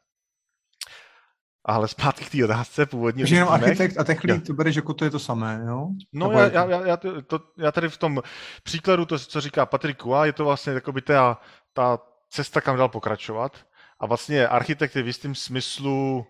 Ale 1.64 1.88
zpátky 1.88 2.24
k 2.24 2.30
té 2.30 2.44
otázce 2.44 2.86
původně. 2.86 3.22
Takže 3.22 3.34
jenom 3.34 3.48
architekt 3.48 3.98
a 3.98 4.04
tech 4.04 4.24
lead, 4.24 4.46
to 4.46 4.52
bereš 4.52 4.76
jako 4.76 4.94
to 4.94 5.04
je 5.04 5.10
to 5.10 5.18
samé, 5.18 5.64
jo? 5.66 5.88
No 6.12 6.32
já, 6.32 6.50
já, 6.50 6.64
já, 6.64 6.86
já, 6.86 6.96
to, 7.26 7.40
já 7.58 7.72
tady 7.72 7.88
v 7.88 7.96
tom 7.96 8.22
příkladu, 8.62 9.04
to, 9.04 9.18
co 9.18 9.40
říká 9.40 9.66
Patrik 9.66 9.98
Kua, 9.98 10.26
je 10.26 10.32
to 10.32 10.44
vlastně 10.44 10.80
by 10.92 11.02
ta, 11.02 11.40
ta 11.72 11.98
cesta, 12.30 12.60
kam 12.60 12.76
dál 12.76 12.88
pokračovat. 12.88 13.56
A 14.02 14.06
vlastně 14.06 14.48
architekt 14.48 14.96
je 14.96 15.02
v 15.02 15.06
jistém 15.06 15.34
smyslu 15.34 16.26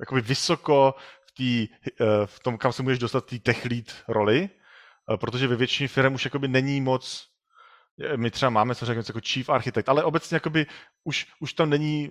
jakoby 0.00 0.20
vysoko 0.20 0.94
v, 1.26 1.32
tý, 1.34 1.68
eh, 2.00 2.26
v 2.26 2.40
tom, 2.40 2.58
kam 2.58 2.72
se 2.72 2.82
můžeš 2.82 2.98
dostat 2.98 3.26
té 3.26 3.38
tech 3.38 3.64
lead 3.64 3.86
roli, 4.08 4.50
eh, 4.50 5.16
protože 5.16 5.46
ve 5.46 5.56
většině 5.56 5.88
firm 5.88 6.14
už 6.14 6.24
jakoby 6.24 6.48
není 6.48 6.80
moc 6.80 7.28
eh, 8.00 8.16
my 8.16 8.30
třeba 8.30 8.50
máme 8.50 8.74
co 8.74 8.86
řekněme 8.86 9.04
jako 9.08 9.20
chief 9.20 9.48
architect, 9.48 9.88
ale 9.88 10.04
obecně 10.04 10.36
jakoby 10.36 10.66
už, 11.04 11.26
už 11.40 11.52
tam 11.52 11.70
není 11.70 12.10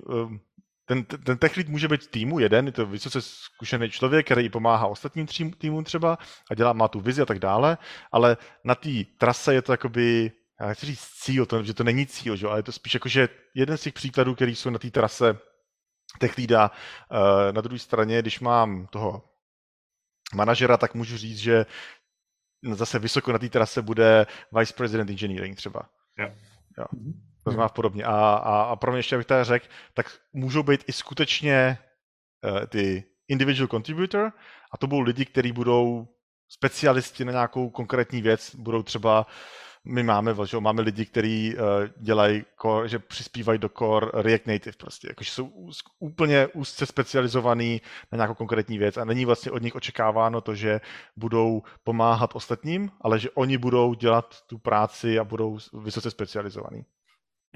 ten, 0.86 1.04
ten 1.04 1.38
tech 1.38 1.58
lead 1.58 1.68
může 1.68 1.88
být 1.88 2.08
týmu 2.08 2.40
jeden, 2.40 2.66
je 2.66 2.72
to 2.72 2.86
vysoce 2.86 3.22
zkušený 3.22 3.90
člověk, 3.90 4.26
který 4.26 4.50
pomáhá 4.50 4.88
ostatním 4.88 5.28
týmům 5.58 5.84
třeba 5.84 6.18
a 6.52 6.56
dělá, 6.56 6.74
má 6.74 6.88
tu 6.88 7.00
vizi 7.00 7.22
a 7.22 7.26
tak 7.26 7.40
dále, 7.40 7.78
ale 8.12 8.38
na 8.64 8.76
té 8.76 8.90
trase 9.18 9.54
je 9.54 9.62
to 9.62 9.74
jakoby 9.74 10.32
já 10.62 10.68
nechci 10.68 10.86
říct 10.86 11.02
cíl, 11.02 11.46
to, 11.46 11.64
že 11.64 11.74
to 11.74 11.84
není 11.84 12.08
cíl, 12.08 12.36
že? 12.36 12.48
ale 12.48 12.60
je 12.60 12.64
to 12.64 12.72
spíš 12.72 12.94
jako, 12.94 13.10
že 13.10 13.30
jeden 13.56 13.78
z 13.78 13.82
těch 13.82 13.94
příkladů, 13.94 14.36
který 14.36 14.56
jsou 14.56 14.70
na 14.70 14.80
té 14.80 14.92
trase 14.92 15.38
tech 16.20 16.38
leada, 16.38 16.72
uh, 17.12 17.52
na 17.52 17.62
druhé 17.62 17.80
straně, 17.80 18.22
když 18.22 18.40
mám 18.40 18.88
toho 18.88 19.30
manažera, 20.36 20.78
tak 20.78 20.94
můžu 20.94 21.18
říct, 21.18 21.38
že 21.38 21.66
zase 22.72 23.00
vysoko 23.00 23.32
na 23.32 23.40
té 23.40 23.50
trase 23.50 23.82
bude 23.82 24.26
Vice 24.58 24.74
President 24.74 25.10
Engineering 25.10 25.58
třeba. 25.58 25.90
Yeah. 26.18 26.34
Jo. 26.78 26.86
To 27.44 27.52
znamená 27.52 27.70
podobně. 27.70 28.04
A, 28.04 28.34
a, 28.34 28.62
a 28.62 28.76
pro 28.76 28.92
mě 28.92 29.00
ještě, 29.00 29.16
abych 29.16 29.28
tady 29.28 29.44
řekl, 29.44 29.66
tak 29.94 30.20
můžou 30.34 30.64
být 30.64 30.84
i 30.88 30.94
skutečně 30.94 31.78
uh, 32.52 32.66
ty 32.66 33.04
individual 33.28 33.68
contributor 33.68 34.34
a 34.74 34.78
to 34.78 34.88
budou 34.88 35.02
lidi, 35.02 35.26
kteří 35.26 35.52
budou 35.52 36.08
specialisti 36.50 37.26
na 37.26 37.32
nějakou 37.32 37.70
konkrétní 37.70 38.22
věc, 38.22 38.56
budou 38.56 38.84
třeba 38.84 39.26
uh, 39.26 39.32
my 39.86 40.04
máme, 40.04 40.36
že 40.46 40.60
máme 40.60 40.82
lidi, 40.82 41.06
kteří 41.06 41.56
uh, 41.56 41.62
dělají 41.98 42.44
core, 42.62 42.90
že 42.90 43.00
přispívají 43.00 43.60
do 43.60 43.70
core 43.70 44.08
React 44.14 44.48
Native 44.48 44.78
prostě, 44.78 45.08
jakože 45.08 45.32
jsou 45.32 45.52
úplně 46.00 46.48
úzce 46.48 46.86
specializovaný 46.86 47.82
na 48.12 48.16
nějakou 48.16 48.34
konkrétní 48.34 48.78
věc 48.78 48.98
a 48.98 49.06
není 49.06 49.26
vlastně 49.26 49.52
od 49.52 49.62
nich 49.62 49.76
očekáváno 49.76 50.42
to, 50.42 50.56
že 50.56 50.82
budou 51.16 51.64
pomáhat 51.84 52.36
ostatním, 52.36 52.92
ale 53.02 53.20
že 53.20 53.30
oni 53.30 53.58
budou 53.58 53.94
dělat 53.94 54.36
tu 54.48 54.58
práci 54.58 55.20
a 55.20 55.24
budou 55.24 55.58
vysoce 55.74 56.12
specializovaný. 56.12 56.86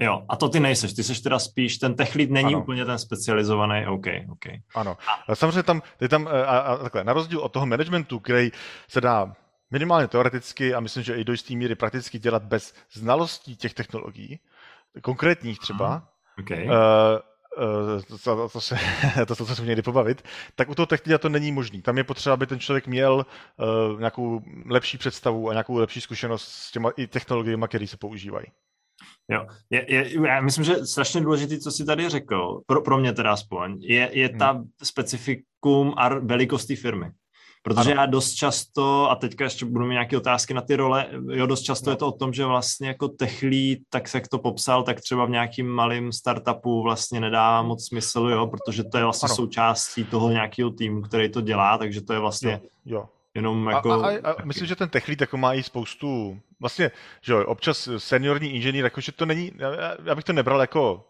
Jo, 0.00 0.22
a 0.28 0.36
to 0.36 0.48
ty 0.48 0.60
nejseš, 0.60 0.92
ty 0.92 1.02
seš 1.02 1.20
teda 1.20 1.38
spíš, 1.38 1.78
ten 1.78 1.94
tech 1.94 2.14
lead 2.14 2.30
není 2.30 2.54
ano. 2.54 2.62
úplně 2.62 2.84
ten 2.84 2.98
specializovaný, 2.98 3.86
OK, 3.86 4.06
OK. 4.32 4.44
Ano, 4.74 4.96
a... 5.28 5.34
samozřejmě 5.34 5.62
tam, 5.62 5.82
je 6.00 6.08
tam 6.08 6.28
eh, 6.28 6.44
a, 6.44 6.58
a, 6.58 6.76
takhle, 6.76 7.04
na 7.04 7.12
rozdíl 7.12 7.40
od 7.40 7.52
toho 7.52 7.66
managementu, 7.66 8.18
který 8.18 8.50
se 8.88 9.00
dá 9.00 9.36
minimálně 9.70 10.08
teoreticky 10.08 10.74
a 10.74 10.80
myslím, 10.80 11.02
že 11.02 11.14
i 11.14 11.24
do 11.24 11.32
jisté 11.32 11.54
míry 11.54 11.74
prakticky 11.74 12.18
dělat 12.18 12.42
bez 12.44 12.74
znalostí 12.92 13.56
těch 13.56 13.74
technologií, 13.74 14.40
konkrétních 15.02 15.58
třeba, 15.58 16.08
okay. 16.38 16.68
uh, 16.68 16.72
to, 18.08 18.18
to, 18.24 18.48
to, 18.48 18.60
se, 18.60 18.78
to, 19.26 19.36
to, 19.36 19.46
se 19.46 19.66
někdy 19.66 19.82
pobavit, 19.82 20.22
tak 20.54 20.68
u 20.68 20.74
toho 20.74 20.86
technika 20.86 21.18
to 21.18 21.28
není 21.28 21.52
možný. 21.52 21.82
Tam 21.82 21.98
je 21.98 22.04
potřeba, 22.04 22.34
aby 22.34 22.46
ten 22.46 22.60
člověk 22.60 22.86
měl 22.86 23.26
uh, 23.92 23.98
nějakou 23.98 24.42
lepší 24.66 24.98
představu 24.98 25.48
a 25.48 25.52
nějakou 25.52 25.76
lepší 25.76 26.00
zkušenost 26.00 26.48
s 26.48 26.72
těma 26.72 26.90
i 26.96 27.06
technologiemi, 27.06 27.66
které 27.68 27.86
se 27.86 27.96
používají. 27.96 28.46
Jo, 29.30 29.46
je, 29.70 29.94
je, 29.94 30.28
já 30.28 30.40
myslím, 30.40 30.64
že 30.64 30.86
strašně 30.86 31.20
důležitý, 31.20 31.60
co 31.60 31.70
jsi 31.70 31.84
tady 31.84 32.08
řekl, 32.08 32.60
pro, 32.66 32.82
pro 32.82 32.98
mě 32.98 33.12
teda 33.12 33.32
aspoň, 33.32 33.76
je, 33.80 34.10
je 34.12 34.28
ta 34.28 34.50
hmm. 34.50 34.64
specifikum 34.82 35.94
a 35.96 36.08
velikost 36.08 36.66
té 36.66 36.76
firmy. 36.76 37.10
Protože 37.66 37.92
ano. 37.92 38.00
já 38.00 38.06
dost 38.06 38.34
často, 38.34 39.10
a 39.10 39.14
teďka 39.14 39.44
ještě 39.44 39.64
budu 39.64 39.86
mít 39.86 39.92
nějaké 39.92 40.16
otázky 40.16 40.54
na 40.54 40.60
ty 40.60 40.76
role, 40.76 41.06
jo, 41.30 41.46
dost 41.46 41.62
často 41.62 41.90
no. 41.90 41.92
je 41.92 41.96
to 41.96 42.06
o 42.06 42.12
tom, 42.12 42.32
že 42.32 42.44
vlastně 42.44 42.88
jako 42.88 43.08
techlí, 43.08 43.84
tak 43.90 44.08
se 44.08 44.18
jak 44.18 44.28
to 44.28 44.38
popsal, 44.38 44.82
tak 44.82 45.00
třeba 45.00 45.24
v 45.24 45.30
nějakým 45.30 45.68
malým 45.68 46.12
startupu 46.12 46.82
vlastně 46.82 47.20
nedá 47.20 47.62
moc 47.62 47.86
smysl, 47.86 48.20
jo, 48.20 48.46
protože 48.46 48.84
to 48.84 48.98
je 48.98 49.04
vlastně 49.04 49.26
ano. 49.26 49.34
součástí 49.34 50.04
toho 50.04 50.30
nějakého 50.30 50.70
týmu, 50.70 51.02
který 51.02 51.30
to 51.30 51.40
dělá, 51.40 51.78
takže 51.78 52.00
to 52.00 52.12
je 52.12 52.18
vlastně 52.18 52.60
jo, 52.84 52.96
jo. 52.98 53.08
jenom 53.34 53.68
jako... 53.68 53.92
A, 53.92 54.10
a, 54.10 54.30
a, 54.30 54.44
myslím, 54.44 54.66
že 54.66 54.76
ten 54.76 54.88
techlí 54.88 55.16
jako 55.20 55.36
má 55.36 55.54
i 55.54 55.62
spoustu, 55.62 56.38
vlastně, 56.60 56.90
že 57.22 57.32
jo, 57.32 57.44
občas 57.46 57.88
seniorní 57.98 58.54
inženýr, 58.54 58.84
jakože 58.84 59.12
to 59.12 59.26
není, 59.26 59.52
já, 59.56 59.96
já 60.04 60.14
bych 60.14 60.24
to 60.24 60.32
nebral 60.32 60.60
jako 60.60 61.04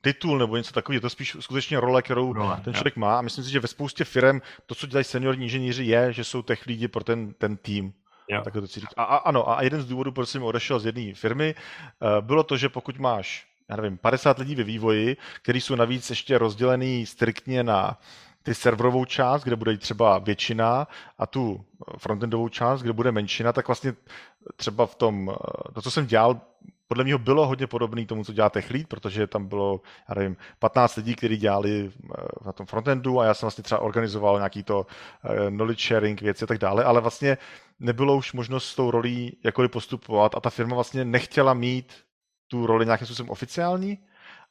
titul 0.00 0.38
nebo 0.38 0.56
něco 0.56 0.72
takového, 0.72 0.96
je 0.96 1.00
to 1.00 1.10
spíš 1.10 1.36
skutečně 1.40 1.80
role, 1.80 2.02
kterou 2.02 2.32
role, 2.32 2.60
ten 2.64 2.74
člověk 2.74 2.96
má 2.96 3.18
a 3.18 3.22
myslím 3.22 3.44
si, 3.44 3.50
že 3.50 3.60
ve 3.60 3.68
spoustě 3.68 4.04
firm 4.04 4.40
to, 4.66 4.74
co 4.74 4.86
dělají 4.86 5.04
seniorní 5.04 5.44
inženýři, 5.44 5.84
je, 5.84 6.12
že 6.12 6.24
jsou 6.24 6.42
těch 6.42 6.66
lidi 6.66 6.88
pro 6.88 7.04
ten, 7.04 7.32
ten 7.32 7.56
tým. 7.56 7.92
Jo. 8.28 8.40
Tak 8.44 8.52
to 8.52 8.66
říct. 8.66 8.86
A, 8.96 9.04
a, 9.04 9.16
ano, 9.16 9.50
a 9.50 9.62
jeden 9.62 9.82
z 9.82 9.86
důvodů, 9.86 10.12
proč 10.12 10.28
jsem 10.28 10.42
odešel 10.42 10.78
z 10.78 10.86
jedné 10.86 11.14
firmy, 11.14 11.54
uh, 11.54 12.26
bylo 12.26 12.42
to, 12.42 12.56
že 12.56 12.68
pokud 12.68 12.98
máš, 12.98 13.46
já 13.68 13.76
nevím, 13.76 13.98
50 13.98 14.38
lidí 14.38 14.54
ve 14.54 14.62
vývoji, 14.62 15.16
kteří 15.42 15.60
jsou 15.60 15.74
navíc 15.74 16.10
ještě 16.10 16.38
rozdělený 16.38 17.06
striktně 17.06 17.62
na 17.62 17.98
ty 18.42 18.54
serverovou 18.54 19.04
část, 19.04 19.44
kde 19.44 19.56
bude 19.56 19.76
třeba 19.76 20.18
většina 20.18 20.88
a 21.18 21.26
tu 21.26 21.64
frontendovou 21.98 22.48
část, 22.48 22.82
kde 22.82 22.92
bude 22.92 23.12
menšina, 23.12 23.52
tak 23.52 23.68
vlastně 23.68 23.94
třeba 24.56 24.86
v 24.86 24.94
tom, 24.94 25.30
eh, 25.30 25.72
to, 25.72 25.82
co 25.82 25.90
jsem 25.90 26.06
dělal, 26.06 26.40
podle 26.90 27.04
mě 27.04 27.18
bylo 27.18 27.46
hodně 27.46 27.66
podobný 27.66 28.06
tomu, 28.06 28.24
co 28.24 28.32
dělá 28.32 28.50
TechLead, 28.50 28.86
protože 28.86 29.26
tam 29.26 29.46
bylo, 29.46 29.80
já 30.08 30.14
nevím, 30.14 30.36
15 30.58 30.96
lidí, 30.96 31.14
kteří 31.14 31.36
dělali 31.36 31.90
eh, 31.90 32.22
na 32.46 32.52
tom 32.52 32.66
frontendu 32.66 33.20
a 33.20 33.24
já 33.24 33.34
jsem 33.34 33.46
vlastně 33.46 33.64
třeba 33.64 33.80
organizoval 33.80 34.36
nějaký 34.36 34.62
to 34.62 34.86
eh, 35.24 35.50
knowledge 35.50 35.88
sharing 35.88 36.22
věci 36.22 36.44
a 36.44 36.46
tak 36.46 36.58
dále, 36.58 36.84
ale 36.84 37.00
vlastně 37.00 37.38
nebylo 37.80 38.16
už 38.16 38.32
možnost 38.32 38.64
s 38.64 38.74
tou 38.74 38.90
rolí 38.90 39.38
jakkoliv 39.44 39.70
postupovat 39.70 40.34
a 40.34 40.40
ta 40.40 40.50
firma 40.50 40.74
vlastně 40.74 41.04
nechtěla 41.04 41.54
mít 41.54 41.94
tu 42.48 42.66
roli 42.66 42.84
nějakým 42.84 43.06
způsobem 43.06 43.30
oficiální, 43.30 43.98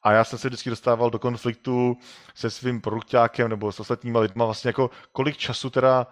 a 0.03 0.11
já 0.11 0.23
jsem 0.23 0.39
se 0.39 0.47
vždycky 0.47 0.69
dostával 0.69 1.09
do 1.09 1.19
konfliktu 1.19 1.97
se 2.35 2.49
svým 2.49 2.81
produktákem 2.81 3.49
nebo 3.49 3.71
s 3.71 3.79
ostatníma 3.79 4.19
lidma, 4.19 4.45
vlastně 4.45 4.69
jako 4.69 4.89
kolik 5.11 5.37
času 5.37 5.69
teda 5.69 6.07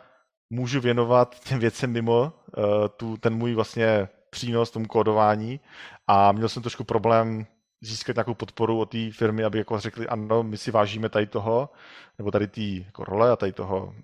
můžu 0.50 0.82
věnovat 0.82 1.40
těm 1.40 1.60
věcem 1.60 1.92
mimo 1.92 2.22
uh, 2.22 2.64
tu, 2.98 3.18
ten 3.18 3.36
můj 3.36 3.54
vlastně 3.54 4.10
přínos 4.30 4.72
tomu 4.72 4.86
kódování 4.86 5.60
a 6.08 6.32
měl 6.32 6.50
jsem 6.50 6.64
trošku 6.64 6.84
problém 6.84 7.46
získat 7.82 8.16
nějakou 8.16 8.34
podporu 8.34 8.80
od 8.80 8.90
té 8.90 9.12
firmy, 9.12 9.44
aby 9.44 9.58
jako 9.58 9.80
řekli, 9.80 10.08
ano, 10.08 10.44
my 10.44 10.58
si 10.58 10.72
vážíme 10.72 11.10
tady 11.10 11.28
toho, 11.28 11.70
nebo 12.18 12.32
tady 12.32 12.48
té 12.48 12.62
jako 12.62 13.04
role 13.04 13.32
a 13.32 13.36
tady 13.36 13.52
toho 13.52 13.96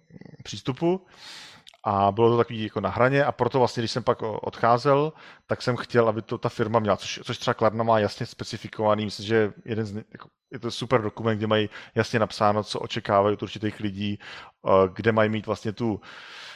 přístupu 0.43 1.05
a 1.83 2.11
bylo 2.11 2.29
to 2.29 2.37
takový 2.37 2.63
jako 2.63 2.81
na 2.81 2.89
hraně 2.89 3.25
a 3.25 3.31
proto 3.31 3.59
vlastně, 3.59 3.81
když 3.81 3.91
jsem 3.91 4.03
pak 4.03 4.21
odcházel, 4.21 5.13
tak 5.47 5.61
jsem 5.61 5.75
chtěl, 5.75 6.09
aby 6.09 6.21
to 6.21 6.37
ta 6.37 6.49
firma 6.49 6.79
měla, 6.79 6.97
což, 6.97 7.19
což 7.23 7.37
třeba 7.37 7.53
Klarna 7.53 7.83
má 7.83 7.99
jasně 7.99 8.25
specifikovaný, 8.25 9.05
myslím, 9.05 9.25
že 9.25 9.53
jeden 9.65 9.85
z, 9.85 9.95
jako, 10.11 10.29
je 10.51 10.59
to 10.59 10.71
super 10.71 11.01
dokument, 11.01 11.37
kde 11.37 11.47
mají 11.47 11.69
jasně 11.95 12.19
napsáno, 12.19 12.63
co 12.63 12.79
očekávají 12.79 13.33
od 13.33 13.43
určitých 13.43 13.79
lidí, 13.79 14.19
eh, 14.19 14.69
kde 14.93 15.11
mají 15.11 15.29
mít 15.29 15.45
vlastně 15.45 15.71
tu, 15.71 16.01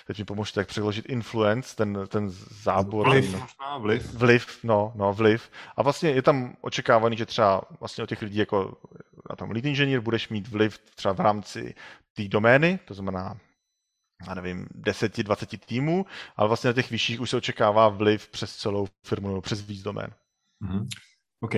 teď 0.08 0.20
mi 0.20 0.26
pomožte, 0.26 0.60
jak 0.60 0.68
přeložit 0.68 1.06
influence, 1.06 1.76
ten, 1.76 2.00
ten 2.08 2.30
zábor. 2.64 3.10
Vliv, 3.10 3.32
možná 3.32 3.78
vliv. 3.78 4.14
Vliv, 4.14 4.60
no, 4.64 4.92
no, 4.96 5.14
vliv. 5.14 5.52
A 5.76 5.84
vlastně 5.84 6.10
je 6.10 6.22
tam 6.22 6.56
očekávaný, 6.62 7.18
že 7.18 7.26
třeba 7.26 7.62
vlastně 7.80 8.04
od 8.04 8.10
těch 8.10 8.22
lidí 8.22 8.38
jako 8.38 8.78
na 9.30 9.36
tom 9.36 9.52
lead 9.52 9.66
engineer 9.66 10.02
budeš 10.02 10.30
mít 10.30 10.48
vliv 10.48 10.78
třeba 10.96 11.14
v 11.14 11.20
rámci 11.20 11.76
té 12.14 12.28
domény, 12.28 12.80
to 12.86 12.94
znamená 12.94 13.38
já 14.28 14.34
nevím, 14.34 14.68
10-20 14.82 15.60
týmů, 15.66 16.06
ale 16.36 16.48
vlastně 16.48 16.68
na 16.68 16.74
těch 16.74 16.92
vyšších 16.92 17.22
už 17.22 17.30
se 17.30 17.38
očekává 17.38 17.90
vliv 17.90 18.28
přes 18.28 18.56
celou 18.56 18.88
firmu 19.06 19.28
nebo 19.28 19.42
přes 19.42 19.62
víc 19.62 19.84
domén. 19.84 20.12
Mm-hmm. 20.64 20.88
OK. 21.42 21.56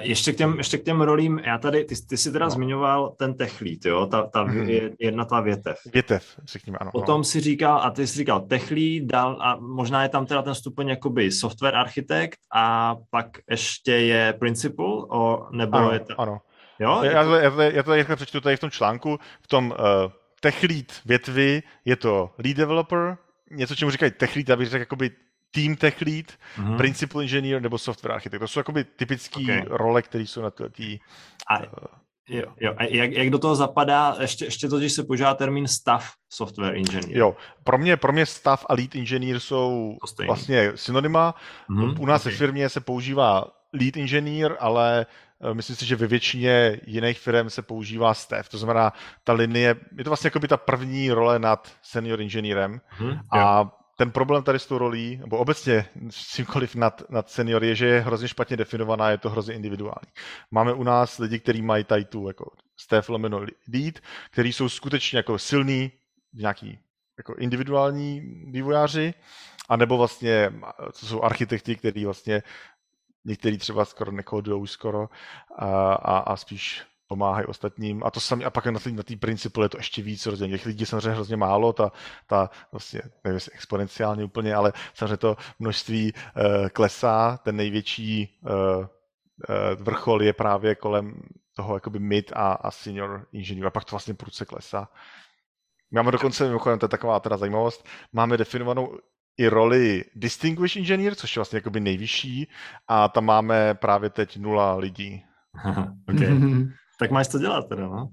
Ještě 0.00 0.32
k, 0.32 0.36
těm, 0.36 0.58
ještě 0.58 0.78
k 0.78 0.84
těm 0.84 1.00
rolím, 1.00 1.38
já 1.38 1.58
tady, 1.58 1.84
ty, 1.84 1.94
ty 2.08 2.16
jsi 2.16 2.32
teda 2.32 2.44
no. 2.44 2.50
zmiňoval 2.50 3.14
ten 3.18 3.34
tech 3.34 3.60
lead, 3.60 3.84
jo, 3.84 4.06
ta, 4.06 4.22
ta 4.22 4.44
mm-hmm. 4.44 4.96
jedna 5.00 5.24
ta 5.24 5.40
větev. 5.40 5.78
Větev, 5.92 6.40
řekněme, 6.44 6.78
ano. 6.78 6.90
Potom 6.90 7.20
no. 7.20 7.24
si 7.24 7.40
říkal, 7.40 7.78
a 7.78 7.90
ty 7.90 8.06
jsi 8.06 8.18
říkal 8.18 8.40
tech 8.40 8.70
lead, 8.70 9.02
dal, 9.02 9.38
a 9.42 9.56
možná 9.56 10.02
je 10.02 10.08
tam 10.08 10.26
teda 10.26 10.42
ten 10.42 10.54
stupeň 10.54 10.88
jakoby 10.88 11.32
software 11.32 11.76
architekt 11.76 12.38
a 12.54 12.96
pak 13.10 13.26
ještě 13.50 13.92
je 13.92 14.32
principal, 14.32 15.06
o, 15.10 15.48
nebo 15.50 15.76
ano, 15.76 15.92
je 15.92 16.00
to... 16.00 16.20
Ano, 16.20 16.40
Jo? 16.78 17.00
Já, 17.02 17.22
já, 17.22 17.40
já, 17.40 17.62
já 17.62 17.82
to 17.82 17.90
tady 17.90 18.04
přečtu 18.16 18.40
tady 18.40 18.56
v 18.56 18.60
tom 18.60 18.70
článku, 18.70 19.18
v 19.42 19.46
tom 19.46 19.70
uh, 19.70 20.12
tech 20.44 20.62
lead 20.62 20.92
větvy 21.04 21.62
je 21.84 21.96
to 21.96 22.30
lead 22.38 22.56
developer, 22.56 23.16
něco, 23.50 23.74
čemu 23.74 23.90
říkají 23.90 24.12
tech 24.12 24.36
lead, 24.36 24.50
abych 24.50 24.68
řekl 24.68 24.82
jakoby 24.82 25.10
team 25.50 25.76
tech 25.76 26.00
lead, 26.00 26.26
mm-hmm. 26.26 26.76
principal 26.76 27.20
engineer 27.22 27.62
nebo 27.62 27.78
software 27.78 28.14
architekt. 28.14 28.40
To 28.40 28.48
jsou 28.48 28.60
jakoby 28.60 28.84
typické 28.84 29.40
okay. 29.40 29.64
role, 29.68 30.02
které 30.02 30.24
jsou 30.24 30.42
na 30.42 30.50
tý, 30.50 30.98
a, 31.50 31.58
uh, 31.58 31.66
jo, 32.28 32.44
jo. 32.60 32.74
A 32.76 32.84
jak, 32.84 33.12
jak, 33.12 33.30
do 33.30 33.38
toho 33.38 33.56
zapadá, 33.56 34.16
ještě, 34.20 34.44
ještě 34.44 34.68
to, 34.68 34.78
když 34.78 34.92
se 34.92 35.04
používá 35.04 35.34
termín 35.34 35.68
staff 35.68 36.12
software 36.28 36.76
engineer. 36.76 37.18
Jo, 37.18 37.36
pro 37.64 37.78
mě, 37.78 37.96
pro 37.96 38.12
mě 38.12 38.26
staff 38.26 38.66
a 38.68 38.74
lead 38.74 38.94
engineer 38.94 39.40
jsou 39.40 39.96
vlastně 40.26 40.72
synonyma. 40.74 41.34
Mm-hmm. 41.70 41.96
U 42.00 42.06
nás 42.06 42.22
okay. 42.22 42.32
ve 42.32 42.38
firmě 42.38 42.68
se 42.68 42.80
používá 42.80 43.44
lead 43.72 43.96
engineer, 43.96 44.56
ale 44.60 45.06
myslím 45.52 45.76
si, 45.76 45.86
že 45.86 45.96
ve 45.96 46.06
většině 46.06 46.80
jiných 46.86 47.18
firm 47.18 47.50
se 47.50 47.62
používá 47.62 48.14
Steph. 48.14 48.48
To 48.48 48.58
znamená, 48.58 48.92
ta 49.24 49.32
linie, 49.32 49.76
je 49.98 50.04
to 50.04 50.10
vlastně 50.10 50.26
jako 50.26 50.38
by 50.38 50.48
ta 50.48 50.56
první 50.56 51.10
role 51.10 51.38
nad 51.38 51.72
senior 51.82 52.20
inženýrem. 52.20 52.80
Hmm, 52.88 53.18
a 53.30 53.58
jo. 53.58 53.70
ten 53.96 54.10
problém 54.10 54.42
tady 54.42 54.58
s 54.58 54.66
tou 54.66 54.78
rolí, 54.78 55.16
nebo 55.16 55.38
obecně 55.38 55.86
s 56.10 56.16
čímkoliv 56.16 56.74
nad, 56.74 57.02
nad 57.10 57.30
senior, 57.30 57.64
je, 57.64 57.74
že 57.74 57.86
je 57.86 58.00
hrozně 58.00 58.28
špatně 58.28 58.56
definovaná, 58.56 59.10
je 59.10 59.18
to 59.18 59.30
hrozně 59.30 59.54
individuální. 59.54 60.12
Máme 60.50 60.72
u 60.72 60.82
nás 60.82 61.18
lidi, 61.18 61.38
kteří 61.38 61.62
mají 61.62 61.84
tady 61.84 62.04
tu 62.04 62.28
jako 62.28 62.50
Steph 62.76 63.08
lomeno 63.08 63.38
lead, 63.72 63.94
kteří 64.30 64.52
jsou 64.52 64.68
skutečně 64.68 65.16
jako 65.16 65.38
silní, 65.38 65.92
nějaký 66.32 66.78
jako 67.18 67.34
individuální 67.34 68.20
vývojáři, 68.50 69.14
a 69.68 69.76
nebo 69.76 69.96
vlastně, 69.96 70.52
co 70.92 71.06
jsou 71.06 71.22
architekti, 71.22 71.76
kteří 71.76 72.04
vlastně 72.04 72.42
některý 73.24 73.58
třeba 73.58 73.84
skoro 73.84 74.12
nekodujou 74.12 74.66
skoro 74.66 75.08
a, 75.58 75.92
a, 75.92 76.18
a 76.18 76.36
spíš 76.36 76.82
pomáhají 77.06 77.46
ostatním. 77.46 78.04
A 78.04 78.10
to 78.10 78.20
sami, 78.20 78.44
a 78.44 78.50
pak 78.50 78.66
na 78.66 78.80
té 78.80 78.90
na 78.90 79.02
principu 79.20 79.62
je 79.62 79.68
to 79.68 79.78
ještě 79.78 80.02
víc 80.02 80.26
rozdělení. 80.26 80.52
Těch 80.58 80.66
lidí 80.66 80.86
samozřejmě 80.86 81.10
hrozně 81.10 81.36
málo, 81.36 81.72
ta, 81.72 81.92
ta 82.26 82.50
vlastně, 82.72 83.02
nevím, 83.24 83.40
exponenciálně 83.52 84.24
úplně, 84.24 84.54
ale 84.54 84.72
samozřejmě 84.94 85.16
to 85.16 85.36
množství 85.58 86.12
uh, 86.12 86.68
klesá. 86.68 87.36
Ten 87.36 87.56
největší 87.56 88.38
uh, 88.42 88.50
uh, 88.50 88.86
vrchol 89.74 90.22
je 90.22 90.32
právě 90.32 90.74
kolem 90.74 91.22
toho 91.56 91.74
jakoby 91.74 91.98
mid 91.98 92.32
a, 92.34 92.52
a 92.52 92.70
senior 92.70 93.26
inženýr. 93.32 93.66
A 93.66 93.70
pak 93.70 93.84
to 93.84 93.90
vlastně 93.90 94.14
prudce 94.14 94.44
klesá. 94.44 94.88
Máme 95.90 96.12
dokonce, 96.12 96.46
mimochodem, 96.46 96.78
to 96.78 96.84
je 96.84 96.88
taková 96.88 97.20
teda 97.20 97.36
zajímavost, 97.36 97.86
máme 98.12 98.36
definovanou 98.36 98.98
i 99.38 99.48
roli 99.48 100.04
Distinguished 100.14 100.80
Engineer, 100.80 101.14
což 101.14 101.36
je 101.36 101.40
vlastně 101.40 101.56
jakoby 101.56 101.80
nejvyšší 101.80 102.48
a 102.88 103.08
tam 103.08 103.24
máme 103.24 103.74
právě 103.74 104.10
teď 104.10 104.36
nula 104.36 104.74
lidí. 104.74 105.24
okay. 106.08 106.38
tak 106.98 107.10
máš 107.10 107.28
to 107.28 107.38
dělat 107.38 107.68
teda, 107.68 107.82
no? 107.82 108.10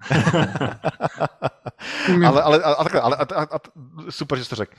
ale, 2.28 2.42
ale, 2.42 2.64
a, 2.64 2.84
takhle, 2.84 3.02
ale 3.02 3.18
a, 3.18 3.26
a, 3.36 3.44
a, 3.44 3.60
super, 4.10 4.38
že 4.38 4.44
jsi 4.44 4.50
to 4.50 4.56
řekl. 4.56 4.74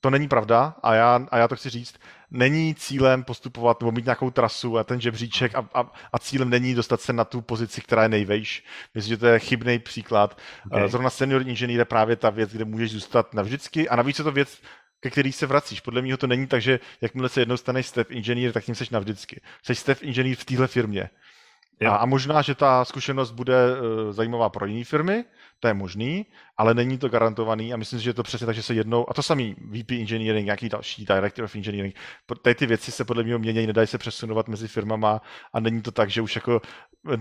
To 0.00 0.10
není 0.10 0.28
pravda 0.28 0.74
a 0.82 0.94
já, 0.94 1.20
a 1.30 1.38
já 1.38 1.48
to 1.48 1.56
chci 1.56 1.70
říct. 1.70 1.94
Není 2.30 2.74
cílem 2.74 3.24
postupovat 3.24 3.80
nebo 3.80 3.92
mít 3.92 4.04
nějakou 4.04 4.30
trasu 4.30 4.78
a 4.78 4.84
ten 4.84 5.00
žebříček 5.00 5.54
a, 5.54 5.68
a, 5.74 5.92
a 6.12 6.18
cílem 6.18 6.50
není 6.50 6.74
dostat 6.74 7.00
se 7.00 7.12
na 7.12 7.24
tu 7.24 7.40
pozici, 7.40 7.80
která 7.80 8.02
je 8.02 8.08
nejvejš. 8.08 8.64
Myslím, 8.94 9.10
že 9.10 9.16
to 9.16 9.26
je 9.26 9.38
chybný 9.38 9.78
příklad. 9.78 10.38
Okay. 10.66 10.88
Zrovna 10.88 11.10
senior 11.10 11.42
inženýr 11.42 11.78
je 11.78 11.84
právě 11.84 12.16
ta 12.16 12.30
věc, 12.30 12.52
kde 12.52 12.64
můžeš 12.64 12.92
zůstat 12.92 13.34
navždycky 13.34 13.88
a 13.88 13.96
navíc 13.96 14.18
je 14.18 14.24
to 14.24 14.32
věc, 14.32 14.60
ke 15.00 15.10
který 15.10 15.32
se 15.32 15.46
vracíš. 15.46 15.80
Podle 15.80 16.02
mě 16.02 16.16
to 16.16 16.26
není 16.26 16.46
tak, 16.46 16.62
že 16.62 16.80
jakmile 17.00 17.28
se 17.28 17.40
jednou 17.40 17.56
staneš 17.56 17.86
staff 17.86 18.10
inženýr, 18.10 18.52
tak 18.52 18.64
tím 18.64 18.74
seš 18.74 18.90
navždycky. 18.90 19.40
Jsi 19.62 19.74
staff 19.74 20.02
inženýr 20.02 20.36
v 20.36 20.44
téhle 20.44 20.66
firmě. 20.66 21.10
A, 21.86 21.96
a 21.96 22.06
možná, 22.06 22.42
že 22.42 22.54
ta 22.54 22.84
zkušenost 22.84 23.30
bude 23.30 23.54
uh, 23.54 24.12
zajímavá 24.12 24.48
pro 24.48 24.66
jiné 24.66 24.84
firmy, 24.84 25.24
to 25.60 25.68
je 25.68 25.74
možný, 25.74 26.26
ale 26.56 26.74
není 26.74 26.98
to 26.98 27.08
garantovaný 27.08 27.72
a 27.72 27.76
myslím 27.76 27.98
si, 27.98 28.04
že 28.04 28.10
je 28.10 28.14
to 28.14 28.22
přesně 28.22 28.46
tak, 28.46 28.56
že 28.56 28.62
se 28.62 28.74
jednou, 28.74 29.10
a 29.10 29.14
to 29.14 29.22
samý 29.22 29.54
VP 29.54 29.90
Engineering, 29.90 30.44
nějaký 30.44 30.68
další 30.68 31.04
Director 31.04 31.44
of 31.44 31.54
Engineering, 31.54 31.94
tady 32.42 32.54
ty 32.54 32.66
věci 32.66 32.92
se 32.92 33.04
podle 33.04 33.22
mě 33.22 33.38
mění, 33.38 33.66
nedají 33.66 33.86
se 33.86 33.98
přesunovat 33.98 34.48
mezi 34.48 34.68
firmama 34.68 35.20
a 35.52 35.60
není 35.60 35.82
to 35.82 35.90
tak, 35.90 36.10
že 36.10 36.22
už 36.22 36.36
jako 36.36 36.60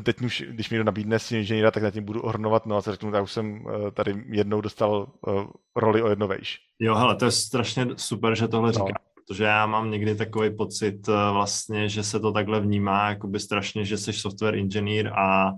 teď 0.03 0.21
už, 0.21 0.43
když 0.49 0.69
mi 0.69 0.75
někdo 0.75 0.83
nabídne 0.83 1.19
si 1.19 1.38
inženýra, 1.38 1.71
tak 1.71 1.83
na 1.83 1.91
tím 1.91 2.03
budu 2.05 2.21
ohrnovat, 2.21 2.65
no 2.65 2.77
a 2.77 2.81
se 2.81 2.91
řeknu, 2.91 3.15
já 3.15 3.21
už 3.21 3.31
jsem 3.31 3.65
uh, 3.65 3.91
tady 3.91 4.23
jednou 4.29 4.61
dostal 4.61 5.07
uh, 5.27 5.43
roli 5.75 6.01
o 6.01 6.09
jedno 6.09 6.27
vejš. 6.27 6.57
Jo, 6.79 6.95
hele, 6.95 7.15
to 7.15 7.25
je 7.25 7.31
strašně 7.31 7.88
super, 7.95 8.35
že 8.35 8.47
tohle 8.47 8.71
no. 8.71 8.73
říká 8.73 8.99
protože 9.27 9.43
já 9.43 9.65
mám 9.65 9.91
někdy 9.91 10.15
takový 10.15 10.55
pocit 10.55 11.07
vlastně, 11.07 11.89
že 11.89 12.03
se 12.03 12.19
to 12.19 12.31
takhle 12.31 12.59
vnímá, 12.59 13.09
jakoby 13.09 13.39
strašně, 13.39 13.85
že 13.85 13.97
jsi 13.97 14.13
software 14.13 14.55
inženýr 14.55 15.07
a 15.07 15.51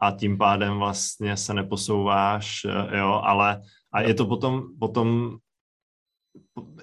a 0.00 0.10
tím 0.10 0.38
pádem 0.38 0.78
vlastně 0.78 1.36
se 1.36 1.54
neposouváš, 1.54 2.60
eh, 2.64 2.98
jo, 2.98 3.20
ale 3.24 3.60
a 3.92 4.00
je 4.00 4.14
to 4.14 4.26
potom, 4.26 4.62
potom 4.78 5.38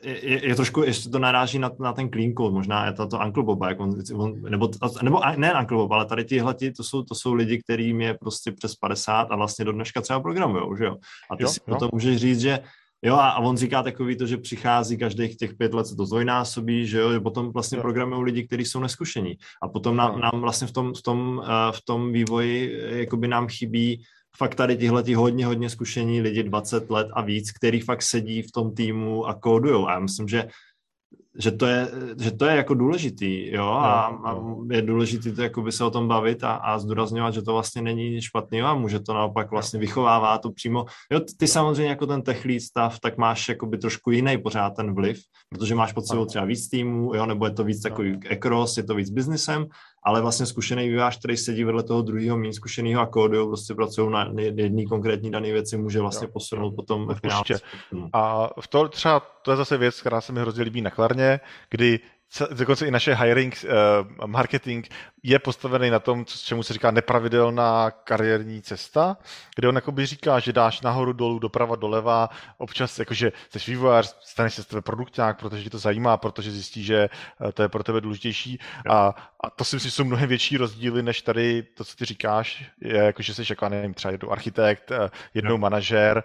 je, 0.04 0.48
je 0.48 0.56
trošku, 0.56 0.84
ještě 0.84 1.10
to 1.10 1.20
naráží 1.20 1.60
na, 1.60 1.72
na 1.80 1.94
ten 1.94 2.10
clean 2.10 2.34
code, 2.34 2.54
možná 2.54 2.86
je 2.86 2.94
to, 2.94 3.08
to 3.08 3.20
Uncle 3.20 3.44
Bob, 3.44 3.60
jak 3.68 3.80
on, 3.80 3.96
on, 4.16 4.42
nebo, 4.42 4.70
nebo 5.02 5.22
ne 5.38 5.60
Uncle 5.60 5.78
Bob, 5.78 5.92
ale 5.92 6.06
tady 6.06 6.26
tihle, 6.26 6.56
to 6.78 6.84
jsou, 6.84 7.04
to 7.04 7.16
jsou 7.16 7.34
lidi, 7.34 7.62
kterým 7.64 8.02
je 8.02 8.14
prostě 8.14 8.52
přes 8.52 8.76
50 8.76 9.22
a 9.32 9.36
vlastně 9.36 9.66
do 9.66 9.72
dneška 9.72 10.02
třeba 10.02 10.20
programujou, 10.20 10.76
že 10.76 10.86
jo? 10.86 10.98
A 11.32 11.36
ty 11.36 11.44
jo, 11.44 11.50
si 11.50 11.60
jo. 11.68 11.74
potom 11.74 11.90
můžeš 11.94 12.18
říct, 12.18 12.40
že 12.40 12.60
Jo, 13.04 13.16
a, 13.16 13.30
a 13.30 13.40
on 13.40 13.58
říká 13.58 13.84
takový 13.84 14.18
to, 14.18 14.28
že 14.28 14.38
přichází 14.38 14.98
každých 14.98 15.38
těch 15.38 15.54
pět 15.54 15.74
let 15.74 15.88
se 15.88 15.96
to 15.96 16.06
zdvojnásobí, 16.06 16.88
že 16.88 17.00
jo, 17.00 17.14
že 17.14 17.20
potom 17.20 17.52
vlastně 17.52 17.78
programují 17.78 18.24
lidi, 18.24 18.48
kteří 18.48 18.66
jsou 18.66 18.80
neskušení. 18.80 19.38
A 19.62 19.68
potom 19.68 19.96
nám, 19.96 20.20
nám 20.20 20.42
vlastně 20.42 20.68
v 20.68 20.72
tom, 20.72 20.94
v 20.94 21.02
tom, 21.02 21.38
uh, 21.38 21.46
v 21.72 21.82
tom 21.86 22.14
vývoji 22.14 22.80
jakoby 23.00 23.28
nám 23.28 23.48
chybí 23.48 24.04
fakt 24.38 24.56
tady 24.56 24.78
tihle 24.78 25.04
hodně, 25.16 25.46
hodně 25.46 25.70
zkušení 25.70 26.22
lidi 26.22 26.44
20 26.44 26.90
let 26.90 27.08
a 27.14 27.22
víc, 27.22 27.52
který 27.52 27.80
fakt 27.80 28.02
sedí 28.02 28.42
v 28.42 28.52
tom 28.52 28.76
týmu 28.76 29.26
a 29.26 29.34
kódujou. 29.34 29.88
A 29.88 29.94
já 29.94 30.00
myslím, 30.00 30.28
že 30.28 30.48
že 31.38 31.52
to 31.52 31.66
je, 31.66 31.88
že 32.20 32.32
to 32.32 32.46
je 32.46 32.56
jako 32.56 32.74
důležitý, 32.74 33.52
jo, 33.52 33.66
a, 33.66 34.06
a 34.06 34.38
je 34.72 34.82
důležitý 34.82 35.36
to 35.36 35.42
jakoby 35.42 35.72
se 35.72 35.84
o 35.84 35.92
tom 35.92 36.08
bavit 36.08 36.44
a, 36.44 36.56
a 36.56 36.80
zdůrazňovat, 36.80 37.34
že 37.34 37.42
to 37.42 37.54
vlastně 37.54 37.82
není 37.82 38.22
špatný 38.22 38.62
a 38.62 38.74
může 38.74 39.00
to 39.00 39.14
naopak 39.14 39.52
vlastně 39.52 39.80
vychovává 39.80 40.38
to 40.38 40.52
přímo, 40.52 40.86
jo, 41.12 41.20
ty 41.38 41.48
samozřejmě 41.48 41.90
jako 41.90 42.08
ten 42.08 42.22
techlí 42.22 42.60
stav, 42.60 43.00
tak 43.00 43.18
máš 43.18 43.50
jakoby 43.50 43.78
trošku 43.78 44.12
jiný 44.12 44.38
pořád 44.38 44.70
ten 44.70 44.94
vliv, 44.96 45.20
protože 45.50 45.76
máš 45.76 45.94
pod 45.94 46.08
sebou 46.08 46.26
třeba 46.26 46.46
víc 46.46 46.70
týmů, 46.70 47.16
jo, 47.16 47.26
nebo 47.26 47.46
je 47.46 47.52
to 47.52 47.64
víc 47.64 47.82
takový 47.82 48.20
ekros, 48.30 48.78
je 48.78 48.84
to 48.84 48.96
víc 48.96 49.10
biznesem, 49.10 49.66
ale 50.06 50.22
vlastně 50.22 50.46
zkušený 50.46 50.90
vývář, 50.90 51.20
který 51.20 51.38
sedí 51.38 51.64
vedle 51.64 51.84
toho 51.84 52.02
druhého 52.02 52.38
méně 52.38 52.54
zkušeného 52.54 53.02
a 53.02 53.06
kódu, 53.06 53.48
prostě 53.48 53.74
pracují 53.74 54.12
na 54.12 54.32
jedné 54.42 54.86
konkrétní 54.86 55.32
dané 55.32 55.52
věci, 55.52 55.78
může 55.78 56.02
vlastně 56.02 56.28
posunout 56.28 56.72
potom 56.72 57.08
ve 57.08 57.16
finále. 57.16 57.44
A 58.14 58.50
v 58.62 58.68
to 58.68 58.88
třeba, 58.88 59.20
to 59.20 59.52
je 59.52 59.58
zase 59.58 59.78
věc, 59.78 60.02
která 60.02 60.22
se 60.22 60.34
mi 60.34 60.40
hrozně 60.40 60.64
líbí 60.64 60.82
na 60.82 60.90
Klarně, 60.90 61.40
kdy 61.70 62.00
dokonce 62.58 62.88
i 62.88 62.92
naše 62.92 63.16
hiring, 63.16 63.66
uh, 63.66 64.28
marketing 64.28 64.88
je 65.28 65.40
postavený 65.40 65.90
na 65.90 66.00
tom, 66.00 66.26
čemu 66.26 66.64
se 66.64 66.74
říká 66.74 66.92
nepravidelná 66.92 67.92
kariérní 67.92 68.62
cesta, 68.62 69.18
kde 69.56 69.68
on 69.68 69.76
jakoby 69.76 70.06
říká, 70.06 70.40
že 70.40 70.54
dáš 70.54 70.82
nahoru, 70.82 71.14
dolů, 71.14 71.40
doprava, 71.40 71.76
doleva, 71.76 72.30
občas 72.58 73.00
jakože 73.00 73.32
jsi 73.50 73.72
vývojář, 73.72 74.16
staneš 74.22 74.54
se 74.54 74.64
z 74.64 74.66
tebe 74.66 74.82
produkták, 74.82 75.40
protože 75.40 75.64
tě 75.64 75.70
to 75.70 75.78
zajímá, 75.78 76.18
protože 76.18 76.52
zjistí, 76.52 76.84
že 76.84 77.10
eh, 77.48 77.52
to 77.52 77.62
je 77.62 77.70
pro 77.70 77.84
tebe 77.84 78.02
důležitější. 78.02 78.60
A, 78.90 79.16
a 79.44 79.50
to 79.50 79.66
si 79.66 79.76
myslím, 79.76 79.90
že 79.90 79.96
jsou 79.96 80.04
mnohem 80.04 80.30
větší 80.30 80.58
rozdíly, 80.58 81.04
než 81.04 81.22
tady 81.22 81.64
to, 81.64 81.86
co 81.86 81.96
ty 81.96 82.06
říkáš, 82.06 82.66
je 82.82 82.98
jako, 82.98 83.22
že 83.22 83.34
jsi 83.34 83.44
jako, 83.50 83.70
nevím, 83.70 83.94
třeba 83.94 84.12
jednou 84.12 84.32
architekt, 84.32 84.92
eh, 84.92 85.10
jednou 85.34 85.58
manažer, 85.58 86.24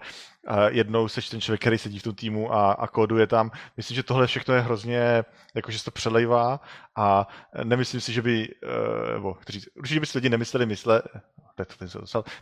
jednou 0.69 1.07
seš 1.07 1.29
ten 1.29 1.41
člověk, 1.41 1.61
který 1.61 1.77
sedí 1.77 1.99
v 1.99 2.03
tom 2.03 2.15
týmu 2.15 2.53
a, 2.53 2.71
a 2.71 2.87
kóduje 2.87 3.27
tam. 3.27 3.51
Myslím, 3.77 3.95
že 3.95 4.03
tohle 4.03 4.27
všechno 4.27 4.53
je 4.53 4.61
hrozně, 4.61 5.23
jakože 5.55 5.79
se 5.79 5.85
to 5.85 5.91
přelejvá 5.91 6.59
a 6.95 7.27
nemyslím 7.63 8.01
si, 8.01 8.13
že 8.13 8.21
by, 8.21 8.49
eh, 8.63 9.13
nebo 9.13 9.33
kteří, 9.33 9.61
určitě 9.75 9.99
by 9.99 10.05
si 10.05 10.17
lidi 10.17 10.29
nemysleli 10.29 10.65
mysle, 10.65 11.01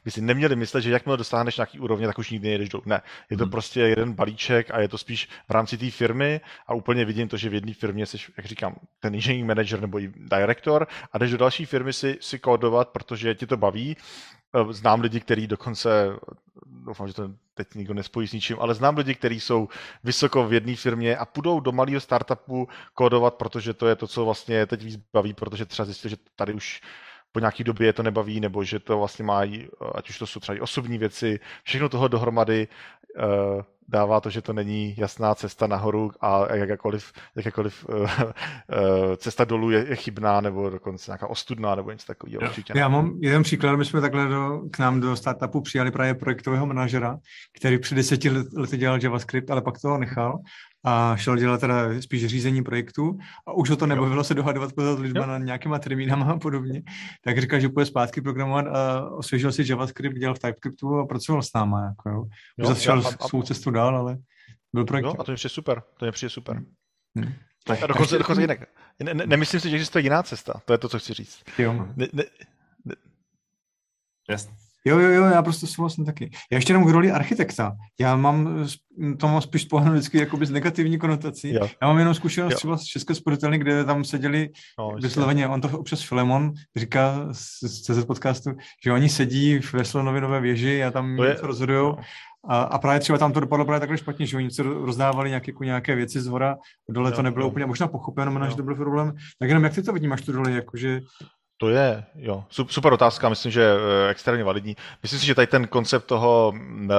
by 0.06 0.12
si 0.12 0.22
neměli 0.22 0.56
myslet, 0.56 0.82
že 0.82 0.92
jakmile 0.92 1.18
dosáhneš 1.18 1.58
nějaký 1.58 1.80
úrovně, 1.80 2.08
tak 2.08 2.20
už 2.20 2.30
nikdy 2.30 2.48
nejdeš 2.48 2.70
dolů. 2.70 2.84
Ne, 2.86 3.02
je 3.30 3.38
to 3.38 3.44
hmm. 3.44 3.52
prostě 3.52 3.80
jeden 3.80 4.14
balíček 4.14 4.72
a 4.72 4.80
je 4.80 4.88
to 4.88 4.98
spíš 4.98 5.30
v 5.48 5.52
rámci 5.52 5.78
té 5.78 5.92
firmy 5.92 6.42
a 6.68 6.74
úplně 6.74 7.06
vidím 7.06 7.28
to, 7.28 7.38
že 7.38 7.50
v 7.50 7.54
jedné 7.54 7.74
firmě 7.74 8.06
jsi, 8.06 8.18
jak 8.38 8.46
říkám, 8.46 8.76
ten 9.00 9.14
engineering 9.14 9.48
manager 9.48 9.82
nebo 9.82 10.00
i 10.00 10.12
director 10.16 10.88
a 11.12 11.18
jdeš 11.18 11.32
do 11.32 11.38
další 11.38 11.66
firmy 11.66 11.94
si, 11.94 12.18
si 12.22 12.40
kódovat, 12.40 12.90
protože 12.90 13.36
ti 13.36 13.48
to 13.48 13.58
baví 13.58 13.98
Eh, 13.98 14.39
znám 14.72 15.02
lidi, 15.02 15.20
kteří 15.20 15.48
dokonce, 15.48 16.10
doufám, 16.66 17.08
že 17.08 17.14
to 17.14 17.32
teď 17.54 17.68
nikdo 17.76 17.94
nespojí 17.94 18.28
s 18.28 18.34
ničím, 18.34 18.58
ale 18.60 18.76
znám 18.76 18.98
lidi, 18.98 19.16
kteří 19.16 19.40
jsou 19.40 19.68
vysoko 20.04 20.48
v 20.48 20.54
jedné 20.54 20.76
firmě 20.76 21.18
a 21.18 21.26
půjdou 21.26 21.60
do 21.60 21.72
malého 21.72 22.00
startupu 22.00 22.68
kódovat, 22.94 23.34
protože 23.34 23.74
to 23.74 23.88
je 23.88 23.96
to, 23.96 24.08
co 24.08 24.26
vlastně 24.26 24.66
teď 24.66 24.84
víc 24.84 25.00
baví, 25.14 25.34
protože 25.34 25.66
třeba 25.66 25.86
zjistili, 25.86 26.10
že 26.10 26.18
tady 26.36 26.54
už 26.54 26.82
po 27.32 27.40
nějaký 27.40 27.64
době 27.64 27.88
je 27.88 27.94
to 27.94 28.04
nebaví, 28.04 28.40
nebo 28.40 28.64
že 28.64 28.80
to 28.80 28.98
vlastně 28.98 29.26
mají, 29.26 29.68
ať 29.96 30.10
už 30.10 30.20
to 30.20 30.28
jsou 30.28 30.40
třeba 30.40 30.56
i 30.56 30.62
osobní 30.62 30.98
věci, 30.98 31.40
všechno 31.64 31.90
toho 31.90 32.08
dohromady 32.08 32.68
uh, 33.18 33.62
dává 33.88 34.20
to, 34.20 34.30
že 34.30 34.42
to 34.42 34.54
není 34.54 34.96
jasná 34.98 35.36
cesta 35.36 35.68
nahoru 35.68 36.12
a 36.22 36.56
jakákoliv, 36.56 37.12
jakákoliv 37.36 37.86
uh, 37.90 37.96
uh, 37.96 38.08
cesta 39.18 39.46
dolů 39.46 39.72
je, 39.72 39.86
je 39.90 39.96
chybná 39.96 40.42
nebo 40.42 40.70
dokonce 40.70 41.12
nějaká 41.12 41.28
ostudná 41.28 41.76
nebo 41.76 41.92
něco 41.92 42.08
takového. 42.08 42.42
Určitě. 42.42 42.74
Já 42.76 42.88
mám 42.88 43.18
jeden 43.20 43.44
příklad, 43.44 43.76
my 43.76 43.86
jsme 43.86 44.02
takhle 44.02 44.28
do, 44.28 44.62
k 44.72 44.80
nám 44.80 45.00
do 45.00 45.16
startupu 45.16 45.62
přijali 45.62 45.92
právě 45.92 46.14
projektového 46.14 46.66
manažera, 46.66 47.18
který 47.58 47.80
před 47.80 47.96
deseti 47.96 48.30
lety 48.58 48.78
dělal 48.78 49.00
JavaScript, 49.04 49.52
ale 49.52 49.62
pak 49.62 49.82
toho 49.82 49.98
nechal 49.98 50.40
a 50.84 51.16
šel 51.18 51.38
dělat 51.38 51.62
teda 51.62 52.02
spíš 52.02 52.26
řízení 52.26 52.64
projektu 52.64 53.18
a 53.48 53.54
už 53.54 53.70
o 53.70 53.76
to 53.76 53.88
nebavilo 53.88 54.24
se 54.24 54.34
dohadovat 54.34 54.70
s 54.70 55.00
lidma 55.00 55.26
na 55.26 55.38
nějakýma 55.38 55.80
termínama 55.80 56.26
a 56.32 56.38
podobně. 56.38 56.84
Tak 57.24 57.42
říkal, 57.42 57.60
že 57.60 57.70
půjde 57.70 57.86
zpátky 57.86 58.22
programovat 58.22 58.68
a 58.68 59.10
osvěžil 59.10 59.52
si 59.52 59.64
JavaScript, 59.70 60.18
dělal 60.18 60.36
v 60.36 60.40
TypeScriptu 60.40 61.00
a 61.00 61.06
pracoval 61.06 61.44
s 61.44 61.54
náma. 61.56 61.86
Jako, 61.86 62.10
jo. 62.10 62.22
Už 62.22 62.30
jo, 62.58 62.68
zase 62.68 62.82
šel 62.82 63.08
a, 63.08 63.10
a, 63.20 63.28
svou 63.28 63.42
cestu 63.42 63.72
dál, 63.72 63.98
ale 63.98 64.18
byl 64.74 64.86
projekt. 64.86 65.06
Jo, 65.06 65.16
a 65.20 65.24
to 65.24 65.32
je 65.32 65.36
přijde 65.36 65.50
super. 65.50 65.84
To 65.98 66.06
je 66.06 66.12
přijde 66.12 66.30
super. 66.30 66.64
Hmm. 67.18 67.34
Tak, 67.64 67.84
a 67.84 67.88
dokonce, 67.88 68.18
dokonce 68.18 68.42
jinak. 68.42 68.60
Ne, 69.04 69.14
ne, 69.14 69.26
nemyslím 69.28 69.60
si, 69.60 69.70
že 69.70 69.76
existuje 69.76 70.04
jiná 70.04 70.24
cesta. 70.24 70.62
To 70.66 70.74
je 70.74 70.78
to, 70.78 70.90
co 70.90 71.00
chci 71.00 71.14
říct. 71.14 71.44
Jo. 71.58 71.74
Ne, 71.74 72.08
ne, 72.14 72.24
ne. 72.86 72.96
Jasně. 74.30 74.69
Jo, 74.86 75.00
jo, 75.00 75.10
jo, 75.10 75.26
já 75.26 75.42
prostě 75.42 75.68
souhlasím 75.68 76.06
taky. 76.06 76.30
Já 76.52 76.56
ještě 76.58 76.74
jenom 76.74 76.86
k 76.88 76.90
roli 76.90 77.12
architekta. 77.12 77.76
Já 78.00 78.16
mám, 78.16 78.66
to 79.18 79.28
mám 79.28 79.42
spíš 79.42 79.66
pohledu 79.66 79.94
vždycky 79.94 80.18
jakoby 80.18 80.46
z 80.46 80.52
negativní 80.52 80.98
konotací. 80.98 81.54
Jo. 81.54 81.68
Já 81.82 81.88
mám 81.88 82.00
jenom 82.00 82.14
zkušenost 82.14 82.52
jo. 82.52 82.58
třeba 82.58 82.78
z 82.78 82.84
České 82.84 83.16
sportelny, 83.16 83.58
kde 83.58 83.86
tam 83.86 84.04
seděli 84.04 84.50
no, 84.80 84.96
vysloveně, 85.02 85.48
on 85.48 85.62
to 85.62 85.80
občas 85.80 86.02
Filemon 86.02 86.54
říká 86.76 87.28
z, 87.32 87.82
CZ 87.82 88.06
podcastu, 88.06 88.52
že 88.84 88.92
oni 88.92 89.10
sedí 89.10 89.60
ve 89.74 89.86
Slonovinové 89.86 90.42
věži 90.42 90.84
a 90.84 90.92
tam 90.92 91.16
něco 91.16 91.48
rozhodují. 91.48 91.94
A, 92.48 92.62
a 92.62 92.78
právě 92.78 93.00
třeba 93.00 93.18
tam 93.18 93.34
to 93.34 93.40
dopadlo 93.40 93.66
právě 93.66 93.80
takhle 93.80 93.98
špatně, 93.98 94.26
že 94.26 94.38
oni 94.38 94.52
se 94.52 94.64
rozdávali 94.64 95.30
nějaké, 95.30 95.52
jako 95.52 95.64
nějaké 95.64 95.96
věci 95.96 96.22
z 96.22 96.28
hora, 96.28 96.58
dole 96.90 97.10
jo, 97.10 97.16
to 97.16 97.22
nebylo 97.22 97.46
jo. 97.46 97.50
úplně 97.50 97.66
možná 97.66 97.88
pochopeno, 97.88 98.32
možná, 98.32 98.50
že 98.50 98.56
to 98.56 98.64
byl 98.64 98.76
problém. 98.76 99.16
Tak 99.40 99.50
jenom 99.50 99.64
jak 99.64 99.76
ty 99.76 99.84
to 99.84 99.94
vidíš 99.94 100.22
tu 100.26 100.32
roli, 100.32 100.54
jakože 100.54 101.02
to 101.62 101.70
je, 101.70 102.04
jo, 102.16 102.46
super 102.50 102.94
otázka, 102.94 103.30
myslím, 103.30 103.52
že 103.52 103.64
eh, 103.64 104.10
extrémně 104.10 104.44
validní. 104.44 104.78
Myslím 105.04 105.20
si, 105.20 105.26
že 105.26 105.36
tady 105.36 105.48
ten 105.48 105.68
koncept 105.68 106.06
toho 106.06 106.54
uh, 106.56 106.92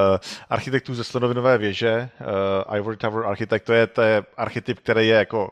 architektů 0.50 0.94
ze 0.94 1.04
Slonovinové 1.04 1.58
věže, 1.58 2.11
uh, 2.68 2.76
Ivory 2.76 2.96
Tower 2.96 3.26
Architect, 3.26 3.66
to 3.66 3.72
je, 3.72 3.86
to 3.86 4.02
je 4.02 4.22
archetyp, 4.36 4.78
který 4.78 5.08
je 5.08 5.14
jako 5.14 5.50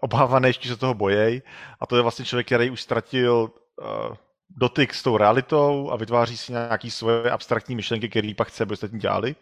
obávaný, 0.00 0.48
ještě 0.48 0.68
se 0.68 0.76
toho 0.76 0.94
bojej 0.94 1.42
a 1.80 1.86
to 1.86 1.96
je 1.96 2.02
vlastně 2.02 2.24
člověk, 2.24 2.46
který 2.46 2.70
už 2.70 2.82
ztratil 2.82 3.50
dotyk 4.50 4.94
s 4.94 5.02
tou 5.02 5.16
realitou 5.16 5.90
a 5.90 5.96
vytváří 5.96 6.36
si 6.36 6.52
nějaký 6.52 6.90
svoje 6.90 7.30
abstraktní 7.30 7.76
myšlenky, 7.76 8.08
které 8.08 8.32
pak 8.36 8.48
chce, 8.48 8.62
aby 8.62 8.72
ostatní 8.72 8.98
dělali. 8.98 9.36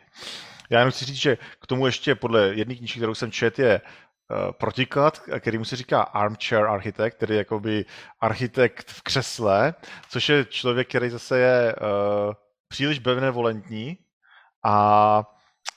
Já 0.70 0.78
jenom 0.78 0.92
chci 0.92 1.04
říct, 1.04 1.16
že 1.16 1.38
k 1.60 1.66
tomu 1.66 1.86
ještě 1.86 2.14
podle 2.14 2.54
jedné 2.54 2.74
knižky, 2.74 2.98
kterou 2.98 3.14
jsem 3.14 3.30
čet, 3.30 3.58
je 3.58 3.80
Eh, 3.80 4.13
protiklad, 4.58 5.18
který 5.18 5.58
mu 5.58 5.64
se 5.64 5.76
říká 5.76 6.02
armchair 6.02 6.66
architekt, 6.66 7.18
tedy 7.18 7.36
jakoby 7.36 7.84
architekt 8.20 8.90
v 8.90 9.02
křesle, 9.02 9.74
což 10.08 10.28
je 10.28 10.44
člověk, 10.44 10.88
který 10.88 11.10
zase 11.10 11.38
je 11.38 11.74
uh, 11.74 12.34
příliš 12.68 12.98
benevolentní 12.98 13.98
a 14.64 15.24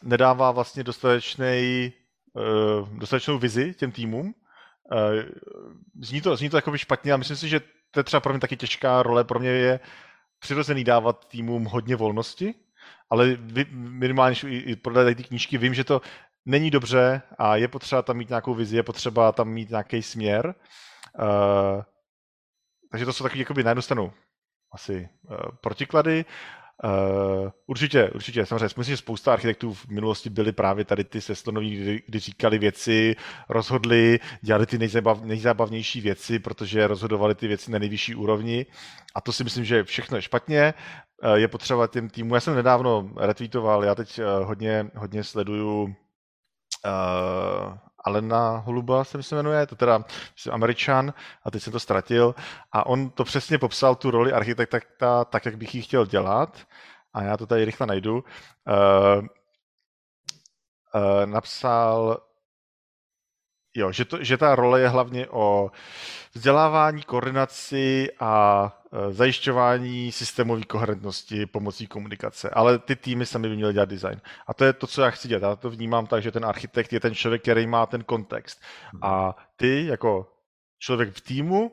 nedává 0.04 0.52
vlastně 0.52 0.84
dostatečný, 0.84 1.94
uh, 2.34 2.90
dostatečnou 2.90 3.38
vizi 3.38 3.74
těm 3.74 3.92
týmům. 3.92 4.34
Uh, 4.92 5.24
zní 6.02 6.22
to, 6.22 6.36
zní 6.36 6.50
to 6.50 6.58
jakoby 6.58 6.78
špatně 6.78 7.14
a 7.14 7.18
myslím 7.18 7.38
si, 7.38 7.50
že 7.50 7.62
to 7.92 8.00
je 8.00 8.04
třeba 8.04 8.20
pro 8.20 8.34
mě 8.34 8.40
taky 8.40 8.58
těžká 8.58 9.04
role. 9.04 9.24
Pro 9.24 9.40
mě 9.40 9.50
je 9.50 9.80
přirozený 10.40 10.84
dávat 10.84 11.28
týmům 11.28 11.66
hodně 11.66 11.96
volnosti, 11.96 12.54
ale 13.10 13.38
minimálně 13.72 14.36
i 14.44 14.76
podle 14.76 15.16
té 15.16 15.24
knížky 15.24 15.58
vím, 15.58 15.74
že 15.74 15.84
to 15.84 16.02
není 16.48 16.72
dobře 16.72 17.22
a 17.38 17.56
je 17.56 17.68
potřeba 17.68 18.02
tam 18.02 18.18
mít 18.18 18.30
nějakou 18.30 18.54
vizi, 18.54 18.76
je 18.76 18.84
potřeba 18.84 19.32
tam 19.32 19.50
mít 19.50 19.70
nějaký 19.70 20.02
směr. 20.02 20.56
Uh, 21.20 21.82
takže 22.92 23.06
to 23.06 23.14
jsou 23.14 23.24
taky 23.24 23.40
jakoby 23.40 23.64
na 23.64 23.72
jednu 23.72 23.82
stranu 23.82 24.14
asi 24.74 25.10
uh, 25.30 25.38
protiklady. 25.62 26.26
Uh, 26.84 27.50
určitě, 27.68 28.10
určitě, 28.10 28.46
samozřejmě. 28.46 28.74
Myslím, 28.78 28.94
že 28.94 28.98
spousta 28.98 29.34
architektů 29.34 29.74
v 29.74 29.88
minulosti 29.88 30.30
byli 30.30 30.52
právě 30.52 30.86
tady 30.86 31.04
ty 31.04 31.22
sestonoví, 31.22 31.76
kdy, 31.76 32.04
kdy 32.06 32.20
říkali 32.20 32.58
věci, 32.58 33.16
rozhodli, 33.50 34.20
dělali 34.42 34.66
ty 34.66 34.78
nejzabav, 34.78 35.22
nejzábavnější 35.22 36.02
věci, 36.02 36.40
protože 36.40 36.88
rozhodovali 36.88 37.36
ty 37.36 37.48
věci 37.48 37.72
na 37.72 37.80
nejvyšší 37.80 38.16
úrovni. 38.16 38.66
A 39.16 39.22
to 39.22 39.32
si 39.32 39.44
myslím, 39.44 39.66
že 39.66 39.84
všechno 39.84 40.18
je 40.18 40.22
špatně. 40.22 40.74
Uh, 41.24 41.34
je 41.34 41.48
potřeba 41.48 41.88
těm 41.88 42.10
týmu. 42.10 42.36
Já 42.36 42.42
jsem 42.42 42.56
nedávno 42.56 43.10
retweetoval, 43.18 43.84
já 43.84 43.96
teď 43.96 44.20
uh, 44.20 44.48
hodně, 44.48 44.92
hodně 44.96 45.24
sleduju 45.24 45.96
uh, 46.86 47.78
Alena 48.06 48.58
Holuba 48.58 49.04
se 49.04 49.18
myslím 49.18 49.36
jmenuje, 49.38 49.68
to 49.68 49.76
teda 49.76 50.04
myslím, 50.34 50.54
američan 50.54 51.14
a 51.44 51.52
teď 51.52 51.64
jsem 51.64 51.74
to 51.74 51.80
ztratil 51.80 52.36
a 52.72 52.86
on 52.86 53.10
to 53.10 53.24
přesně 53.24 53.58
popsal 53.58 53.96
tu 53.96 54.12
roli 54.12 54.34
architekta 54.34 55.26
tak, 55.26 55.46
jak 55.46 55.58
bych 55.58 55.76
ji 55.76 55.82
chtěl 55.82 56.06
dělat 56.06 56.68
a 57.14 57.24
já 57.24 57.38
to 57.38 57.46
tady 57.46 57.66
rychle 57.66 57.88
najdu. 57.88 58.14
Uh, 58.14 58.24
uh, 60.96 61.26
napsal, 61.26 62.18
jo, 63.76 63.92
že, 63.92 64.06
to, 64.06 64.24
že 64.24 64.38
ta 64.38 64.56
role 64.56 64.82
je 64.82 64.90
hlavně 64.90 65.28
o 65.30 65.72
vzdělávání, 66.34 67.04
koordinaci 67.04 68.08
a 68.20 68.72
zajišťování 69.10 70.12
systémové 70.12 70.64
koherentnosti 70.64 71.46
pomocí 71.46 71.88
komunikace, 71.88 72.50
ale 72.50 72.80
ty 72.80 72.96
týmy 72.96 73.26
sami 73.26 73.50
by 73.50 73.56
měly 73.56 73.74
dělat 73.74 73.90
design. 73.90 74.22
A 74.48 74.54
to 74.54 74.66
je 74.66 74.74
to, 74.74 74.88
co 74.88 75.02
já 75.02 75.10
chci 75.10 75.28
dělat. 75.28 75.50
Já 75.50 75.56
to 75.56 75.70
vnímám 75.70 76.08
tak, 76.08 76.24
že 76.24 76.32
ten 76.32 76.46
architekt 76.46 76.94
je 76.94 77.00
ten 77.00 77.16
člověk, 77.16 77.42
který 77.42 77.68
má 77.68 77.86
ten 77.86 78.04
kontext. 78.04 78.62
A 79.02 79.36
ty 79.56 79.86
jako 79.86 80.34
člověk 80.80 81.14
v 81.14 81.22
týmu 81.22 81.72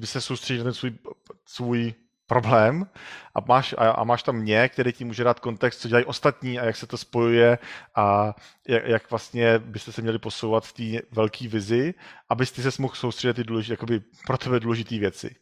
by 0.00 0.06
se 0.06 0.20
soustředil 0.20 0.64
na 0.64 0.64
ten 0.64 0.74
svůj, 0.74 0.98
svůj 1.46 1.94
problém 2.26 2.86
a 3.34 3.40
máš, 3.40 3.74
a, 3.78 3.90
a 3.90 4.04
máš 4.04 4.22
tam 4.22 4.36
mě, 4.36 4.68
který 4.68 4.92
ti 4.92 5.04
může 5.04 5.24
dát 5.24 5.40
kontext, 5.40 5.80
co 5.80 5.88
dělají 5.88 6.04
ostatní 6.04 6.58
a 6.58 6.64
jak 6.64 6.76
se 6.76 6.86
to 6.86 6.96
spojuje 6.96 7.58
a 7.94 8.34
jak, 8.68 8.84
jak 8.84 9.10
vlastně 9.10 9.58
byste 9.58 9.92
se 9.92 10.02
měli 10.02 10.18
posouvat 10.18 10.66
v 10.66 10.72
té 10.72 11.06
velké 11.10 11.48
vizi, 11.48 11.94
abyste 12.28 12.70
se 12.70 12.82
mohl 12.82 12.94
soustředit 12.94 13.34
ty 13.34 13.44
důležité, 13.44 13.72
jakoby 13.72 14.00
pro 14.26 14.38
tebe 14.38 14.60
důležité 14.60 14.98
věci. 14.98 15.36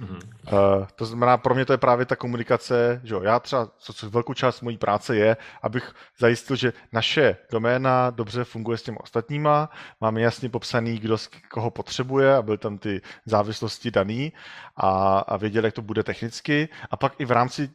Mm-hmm. 0.00 0.20
Uh, 0.52 0.86
to 0.94 1.06
znamená, 1.06 1.36
pro 1.36 1.54
mě 1.54 1.64
to 1.64 1.72
je 1.72 1.78
právě 1.78 2.06
ta 2.06 2.16
komunikace, 2.16 3.00
že 3.04 3.14
jo, 3.14 3.22
já 3.22 3.40
třeba, 3.40 3.68
co, 3.78 3.92
co 3.92 4.10
velkou 4.10 4.34
část 4.34 4.60
mojí 4.60 4.78
práce 4.78 5.16
je, 5.16 5.36
abych 5.62 5.94
zajistil, 6.18 6.56
že 6.56 6.72
naše 6.92 7.36
doména 7.50 8.10
dobře 8.10 8.44
funguje 8.44 8.78
s 8.78 8.82
těmi 8.82 8.98
ostatníma, 8.98 9.70
máme 10.00 10.20
jasně 10.20 10.48
popsaný, 10.48 10.98
kdo 10.98 11.18
z 11.18 11.30
koho 11.50 11.70
potřebuje 11.70 12.36
a 12.36 12.42
byly 12.42 12.58
tam 12.58 12.78
ty 12.78 13.00
závislosti 13.24 13.90
daný 13.90 14.32
a, 14.76 15.18
a 15.18 15.36
věděl, 15.36 15.64
jak 15.64 15.74
to 15.74 15.82
bude 15.82 16.02
technicky 16.02 16.68
a 16.90 16.96
pak 16.96 17.20
i 17.20 17.24
v 17.24 17.30
rámci 17.30 17.70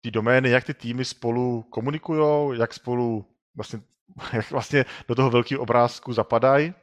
ty 0.00 0.10
domény, 0.10 0.50
jak 0.50 0.64
ty 0.64 0.74
týmy 0.74 1.04
spolu 1.04 1.62
komunikují, 1.62 2.58
jak 2.58 2.74
spolu 2.74 3.26
vlastně, 3.56 3.80
jak 4.32 4.50
vlastně 4.50 4.84
do 5.08 5.14
toho 5.14 5.30
velkého 5.30 5.62
obrázku 5.62 6.12
zapadají 6.12 6.74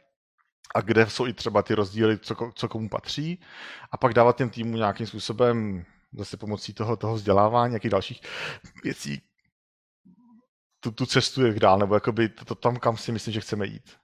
a 0.76 0.82
kde 0.82 1.10
jsou 1.10 1.28
i 1.28 1.34
třeba 1.34 1.62
ty 1.62 1.76
rozdíly, 1.76 2.20
co, 2.20 2.36
co 2.56 2.68
komu 2.68 2.90
patří 2.90 3.40
a 3.92 3.98
pak 3.98 4.14
dávat 4.14 4.38
těm 4.38 4.50
týmu 4.50 4.78
nějakým 4.78 5.08
způsobem 5.08 5.86
zase 6.14 6.38
pomocí 6.38 6.74
toho, 6.74 6.96
toho 6.98 7.14
vzdělávání, 7.14 7.72
nějakých 7.72 7.92
dalších 7.92 8.22
věcí 8.84 9.22
tu, 10.80 10.92
tu 10.92 11.06
cestu 11.06 11.46
jak 11.46 11.60
dál, 11.60 11.80
nebo 11.80 11.94
jakoby 11.94 12.30
to, 12.30 12.46
to 12.46 12.56
tam, 12.56 12.76
kam 12.76 12.98
si 12.98 13.12
myslím, 13.12 13.34
že 13.34 13.42
chceme 13.42 13.66
jít. 13.66 13.98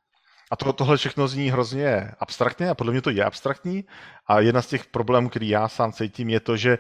A 0.52 0.56
to, 0.56 0.74
tohle 0.74 0.98
všechno 0.98 1.28
zní 1.28 1.50
hrozně 1.50 2.12
abstraktně 2.20 2.70
a 2.70 2.76
podle 2.76 2.92
mě 2.92 3.02
to 3.02 3.10
je 3.10 3.24
abstraktní 3.24 3.86
a 4.28 4.40
jedna 4.40 4.62
z 4.62 4.68
těch 4.68 4.86
problémů, 4.86 5.30
který 5.30 5.50
já 5.50 5.68
sám 5.68 5.94
cítím, 5.94 6.30
je 6.30 6.40
to, 6.40 6.58
že 6.58 6.78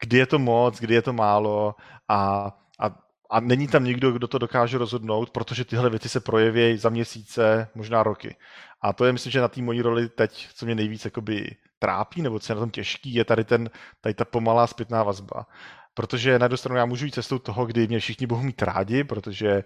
kdy 0.00 0.18
je 0.18 0.26
to 0.26 0.38
moc, 0.38 0.80
kdy 0.80 0.94
je 0.94 1.02
to 1.02 1.12
málo 1.12 1.74
a, 2.08 2.50
a 2.80 2.98
a 3.32 3.40
není 3.40 3.68
tam 3.68 3.84
nikdo, 3.84 4.12
kdo 4.12 4.28
to 4.28 4.38
dokáže 4.38 4.78
rozhodnout, 4.78 5.30
protože 5.30 5.64
tyhle 5.64 5.90
věci 5.90 6.08
se 6.08 6.20
projeví 6.20 6.76
za 6.76 6.88
měsíce, 6.88 7.68
možná 7.74 8.02
roky. 8.02 8.36
A 8.82 8.92
to 8.92 9.04
je, 9.04 9.12
myslím, 9.12 9.32
že 9.32 9.40
na 9.40 9.48
té 9.48 9.62
mojí 9.62 9.82
roli 9.82 10.08
teď, 10.08 10.48
co 10.54 10.66
mě 10.66 10.74
nejvíc 10.74 11.04
jakoby 11.04 11.56
trápí, 11.78 12.22
nebo 12.22 12.38
co 12.38 12.52
je 12.52 12.54
na 12.54 12.60
tom 12.60 12.70
těžký, 12.70 13.14
je 13.14 13.24
tady, 13.24 13.44
ten, 13.44 13.70
tady 14.00 14.14
ta 14.14 14.24
pomalá 14.24 14.66
zpětná 14.66 15.02
vazba. 15.02 15.46
Protože 15.94 16.38
na 16.38 16.44
jednu 16.44 16.56
stranu 16.56 16.78
já 16.78 16.86
můžu 16.86 17.04
jít 17.04 17.14
cestou 17.14 17.38
toho, 17.38 17.66
kdy 17.66 17.88
mě 17.88 18.00
všichni 18.00 18.26
budou 18.26 18.42
mít 18.42 18.62
rádi, 18.62 19.04
protože 19.04 19.64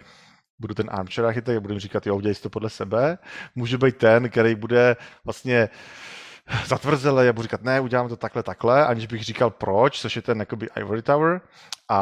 budu 0.58 0.74
ten 0.74 0.90
armchair 0.90 1.26
architekt 1.26 1.56
a 1.56 1.60
budu 1.60 1.74
jim 1.74 1.80
říkat, 1.80 2.06
jo, 2.06 2.16
udělej 2.16 2.34
to 2.34 2.50
podle 2.50 2.70
sebe. 2.70 3.18
Můžu 3.54 3.78
být 3.78 3.96
ten, 3.96 4.30
který 4.30 4.54
bude 4.54 4.96
vlastně 5.24 5.68
zatvrzele, 6.66 7.26
já 7.26 7.32
budu 7.32 7.42
říkat, 7.42 7.62
ne, 7.62 7.80
udělám 7.80 8.08
to 8.08 8.16
takhle, 8.16 8.42
takhle, 8.42 8.86
aniž 8.86 9.06
bych 9.06 9.24
říkal 9.24 9.50
proč, 9.50 10.00
což 10.00 10.16
je 10.16 10.22
ten 10.22 10.40
jakoby 10.40 10.68
Ivory 10.76 11.02
Tower, 11.02 11.40
a, 11.88 12.00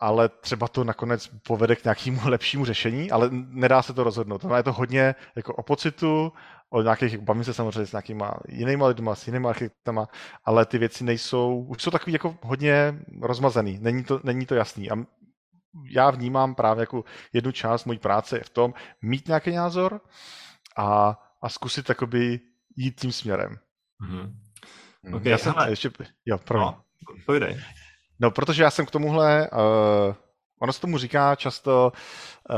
ale 0.00 0.28
třeba 0.28 0.68
to 0.68 0.84
nakonec 0.84 1.30
povede 1.46 1.76
k 1.76 1.84
nějakému 1.84 2.20
lepšímu 2.28 2.64
řešení, 2.64 3.10
ale 3.10 3.28
nedá 3.32 3.82
se 3.82 3.92
to 3.92 4.04
rozhodnout. 4.04 4.38
To 4.38 4.54
je 4.54 4.62
to 4.62 4.72
hodně 4.72 5.14
jako 5.36 5.54
o 5.54 5.62
pocitu, 5.62 6.32
o 6.70 6.82
nějakých, 6.82 7.18
bavím 7.18 7.44
se 7.44 7.54
samozřejmě 7.54 7.86
s 7.86 7.92
nějakýma 7.92 8.34
jinýma 8.48 8.86
lidma, 8.86 9.14
s 9.14 9.26
jinýma 9.26 9.48
architektama, 9.48 10.08
ale 10.44 10.66
ty 10.66 10.78
věci 10.78 11.04
nejsou, 11.04 11.66
už 11.68 11.82
jsou 11.82 11.90
takový 11.90 12.12
jako 12.12 12.36
hodně 12.42 12.94
rozmazaný, 13.22 13.78
není 13.80 14.04
to, 14.04 14.20
není 14.24 14.46
to 14.46 14.54
jasný. 14.54 14.90
A 14.90 14.94
já 15.90 16.10
vnímám 16.10 16.54
právě 16.54 16.82
jako 16.82 17.04
jednu 17.32 17.52
část 17.52 17.84
mojí 17.84 17.98
práce 17.98 18.38
je 18.38 18.44
v 18.44 18.50
tom 18.50 18.74
mít 19.02 19.28
nějaký 19.28 19.50
názor 19.50 20.00
a, 20.76 21.18
a 21.42 21.48
zkusit 21.48 21.88
jakoby 21.88 22.40
jít 22.76 23.00
tím 23.00 23.12
směrem. 23.12 23.58
Mm-hmm. 24.04 25.16
Okay, 25.16 25.32
já 25.32 25.38
jsem, 25.38 25.54
hele. 25.56 25.70
ještě, 25.70 25.90
jo, 26.26 26.38
pro 26.38 26.58
no, 26.58 26.80
pojdej. 27.26 27.60
No, 28.20 28.30
protože 28.30 28.62
já 28.62 28.70
jsem 28.70 28.86
k 28.86 28.90
tomuhle, 28.90 29.50
uh, 29.50 30.14
ono 30.60 30.72
se 30.72 30.80
tomu 30.80 30.98
říká 30.98 31.34
často 31.34 31.92
uh, 32.50 32.56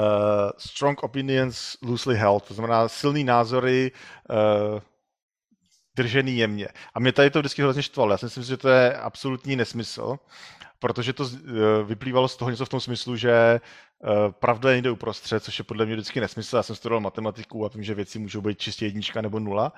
strong 0.59 1.03
opinions 1.03 1.77
loosely 1.83 2.17
held, 2.17 2.49
to 2.49 2.55
znamená 2.55 2.89
silný 2.89 3.25
názory 3.25 3.93
uh, 4.31 4.81
držený 5.97 6.37
jemně. 6.37 6.69
A 6.95 7.01
mě 7.01 7.13
tady 7.13 7.31
to 7.31 7.39
vždycky 7.39 7.63
hrozně 7.63 7.83
štvalo. 7.83 8.11
Já 8.11 8.19
si 8.19 8.27
myslím, 8.27 8.45
že 8.45 8.57
to 8.57 8.69
je 8.69 8.97
absolutní 8.97 9.57
nesmysl, 9.57 10.17
protože 10.79 11.13
to 11.13 11.31
vyplývalo 11.85 12.29
z 12.29 12.37
toho 12.37 12.51
něco 12.51 12.65
v 12.65 12.69
tom 12.69 12.81
smyslu, 12.81 13.17
že 13.17 13.61
Eh, 14.05 14.33
pravda 14.33 14.71
je 14.71 14.77
někde 14.77 14.91
uprostřed, 14.91 15.45
což 15.45 15.59
je 15.59 15.65
podle 15.65 15.87
mě 15.87 15.95
vždycky 15.95 16.21
nesmysl. 16.21 16.57
Já 16.57 16.63
jsem 16.63 16.77
studoval 16.77 17.01
matematiku 17.01 17.65
a 17.65 17.69
vím, 17.75 17.83
že 17.83 17.95
věci 17.95 18.19
můžou 18.19 18.41
být 18.41 18.59
čistě 18.59 18.87
jednička 18.87 19.21
nebo 19.21 19.41
nula. 19.41 19.73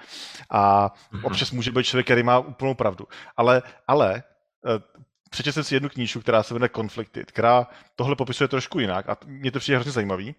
A 0.51 0.93
mhm. 1.13 1.25
občas 1.25 1.51
může 1.51 1.71
být 1.71 1.85
člověk, 1.85 2.07
který 2.07 2.23
má 2.23 2.39
úplnou 2.39 2.75
pravdu. 2.75 3.09
Ale, 3.37 3.63
ale 3.89 4.23
eh, 4.67 5.03
přečetl 5.31 5.55
jsem 5.55 5.65
si 5.65 5.75
jednu 5.75 5.89
knížku, 5.89 6.21
která 6.21 6.43
se 6.43 6.55
jmenuje 6.55 6.71
Conflicted, 6.77 7.31
která 7.33 7.67
tohle 7.97 8.17
popisuje 8.17 8.49
trošku 8.49 8.81
jinak 8.81 9.09
a 9.09 9.17
mě 9.27 9.51
to 9.51 9.59
přijde 9.59 9.77
hrozně 9.77 9.93
zajímavý. 9.93 10.35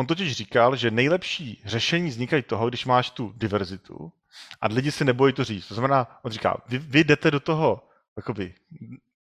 On 0.00 0.06
totiž 0.06 0.32
říkal, 0.32 0.76
že 0.76 0.90
nejlepší 0.90 1.62
řešení 1.64 2.08
vznikají 2.08 2.42
toho, 2.42 2.68
když 2.68 2.86
máš 2.86 3.10
tu 3.10 3.32
diverzitu 3.36 4.12
a 4.60 4.66
lidi 4.66 4.92
se 4.92 5.04
nebojí 5.04 5.32
to 5.32 5.44
říct. 5.44 5.66
To 5.68 5.74
znamená, 5.74 6.20
on 6.22 6.32
říká, 6.32 6.56
vy, 6.68 6.78
vy 6.78 7.04
jdete 7.04 7.30
do 7.30 7.40
toho 7.40 7.88
jakoby, 8.16 8.54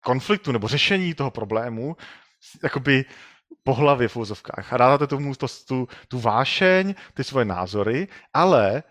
konfliktu 0.01 0.51
nebo 0.51 0.67
řešení 0.67 1.13
toho 1.13 1.31
problému 1.31 1.97
jakoby 2.63 3.05
po 3.63 3.73
hlavě 3.73 4.07
v 4.07 4.17
úzovkách 4.17 4.73
a 4.73 4.77
dáte 4.77 5.07
tomu 5.07 5.35
to, 5.35 5.47
tu, 5.67 5.87
tu 6.07 6.19
vášeň, 6.19 6.95
ty 7.13 7.23
svoje 7.23 7.45
názory, 7.45 8.07
ale 8.33 8.83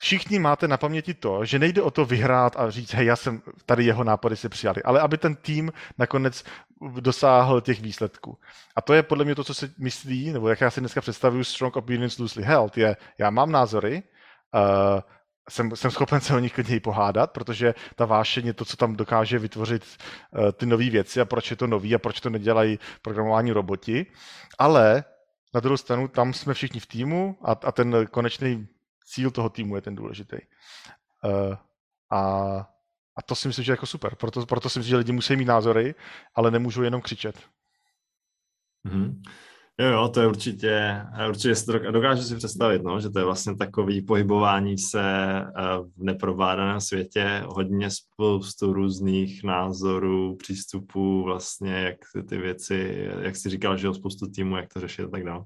všichni 0.00 0.38
máte 0.38 0.68
na 0.68 0.76
paměti 0.76 1.14
to, 1.14 1.44
že 1.44 1.58
nejde 1.58 1.82
o 1.82 1.90
to 1.90 2.04
vyhrát 2.04 2.56
a 2.56 2.70
říct, 2.70 2.94
hej, 2.94 3.06
já 3.06 3.16
jsem, 3.16 3.42
tady 3.66 3.84
jeho 3.84 4.04
nápady 4.04 4.36
si 4.36 4.48
přijali, 4.48 4.82
ale 4.82 5.00
aby 5.00 5.18
ten 5.18 5.36
tým 5.36 5.72
nakonec 5.98 6.44
dosáhl 7.00 7.60
těch 7.60 7.80
výsledků. 7.80 8.38
A 8.76 8.80
to 8.80 8.94
je 8.94 9.02
podle 9.02 9.24
mě 9.24 9.34
to, 9.34 9.44
co 9.44 9.54
si 9.54 9.70
myslí, 9.78 10.32
nebo 10.32 10.48
jak 10.48 10.60
já 10.60 10.70
si 10.70 10.80
dneska 10.80 11.00
představuju 11.00 11.44
Strong 11.44 11.76
Opinions 11.76 12.18
Loosely 12.18 12.46
Held, 12.46 12.78
je, 12.78 12.96
já 13.18 13.30
mám 13.30 13.52
názory, 13.52 14.02
uh, 14.54 15.00
jsem, 15.50 15.76
jsem 15.76 15.90
schopen 15.90 16.20
se 16.20 16.34
o 16.34 16.38
nich 16.38 16.52
klidně 16.52 16.80
pohádat, 16.80 17.30
protože 17.30 17.74
ta 17.94 18.04
vášeň 18.04 18.46
je 18.46 18.54
to, 18.54 18.64
co 18.64 18.76
tam 18.76 18.96
dokáže 18.96 19.38
vytvořit 19.38 19.84
uh, 19.84 20.52
ty 20.52 20.66
nové 20.66 20.90
věci 20.90 21.20
a 21.20 21.24
proč 21.24 21.50
je 21.50 21.56
to 21.56 21.66
nový 21.66 21.94
a 21.94 21.98
proč 21.98 22.20
to 22.20 22.30
nedělají 22.30 22.78
programování 23.02 23.52
roboti. 23.52 24.06
Ale 24.58 25.04
na 25.54 25.60
druhou 25.60 25.76
stranu 25.76 26.08
tam 26.08 26.32
jsme 26.32 26.54
všichni 26.54 26.80
v 26.80 26.86
týmu 26.86 27.38
a, 27.42 27.52
a 27.52 27.72
ten 27.72 28.06
konečný 28.10 28.68
cíl 29.10 29.30
toho 29.30 29.48
týmu 29.48 29.76
je 29.76 29.82
ten 29.82 29.94
důležitý. 29.94 30.36
Uh, 31.24 31.54
a, 32.10 32.20
a 33.16 33.22
to 33.26 33.34
si 33.34 33.48
myslím, 33.48 33.64
že 33.64 33.72
je 33.72 33.74
jako 33.74 33.86
super. 33.86 34.14
Proto, 34.14 34.46
proto 34.46 34.68
si 34.68 34.78
myslím, 34.78 34.90
že 34.90 34.96
lidi 34.96 35.12
musí 35.12 35.36
mít 35.36 35.44
názory, 35.44 35.94
ale 36.34 36.50
nemůžou 36.50 36.82
jenom 36.82 37.00
křičet. 37.00 37.36
Mm-hmm. 38.86 39.22
Jo, 39.80 39.86
jo, 39.86 40.08
to 40.08 40.20
je 40.20 40.26
určitě, 40.26 41.02
určitě 41.28 41.54
si 41.54 41.66
to 41.66 41.90
dokážu 41.90 42.22
si 42.22 42.36
představit, 42.36 42.82
no, 42.82 43.00
že 43.00 43.10
to 43.10 43.18
je 43.18 43.24
vlastně 43.24 43.56
takový 43.56 44.02
pohybování 44.02 44.78
se 44.78 45.02
eh, 45.02 45.52
v 45.96 46.02
neprovládaném 46.02 46.80
světě, 46.80 47.42
hodně 47.46 47.88
spoustu 47.90 48.72
různých 48.72 49.44
názorů, 49.44 50.36
přístupů, 50.36 51.22
vlastně, 51.24 51.72
jak 51.72 51.96
ty 52.28 52.38
věci, 52.38 53.08
jak 53.20 53.36
jsi 53.36 53.48
říkal, 53.48 53.76
že 53.76 53.86
jo, 53.86 53.94
spoustu 53.94 54.26
týmů, 54.26 54.56
jak 54.56 54.72
to 54.72 54.80
řešit 54.80 55.02
a 55.02 55.08
tak 55.08 55.24
dále. 55.24 55.44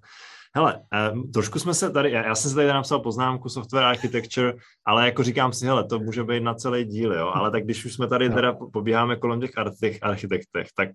Hele, 0.57 0.81
um, 1.13 1.33
trošku 1.33 1.59
jsme 1.59 1.75
se 1.75 1.91
tady, 1.91 2.11
já, 2.11 2.27
já 2.27 2.35
jsem 2.35 2.51
si 2.51 2.57
tady 2.57 2.69
napsal 2.69 3.01
poznámku 3.01 3.49
software 3.49 3.85
architecture, 3.85 4.55
ale 4.85 5.07
jako 5.07 5.23
říkám 5.23 5.53
si, 5.53 5.67
hele, 5.67 5.85
to 5.85 5.99
může 5.99 6.25
být 6.25 6.41
na 6.41 6.55
celý 6.55 6.85
díl, 6.85 7.13
jo, 7.13 7.33
ale 7.35 7.51
tak 7.51 7.65
když 7.65 7.85
už 7.85 7.95
jsme 7.95 8.07
tady 8.07 8.31
teda 8.35 8.53
pobíháme 8.53 9.17
kolem 9.17 9.41
těch 9.41 9.51
architektech, 10.03 10.67
tak 10.77 10.89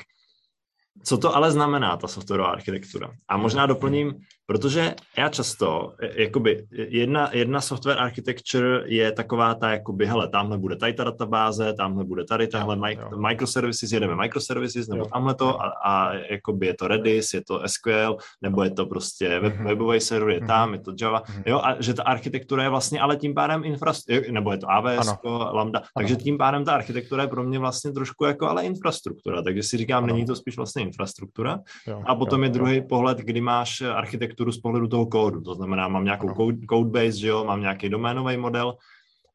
co 1.04 1.18
to 1.18 1.36
ale 1.36 1.52
znamená, 1.52 1.98
ta 1.98 2.08
softwarová 2.08 2.50
architektura? 2.50 3.12
A 3.28 3.38
možná 3.38 3.66
doplním, 3.66 4.14
protože 4.50 4.96
já 5.18 5.30
často, 5.30 5.94
e, 6.02 6.22
jakoby 6.22 6.66
jedna, 6.72 7.30
jedna 7.34 7.62
software 7.62 8.00
architecture 8.00 8.84
je 8.86 9.12
taková 9.12 9.54
ta, 9.54 9.72
jakoby, 9.72 10.06
hele, 10.06 10.30
tamhle 10.30 10.58
bude 10.58 10.76
tady 10.76 10.94
ta 10.94 11.04
databáze, 11.04 11.74
tamhle 11.74 12.04
bude 12.04 12.26
tady 12.26 12.48
tahle 12.48 12.94
jo. 12.94 13.18
microservices, 13.18 13.92
jedeme 13.92 14.16
microservices, 14.16 14.88
nebo 14.88 15.04
jo. 15.04 15.10
tamhle 15.14 15.36
to 15.36 15.62
a, 15.62 15.68
a 15.86 16.14
jakoby 16.14 16.68
je 16.68 16.74
to 16.74 16.88
Redis, 16.88 17.34
je 17.34 17.42
to 17.42 17.62
SQL, 17.66 18.18
nebo 18.42 18.64
je 18.64 18.72
to 18.72 18.86
prostě 18.86 19.40
web, 19.40 19.54
mm-hmm. 19.54 19.68
webový 19.68 20.00
server, 20.00 20.34
je 20.34 20.48
tam, 20.48 20.70
mm-hmm. 20.70 20.74
je 20.74 20.80
to 20.80 20.94
Java, 21.02 21.22
mm-hmm. 21.22 21.44
jo, 21.46 21.62
a 21.64 21.76
že 21.82 21.94
ta 21.94 22.04
architektura 22.04 22.64
je 22.64 22.70
vlastně 22.70 23.00
ale 23.00 23.18
tím 23.18 23.34
pádem 23.34 23.64
infrastruktura, 23.64 24.34
nebo 24.34 24.52
je 24.52 24.58
to 24.58 24.72
AWS. 24.72 25.14
Lambda, 25.54 25.80
ano. 25.80 25.88
takže 25.98 26.16
tím 26.16 26.38
pádem 26.38 26.66
ta 26.66 26.74
architektura 26.74 27.24
je 27.24 27.30
pro 27.30 27.44
mě 27.44 27.60
vlastně 27.60 27.92
trošku 27.92 28.26
jako 28.26 28.50
ale 28.50 28.66
infrastruktura, 28.66 29.42
takže 29.42 29.64
si 29.64 29.78
říkám, 29.78 30.04
ano. 30.04 30.14
není 30.14 30.26
to 30.26 30.36
spíš 30.36 30.58
vlastně 30.58 30.82
infrastruktura. 30.82 31.60
Jo, 31.88 32.04
a 32.06 32.16
potom 32.16 32.40
jo, 32.40 32.44
je 32.44 32.50
druhý 32.50 32.78
jo. 32.78 32.84
pohled, 32.90 33.18
kdy 33.18 33.42
máš 33.42 33.82
architekturu 33.82 34.39
z 34.52 34.58
pohledu 34.58 34.88
toho 34.88 35.06
kódu. 35.06 35.42
To 35.42 35.56
znamená, 35.56 35.88
mám 35.88 36.06
nějakou 36.06 36.34
code, 36.34 36.58
code 36.70 36.90
base, 36.90 37.18
že 37.18 37.28
jo, 37.28 37.44
mám 37.46 37.62
nějaký 37.62 37.90
doménový 37.90 38.38
model. 38.38 38.76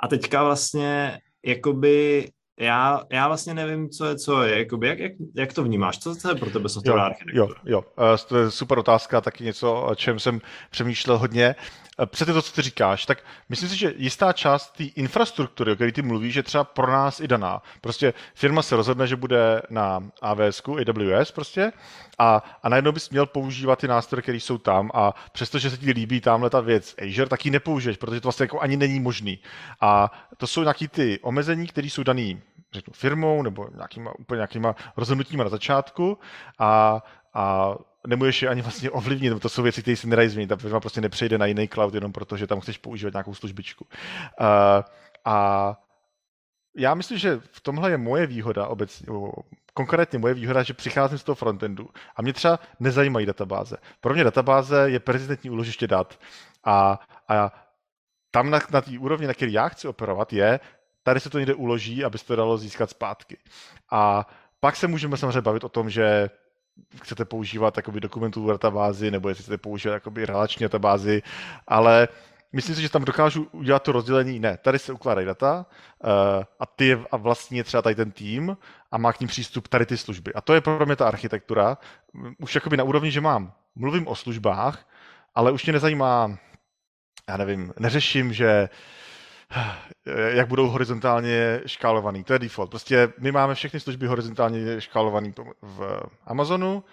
A 0.00 0.08
teďka 0.08 0.44
vlastně 0.44 1.18
jakoby 1.44 2.28
já, 2.60 3.02
já 3.12 3.28
vlastně 3.28 3.54
nevím, 3.54 3.90
co 3.90 4.04
je 4.04 4.16
co 4.16 4.42
je. 4.42 4.58
Jakoby, 4.58 4.88
jak, 4.88 4.98
jak, 4.98 5.12
jak 5.36 5.52
to 5.52 5.64
vnímáš? 5.64 5.98
Co 5.98 6.14
to 6.14 6.28
je 6.28 6.34
pro 6.34 6.50
tebe 6.50 6.68
softwarová 6.68 7.06
architektura? 7.06 7.46
Jo, 7.46 7.54
jo. 7.64 7.78
Uh, 7.80 8.16
to 8.28 8.38
je 8.38 8.50
super 8.50 8.78
otázka, 8.78 9.20
taky 9.20 9.44
něco, 9.44 9.82
o 9.82 9.94
čem 9.94 10.18
jsem 10.18 10.40
přemýšlel 10.70 11.18
hodně. 11.18 11.54
Uh, 11.98 12.06
přesně 12.06 12.34
to, 12.34 12.42
co 12.42 12.52
ty 12.52 12.62
říkáš, 12.62 13.06
tak 13.06 13.24
myslím 13.48 13.68
si, 13.68 13.76
že 13.76 13.94
jistá 13.96 14.32
část 14.32 14.70
té 14.70 14.84
infrastruktury, 14.84 15.72
o 15.72 15.74
které 15.74 15.92
ty 15.92 16.02
mluvíš, 16.02 16.34
je 16.34 16.42
třeba 16.42 16.64
pro 16.64 16.92
nás 16.92 17.20
i 17.20 17.28
daná. 17.28 17.62
Prostě 17.80 18.14
firma 18.34 18.62
se 18.62 18.76
rozhodne, 18.76 19.06
že 19.06 19.16
bude 19.16 19.62
na 19.70 20.00
AWS, 20.22 20.62
AWS 20.88 21.30
prostě, 21.32 21.72
a, 22.18 22.42
a 22.62 22.68
najednou 22.68 22.92
bys 22.92 23.10
měl 23.10 23.26
používat 23.26 23.78
ty 23.78 23.88
nástroje, 23.88 24.22
které 24.22 24.38
jsou 24.38 24.58
tam 24.58 24.90
a 24.94 25.14
přestože 25.32 25.70
se 25.70 25.76
ti 25.76 25.92
líbí 25.92 26.20
tamhle 26.20 26.50
ta 26.50 26.60
věc 26.60 26.94
Azure, 27.02 27.28
tak 27.28 27.44
ji 27.44 27.50
nepoužiješ, 27.50 27.96
protože 27.96 28.20
to 28.20 28.26
vlastně 28.26 28.44
jako 28.44 28.60
ani 28.60 28.76
není 28.76 29.00
možný. 29.00 29.38
A 29.80 30.12
to 30.36 30.46
jsou 30.46 30.62
nějaký 30.62 30.88
ty 30.88 31.18
omezení, 31.22 31.66
které 31.66 31.86
jsou 31.86 32.02
daný 32.02 32.42
řeknu, 32.74 32.92
firmou 32.92 33.42
nebo 33.42 33.68
nějakýma, 33.74 34.12
úplně 34.18 34.36
nějakýma 34.36 34.74
rozhodnutíma 34.96 35.44
na 35.44 35.50
začátku 35.50 36.18
a, 36.58 37.02
a 37.34 37.74
nemůžeš 38.06 38.42
je 38.42 38.48
ani 38.48 38.62
vlastně 38.62 38.90
ovlivnit, 38.90 39.42
to 39.42 39.48
jsou 39.48 39.62
věci, 39.62 39.82
které 39.82 39.96
se 39.96 40.06
nedají 40.06 40.28
změnit. 40.28 40.48
Ta 40.48 40.56
firma 40.56 40.80
prostě 40.80 41.00
nepřejde 41.00 41.38
na 41.38 41.46
jiný 41.46 41.68
cloud 41.68 41.94
jenom 41.94 42.12
proto, 42.12 42.36
že 42.36 42.46
tam 42.46 42.60
chceš 42.60 42.78
používat 42.78 43.14
nějakou 43.14 43.34
službičku. 43.34 43.86
Uh, 44.40 44.46
a 45.24 45.76
já 46.76 46.94
myslím, 46.94 47.18
že 47.18 47.40
v 47.52 47.60
tomhle 47.60 47.90
je 47.90 47.98
moje 47.98 48.26
výhoda 48.26 48.66
obecně, 48.66 49.06
konkrétně 49.74 50.18
moje 50.18 50.34
výhoda, 50.34 50.62
že 50.62 50.74
přicházím 50.74 51.18
z 51.18 51.24
toho 51.24 51.36
frontendu 51.36 51.88
a 52.16 52.22
mě 52.22 52.32
třeba 52.32 52.58
nezajímají 52.80 53.26
databáze. 53.26 53.76
Pro 54.00 54.14
mě 54.14 54.24
databáze 54.24 54.90
je 54.90 55.00
prezidentní 55.00 55.50
úložiště 55.50 55.86
dat 55.86 56.18
a, 56.64 56.98
a 57.28 57.52
tam 58.30 58.50
na, 58.50 58.58
na 58.70 58.80
té 58.80 58.98
úrovni, 58.98 59.26
na 59.26 59.34
které 59.34 59.52
já 59.52 59.68
chci 59.68 59.88
operovat, 59.88 60.32
je, 60.32 60.60
tady 61.02 61.20
se 61.20 61.30
to 61.30 61.38
někde 61.38 61.54
uloží, 61.54 62.04
aby 62.04 62.18
se 62.18 62.26
to 62.26 62.36
dalo 62.36 62.58
získat 62.58 62.90
zpátky. 62.90 63.38
A 63.90 64.26
pak 64.60 64.76
se 64.76 64.86
můžeme 64.86 65.16
samozřejmě 65.16 65.40
bavit 65.40 65.64
o 65.64 65.68
tom, 65.68 65.90
že 65.90 66.30
chcete 67.02 67.24
používat 67.24 67.76
jakoby, 67.76 68.00
dokumentů 68.00 68.44
v 68.44 68.48
databázi, 68.48 69.10
nebo 69.10 69.28
jestli 69.28 69.42
chcete 69.42 69.58
používat 69.58 69.94
jakoby, 69.94 70.26
relační 70.26 70.64
databázi, 70.64 71.22
ale 71.66 72.08
myslím 72.52 72.76
si, 72.76 72.82
že 72.82 72.88
tam 72.88 73.04
dokážu 73.04 73.48
udělat 73.52 73.82
to 73.82 73.92
rozdělení, 73.92 74.40
ne, 74.40 74.56
tady 74.56 74.78
se 74.78 74.92
ukládají 74.92 75.26
data 75.26 75.66
uh, 76.04 76.10
a 76.60 76.66
ty 76.66 76.98
a 77.10 77.16
vlastně 77.16 77.64
třeba 77.64 77.82
tady 77.82 77.94
ten 77.94 78.10
tým 78.10 78.56
a 78.90 78.98
má 78.98 79.12
k 79.12 79.20
ním 79.20 79.28
přístup 79.28 79.68
tady 79.68 79.86
ty 79.86 79.96
služby. 79.96 80.34
A 80.34 80.40
to 80.40 80.54
je 80.54 80.60
pro 80.60 80.86
mě 80.86 80.96
ta 80.96 81.08
architektura, 81.08 81.78
už 82.38 82.54
jakoby 82.54 82.76
na 82.76 82.84
úrovni, 82.84 83.10
že 83.10 83.20
mám, 83.20 83.52
mluvím 83.74 84.08
o 84.08 84.14
službách, 84.14 84.88
ale 85.34 85.52
už 85.52 85.64
mě 85.64 85.72
nezajímá, 85.72 86.38
já 87.28 87.36
nevím, 87.36 87.72
neřeším, 87.78 88.32
že 88.32 88.68
jak 90.28 90.48
budou 90.48 90.68
horizontálně 90.68 91.60
škálovaný. 91.66 92.24
To 92.24 92.32
je 92.32 92.38
default. 92.38 92.70
Prostě 92.70 93.12
my 93.18 93.32
máme 93.32 93.54
všechny 93.54 93.80
služby 93.80 94.06
horizontálně 94.06 94.80
škálovaný 94.80 95.34
v 95.62 96.00
Amazonu, 96.26 96.84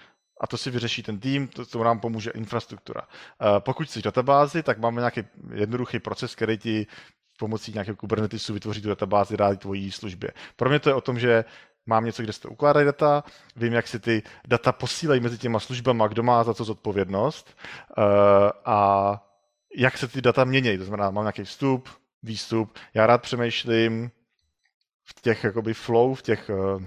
a 0.41 0.47
to 0.47 0.57
si 0.57 0.71
vyřeší 0.71 1.03
ten 1.03 1.19
tým, 1.19 1.47
to, 1.47 1.65
to 1.65 1.83
nám 1.83 1.99
pomůže 1.99 2.31
infrastruktura. 2.31 3.01
Pokud 3.59 3.87
chceš 3.87 4.03
databázi, 4.03 4.63
tak 4.63 4.79
máme 4.79 5.01
nějaký 5.01 5.23
jednoduchý 5.53 5.99
proces, 5.99 6.35
který 6.35 6.57
ti 6.57 6.87
pomocí 7.39 7.71
nějakého 7.73 7.95
Kubernetesu 7.95 8.53
vytvoří 8.53 8.81
tu 8.81 8.89
databázi, 8.89 9.37
dá 9.37 9.55
tvojí 9.55 9.91
službě. 9.91 10.31
Pro 10.55 10.69
mě 10.69 10.79
to 10.79 10.89
je 10.89 10.95
o 10.95 11.01
tom, 11.01 11.19
že 11.19 11.45
mám 11.85 12.05
něco, 12.05 12.23
kde 12.23 12.33
se 12.33 12.47
ukládají 12.47 12.85
data, 12.85 13.23
vím, 13.55 13.73
jak 13.73 13.87
si 13.87 13.99
ty 13.99 14.23
data 14.47 14.71
posílají 14.71 15.21
mezi 15.21 15.37
těma 15.37 15.59
službama, 15.59 16.07
kdo 16.07 16.23
má 16.23 16.43
za 16.43 16.53
to 16.53 16.63
zodpovědnost 16.63 17.57
uh, 17.97 18.03
a 18.65 18.79
jak 19.77 19.97
se 19.97 20.07
ty 20.07 20.21
data 20.21 20.43
mění. 20.43 20.77
To 20.77 20.83
znamená, 20.83 21.11
mám 21.11 21.23
nějaký 21.23 21.43
vstup, 21.43 21.89
výstup. 22.23 22.77
Já 22.93 23.07
rád 23.07 23.21
přemýšlím 23.21 24.11
v 25.03 25.21
těch 25.21 25.43
jakoby 25.43 25.73
flow, 25.73 26.15
v 26.15 26.21
těch 26.21 26.49
uh, 26.49 26.83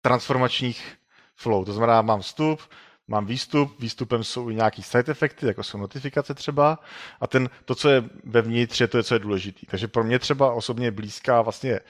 transformačních 0.00 0.96
flow. 1.36 1.64
To 1.64 1.72
znamená, 1.72 2.02
mám 2.02 2.20
vstup, 2.20 2.60
mám 3.08 3.26
výstup, 3.26 3.80
výstupem 3.80 4.24
jsou 4.24 4.50
i 4.50 4.54
nějaký 4.54 4.82
side 4.82 5.10
efekty, 5.10 5.46
jako 5.46 5.62
jsou 5.62 5.78
notifikace 5.78 6.34
třeba, 6.34 6.78
a 7.20 7.26
ten, 7.26 7.48
to, 7.64 7.74
co 7.74 7.88
je 7.88 8.04
vevnitř, 8.24 8.80
je 8.80 8.88
to, 8.88 9.02
co 9.02 9.14
je 9.14 9.18
důležitý. 9.18 9.66
Takže 9.66 9.88
pro 9.88 10.04
mě 10.04 10.18
třeba 10.18 10.52
osobně 10.52 10.90
blízká 10.90 11.42
vlastně 11.42 11.80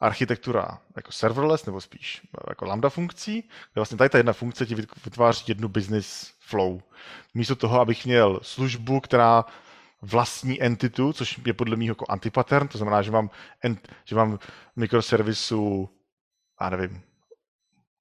architektura 0.00 0.78
jako 0.96 1.12
serverless, 1.12 1.66
nebo 1.66 1.80
spíš 1.80 2.22
jako 2.48 2.64
lambda 2.64 2.88
funkcí, 2.88 3.40
kde 3.42 3.50
vlastně 3.74 3.98
tady 3.98 4.10
ta 4.10 4.18
jedna 4.18 4.32
funkce 4.32 4.66
ti 4.66 4.74
vytváří 5.04 5.44
jednu 5.48 5.68
business 5.68 6.32
flow. 6.38 6.82
Místo 7.34 7.56
toho, 7.56 7.80
abych 7.80 8.06
měl 8.06 8.40
službu, 8.42 9.00
která 9.00 9.44
vlastní 10.04 10.62
entitu, 10.62 11.12
což 11.12 11.40
je 11.46 11.52
podle 11.52 11.76
mě 11.76 11.88
jako 11.88 12.04
antipattern, 12.08 12.68
to 12.68 12.78
znamená, 12.78 13.02
že 13.02 13.10
mám, 13.10 13.30
ent, 13.62 13.88
že 14.04 14.16
mám 14.16 14.38
mikroservisu, 14.76 15.88
já 16.60 16.70
nevím, 16.70 17.02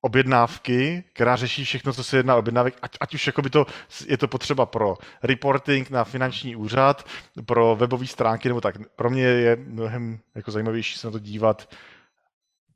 objednávky, 0.01 1.03
která 1.13 1.35
řeší 1.35 1.65
všechno, 1.65 1.93
co 1.93 2.03
se 2.03 2.17
jedná 2.17 2.35
o 2.35 2.39
objednávek, 2.39 2.75
ať, 2.81 2.97
ať 2.99 3.13
už 3.13 3.27
jakoby 3.27 3.49
to, 3.49 3.65
je 4.07 4.17
to 4.17 4.27
potřeba 4.27 4.65
pro 4.65 4.97
reporting 5.23 5.89
na 5.89 6.03
finanční 6.03 6.55
úřad, 6.55 7.07
pro 7.45 7.75
webové 7.75 8.07
stránky 8.07 8.47
nebo 8.47 8.61
tak. 8.61 8.75
Pro 8.95 9.09
mě 9.09 9.23
je 9.23 9.55
mnohem 9.55 10.19
jako 10.35 10.51
zajímavější 10.51 10.99
se 10.99 11.07
na 11.07 11.11
to 11.11 11.19
dívat 11.19 11.69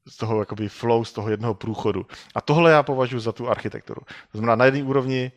z 0.07 0.17
toho 0.17 0.39
jakoby 0.39 0.69
flow, 0.69 1.05
z 1.05 1.13
toho 1.13 1.29
jednoho 1.29 1.53
průchodu. 1.53 2.05
A 2.35 2.41
tohle 2.41 2.71
já 2.71 2.83
považuji 2.83 3.19
za 3.19 3.31
tu 3.31 3.49
architekturu. 3.49 4.01
To 4.31 4.37
znamená, 4.37 4.55
na 4.55 4.65
jedné 4.65 4.83
úrovni, 4.83 5.31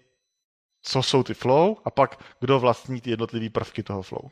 co 0.83 1.03
jsou 1.03 1.22
ty 1.22 1.35
flow 1.35 1.76
a 1.85 1.91
pak 1.91 2.24
kdo 2.41 2.61
vlastní 2.61 3.01
ty 3.01 3.11
jednotlivé 3.11 3.51
prvky 3.51 3.83
toho 3.83 4.03
flow. 4.03 4.31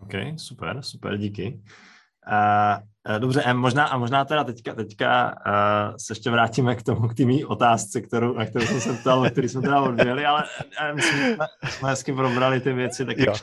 OK, 0.00 0.12
super, 0.36 0.82
super, 0.82 1.18
díky. 1.18 1.60
Uh, 2.32 3.18
dobře, 3.18 3.42
a 3.42 3.52
možná, 3.52 3.86
a 3.86 3.98
možná 3.98 4.24
teda 4.24 4.44
teďka, 4.44 4.74
teďka 4.74 5.34
uh, 5.46 5.96
se 5.96 6.12
ještě 6.12 6.30
vrátíme 6.30 6.74
k 6.74 6.82
tomu, 6.82 7.08
k 7.08 7.14
té 7.14 7.24
mý 7.24 7.44
otázce, 7.44 8.00
kterou, 8.00 8.34
na 8.34 8.46
kterou 8.46 8.66
jsem 8.66 8.80
se 8.80 8.92
ptal, 8.92 9.30
který 9.30 9.48
jsme 9.48 9.62
teda 9.62 9.80
odvěli, 9.80 10.26
ale 10.26 10.44
uh, 10.44 10.96
myslím, 10.96 11.18
že 11.18 11.34
jsme, 11.34 11.46
jsme 11.70 11.88
hezky 11.88 12.12
probrali 12.12 12.60
ty 12.60 12.72
věci, 12.72 13.04
tak 13.06 13.18
jak, 13.18 13.36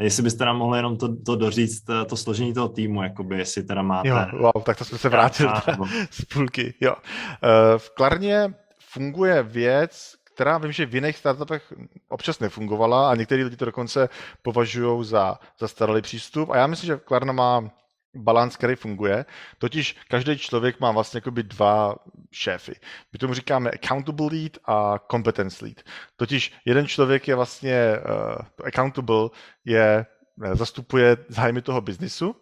jestli 0.00 0.22
byste 0.22 0.44
nám 0.44 0.56
mohli 0.56 0.78
jenom 0.78 0.96
to, 0.96 1.16
to 1.16 1.36
doříct, 1.36 1.84
to 2.06 2.16
složení 2.16 2.54
toho 2.54 2.68
týmu, 2.68 3.02
jakoby, 3.02 3.38
jestli 3.38 3.62
teda 3.62 3.82
máte... 3.82 4.08
Jo, 4.08 4.26
wow, 4.32 4.62
tak 4.64 4.78
to 4.78 4.84
jsme 4.84 4.98
se 4.98 5.08
vrátili 5.08 5.52
z 6.10 6.24
půlky, 6.24 6.74
jo. 6.80 6.94
Uh, 6.94 7.78
v 7.78 7.90
Klarně 7.90 8.54
funguje 8.78 9.42
věc, 9.42 10.14
která 10.34 10.58
vím, 10.58 10.72
že 10.72 10.86
v 10.86 10.94
jiných 10.94 11.16
startupech 11.16 11.72
občas 12.08 12.40
nefungovala 12.40 13.10
a 13.10 13.14
někteří 13.14 13.44
lidi 13.44 13.56
to 13.56 13.64
dokonce 13.64 14.08
považují 14.42 15.04
za, 15.04 15.38
za 15.58 15.68
starý 15.68 16.02
přístup. 16.02 16.50
A 16.50 16.56
já 16.56 16.66
myslím, 16.66 16.86
že 16.86 16.96
Klarna 16.96 17.32
má 17.32 17.70
balans, 18.14 18.56
který 18.56 18.74
funguje. 18.74 19.24
Totiž 19.58 19.96
každý 20.08 20.38
člověk 20.38 20.80
má 20.80 20.90
vlastně 20.92 21.18
jakoby 21.18 21.42
dva 21.42 21.96
šéfy. 22.32 22.74
My 23.12 23.18
tomu 23.18 23.34
říkáme 23.34 23.70
accountable 23.70 24.26
lead 24.26 24.52
a 24.64 24.98
competence 25.10 25.64
lead. 25.64 25.76
Totiž 26.16 26.52
jeden 26.64 26.86
člověk 26.86 27.28
je 27.28 27.34
vlastně 27.34 27.96
uh, 27.98 28.66
accountable, 28.66 29.28
je, 29.64 30.06
uh, 30.36 30.54
zastupuje 30.54 31.16
zájmy 31.28 31.62
toho 31.62 31.80
biznisu, 31.80 32.36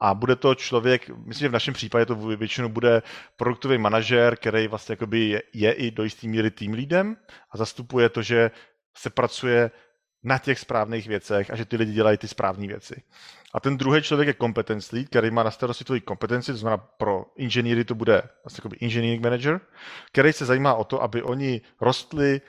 a 0.00 0.14
bude 0.14 0.36
to 0.36 0.54
člověk, 0.54 1.08
myslím, 1.08 1.44
že 1.44 1.48
v 1.48 1.52
našem 1.52 1.74
případě 1.74 2.06
to 2.06 2.14
většinou 2.14 2.68
bude 2.68 3.02
produktový 3.36 3.78
manažer, 3.78 4.36
který 4.36 4.68
vlastně 4.68 4.92
jakoby 4.92 5.28
je, 5.28 5.42
je 5.52 5.72
i 5.72 5.90
do 5.90 6.04
jistý 6.04 6.28
míry 6.28 6.50
tým 6.50 6.72
leadem 6.72 7.16
a 7.50 7.56
zastupuje 7.56 8.08
to, 8.08 8.22
že 8.22 8.50
se 8.96 9.10
pracuje 9.10 9.70
na 10.24 10.38
těch 10.38 10.58
správných 10.58 11.08
věcech 11.08 11.50
a 11.50 11.56
že 11.56 11.64
ty 11.64 11.76
lidi 11.76 11.92
dělají 11.92 12.18
ty 12.18 12.28
správné 12.28 12.66
věci. 12.66 13.02
A 13.54 13.60
ten 13.60 13.76
druhý 13.76 14.02
člověk 14.02 14.26
je 14.26 14.34
competence 14.34 14.96
lead, 14.96 15.08
který 15.08 15.30
má 15.30 15.42
na 15.42 15.50
starosti 15.50 15.84
tvoji 15.84 16.00
kompetenci, 16.00 16.52
to 16.52 16.58
znamená 16.58 16.76
pro 16.76 17.24
inženýry 17.36 17.84
to 17.84 17.94
bude 17.94 18.22
vlastně 18.44 18.60
jako 18.64 18.76
engineering 18.82 19.22
manager, 19.22 19.60
který 20.12 20.32
se 20.32 20.44
zajímá 20.44 20.74
o 20.74 20.84
to, 20.84 21.02
aby 21.02 21.22
oni 21.22 21.60
rostli 21.80 22.40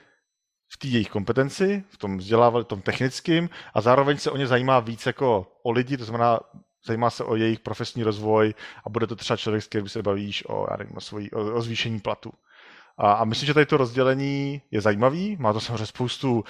v 0.74 0.78
té 0.78 0.88
jejich 0.88 1.10
kompetenci, 1.10 1.84
v 1.90 1.98
tom 1.98 2.18
vzdělávali, 2.18 2.64
v 2.64 2.68
tom 2.68 2.82
technickém 2.82 3.50
a 3.74 3.82
zároveň 3.82 4.18
se 4.18 4.32
o 4.32 4.38
ně 4.38 4.48
zajímá 4.48 4.80
víc 4.80 5.06
jako 5.06 5.48
o 5.64 5.72
lidi, 5.72 5.98
to 5.98 6.06
znamená 6.06 6.40
zajímá 6.86 7.10
se 7.10 7.24
o 7.24 7.36
jejich 7.36 7.60
profesní 7.60 8.04
rozvoj 8.04 8.54
a 8.86 8.90
bude 8.90 9.08
to 9.08 9.16
třeba 9.16 9.38
člověk, 9.38 9.64
s 9.64 9.68
kterým 9.68 9.90
se 9.90 10.04
bavíš 10.04 10.44
o, 10.48 10.68
já 10.72 10.78
nevím, 10.78 10.98
o, 10.98 11.02
svojí, 11.02 11.32
o, 11.32 11.56
o 11.56 11.62
zvýšení 11.62 12.00
platu. 12.00 12.32
A, 12.98 13.12
a 13.12 13.26
myslím, 13.26 13.48
že 13.48 13.54
tady 13.54 13.66
to 13.66 13.78
rozdělení 13.78 14.62
je 14.72 14.82
zajímavý, 14.82 15.38
má 15.40 15.54
to 15.54 15.60
samozřejmě 15.60 15.86
spoustu 15.86 16.44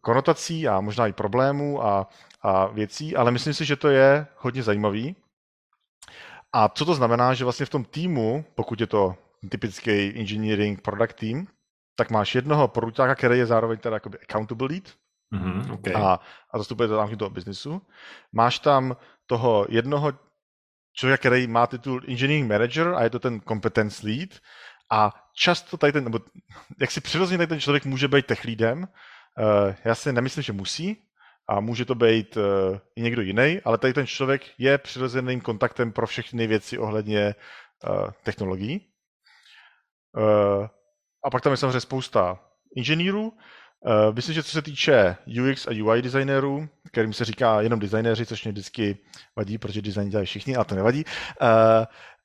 konotací 0.00 0.68
a 0.68 0.80
možná 0.80 1.06
i 1.06 1.12
problémů 1.12 1.84
a, 1.84 2.08
a 2.42 2.66
věcí, 2.66 3.16
ale 3.16 3.30
myslím 3.30 3.54
si, 3.54 3.64
že 3.64 3.76
to 3.76 3.88
je 3.88 4.26
hodně 4.36 4.62
zajímavý. 4.62 5.16
A 6.52 6.68
co 6.68 6.84
to 6.84 6.94
znamená, 6.94 7.34
že 7.34 7.44
vlastně 7.44 7.66
v 7.66 7.70
tom 7.70 7.84
týmu, 7.84 8.44
pokud 8.54 8.80
je 8.80 8.86
to 8.86 9.14
typický 9.48 10.18
engineering 10.20 10.80
product 10.80 11.14
team, 11.14 11.46
tak 11.96 12.10
máš 12.10 12.34
jednoho 12.34 12.68
produktáka, 12.68 13.14
který 13.14 13.38
je 13.38 13.46
zároveň 13.46 13.78
teda 13.78 14.00
accountable 14.22 14.68
lead 14.68 14.84
mm-hmm, 15.32 15.72
okay. 15.72 15.94
a, 15.94 16.20
a 16.52 16.58
zastupuje 16.58 16.88
to 16.88 16.96
tam 16.96 17.16
toho 17.16 17.30
biznisu. 17.30 17.82
Máš 18.32 18.58
tam 18.58 18.96
toho 19.26 19.66
jednoho 19.68 20.12
člověka, 20.92 21.18
který 21.18 21.46
má 21.46 21.66
titul 21.66 22.02
engineering 22.08 22.50
manager 22.50 22.94
a 22.94 23.02
je 23.02 23.10
to 23.10 23.18
ten 23.18 23.40
competence 23.40 24.06
lead 24.06 24.30
a 24.90 25.12
často 25.34 25.76
tady 25.76 25.92
ten, 25.92 26.04
nebo 26.04 26.18
jak 26.80 26.90
si 26.90 27.00
přirozeně 27.00 27.38
tady 27.38 27.46
ten 27.46 27.60
člověk 27.60 27.84
může 27.84 28.08
být 28.08 28.26
tech 28.26 28.44
leadem, 28.44 28.82
uh, 28.82 29.74
já 29.84 29.94
si 29.94 30.12
nemyslím, 30.12 30.42
že 30.42 30.52
musí, 30.52 31.02
a 31.48 31.60
může 31.60 31.84
to 31.84 31.94
být 31.94 32.36
uh, 32.36 32.42
i 32.96 33.02
někdo 33.02 33.22
jiný, 33.22 33.60
ale 33.64 33.78
tady 33.78 33.92
ten 33.92 34.06
člověk 34.06 34.42
je 34.58 34.78
přirozeným 34.78 35.40
kontaktem 35.40 35.92
pro 35.92 36.06
všechny 36.06 36.46
věci 36.46 36.78
ohledně 36.78 37.34
uh, 37.88 38.10
technologií. 38.22 38.92
A 41.24 41.30
pak 41.30 41.42
tam 41.42 41.52
je 41.52 41.56
samozřejmě 41.56 41.80
spousta 41.80 42.38
inženýrů. 42.76 43.32
Uh, 43.80 44.14
myslím, 44.14 44.34
že 44.34 44.42
co 44.42 44.50
se 44.50 44.62
týče 44.62 45.16
UX 45.42 45.66
a 45.66 45.70
UI 45.84 46.02
designérů, 46.02 46.68
kterým 46.86 47.12
se 47.12 47.24
říká 47.24 47.60
jenom 47.60 47.80
designéři, 47.80 48.26
což 48.26 48.44
mě 48.44 48.52
vždycky 48.52 48.98
vadí, 49.36 49.58
protože 49.58 49.82
design 49.82 50.08
dělají 50.08 50.26
všichni, 50.26 50.56
ale 50.56 50.64
to 50.64 50.74
nevadí, 50.74 51.04
uh, 51.04 51.48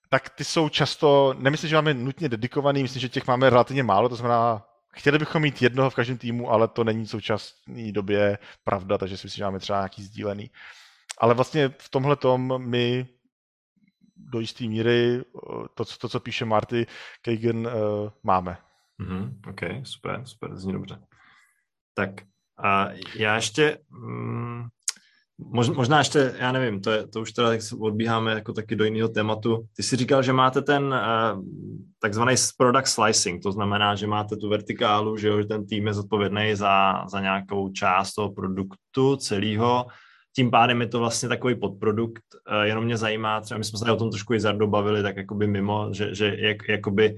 tak 0.10 0.30
ty 0.30 0.43
jsou 0.43 0.70
často, 0.70 1.36
nemyslím, 1.38 1.70
že 1.70 1.76
máme 1.76 1.93
nutně 1.93 2.30
dedikovaný, 2.30 2.82
myslím, 2.82 2.99
že 2.99 3.10
těch 3.10 3.28
máme 3.28 3.49
relativně 3.49 3.84
málo, 3.84 4.10
to 4.10 4.16
znamená, 4.16 4.66
chtěli 4.93 5.20
bychom 5.20 5.41
mít 5.41 5.62
jednoho 5.62 5.89
v 5.89 5.95
každém 5.95 6.18
týmu, 6.18 6.52
ale 6.52 6.68
to 6.68 6.84
není 6.84 7.06
v 7.06 7.10
současné 7.10 7.91
době 7.91 8.38
pravda, 8.64 8.97
takže 8.97 9.18
si 9.18 9.28
myslím, 9.28 9.38
že 9.38 9.43
máme 9.43 9.60
třeba 9.60 9.80
nějaký 9.80 10.04
sdílený. 10.04 10.52
Ale 11.18 11.34
vlastně 11.34 11.70
v 11.78 11.89
tomhle 11.89 12.16
tom 12.16 12.70
my 12.70 13.08
do 14.16 14.39
jisté 14.39 14.64
míry 14.64 15.22
to, 15.76 15.86
to, 15.86 16.10
co 16.10 16.20
píše 16.20 16.45
Marty 16.45 16.88
Kagan, 17.22 17.70
máme. 18.24 18.58
Mm-hmm, 18.99 19.34
OK, 19.49 19.88
super, 19.88 20.22
super, 20.26 20.56
zní 20.56 20.74
dobře. 20.74 20.99
Tak 21.93 22.11
a 22.63 22.89
já 23.15 23.35
ještě, 23.35 23.77
mm, 23.89 24.63
možná 25.75 25.97
ještě, 25.97 26.35
já 26.39 26.51
nevím, 26.51 26.81
to, 26.81 26.91
je, 26.91 27.07
to 27.07 27.21
už 27.21 27.31
teda 27.31 27.49
tak 27.49 27.59
odbíháme 27.79 28.31
jako 28.31 28.53
taky 28.53 28.75
do 28.75 28.83
jiného 28.85 29.09
tématu. 29.09 29.65
Ty 29.75 29.83
jsi 29.83 29.95
říkal, 29.95 30.23
že 30.23 30.33
máte 30.33 30.61
ten 30.61 30.83
uh, 30.83 31.43
takzvaný 31.99 32.35
product 32.57 32.87
slicing, 32.87 33.43
to 33.43 33.51
znamená, 33.51 33.95
že 33.95 34.07
máte 34.07 34.37
tu 34.37 34.49
vertikálu, 34.49 35.17
že, 35.17 35.27
jo, 35.27 35.41
že 35.41 35.47
ten 35.47 35.67
tým 35.67 35.87
je 35.87 35.93
zodpovědný 35.93 36.55
za, 36.55 37.05
za 37.07 37.19
nějakou 37.19 37.69
část 37.69 38.13
toho 38.13 38.31
produktu 38.31 39.15
celého, 39.15 39.85
tím 40.35 40.51
pádem 40.51 40.81
je 40.81 40.87
to 40.87 40.99
vlastně 40.99 41.29
takový 41.29 41.55
podprodukt, 41.55 42.23
uh, 42.51 42.61
jenom 42.61 42.85
mě 42.85 42.97
zajímá, 42.97 43.41
třeba 43.41 43.57
my 43.57 43.63
jsme 43.63 43.79
se 43.79 43.91
o 43.91 43.95
tom 43.95 44.09
trošku 44.09 44.33
i 44.33 44.39
zardobavili, 44.39 45.03
tak 45.03 45.17
jakoby 45.17 45.47
mimo, 45.47 45.93
že, 45.93 46.15
že 46.15 46.35
jak, 46.39 46.57
jakoby 46.69 47.15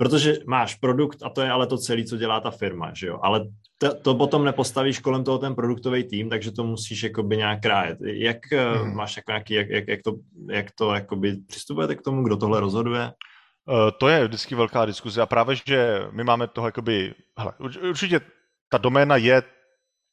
Protože 0.00 0.34
máš 0.46 0.74
produkt 0.74 1.22
a 1.22 1.30
to 1.30 1.42
je 1.42 1.50
ale 1.50 1.66
to 1.66 1.78
celé, 1.78 2.04
co 2.04 2.16
dělá 2.16 2.40
ta 2.40 2.50
firma, 2.50 2.94
že 2.94 3.06
jo? 3.06 3.18
Ale 3.22 3.48
to, 3.78 3.94
to 3.94 4.14
potom 4.14 4.44
nepostavíš 4.44 4.98
kolem 4.98 5.24
toho 5.24 5.38
ten 5.38 5.54
produktový 5.54 6.04
tým, 6.04 6.28
takže 6.28 6.52
to 6.52 6.64
musíš 6.64 7.02
jakoby 7.02 7.36
nějak 7.36 7.62
krájet. 7.62 7.98
Jak 8.00 8.52
hmm. 8.52 8.96
máš 8.96 9.16
jako 9.16 9.30
nějaký, 9.30 9.54
jak, 9.54 9.68
jak, 9.68 9.88
jak 9.88 10.02
to, 10.02 10.12
jak 10.50 10.70
to 10.70 10.94
jakoby 10.94 11.36
přistupujete 11.36 11.94
k 11.94 12.02
tomu, 12.02 12.22
kdo 12.22 12.36
tohle 12.36 12.60
rozhoduje? 12.60 13.12
Uh, 13.68 13.90
to 13.98 14.08
je 14.08 14.24
vždycky 14.24 14.54
velká 14.54 14.84
diskuze 14.84 15.22
a 15.22 15.26
právě, 15.26 15.56
že 15.66 16.00
my 16.10 16.24
máme 16.24 16.46
toho 16.46 16.68
jakoby, 16.68 17.14
hele, 17.38 17.52
určitě 17.90 18.20
ta 18.68 18.78
doména 18.78 19.16
je 19.16 19.42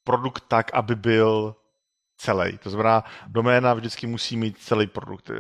produkt 0.03 0.43
tak, 0.47 0.73
aby 0.73 0.95
byl 0.95 1.55
celý. 2.17 2.57
To 2.57 2.69
znamená, 2.69 3.03
doména 3.27 3.73
vždycky 3.73 4.07
musí 4.07 4.37
mít 4.37 4.57
celý 4.57 4.87
produkt. 4.87 5.29
Eh, 5.29 5.35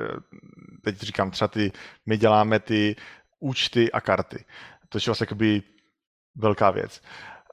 teď 0.83 0.97
říkám, 0.97 1.31
třeba 1.31 1.47
ty, 1.47 1.71
my 2.05 2.17
děláme 2.17 2.59
ty 2.59 2.95
účty 3.39 3.91
a 3.91 4.01
karty. 4.01 4.45
To 4.89 4.97
je 4.97 5.01
vlastně 5.05 5.23
jakoby 5.23 5.63
velká 6.35 6.71
věc. 6.71 7.01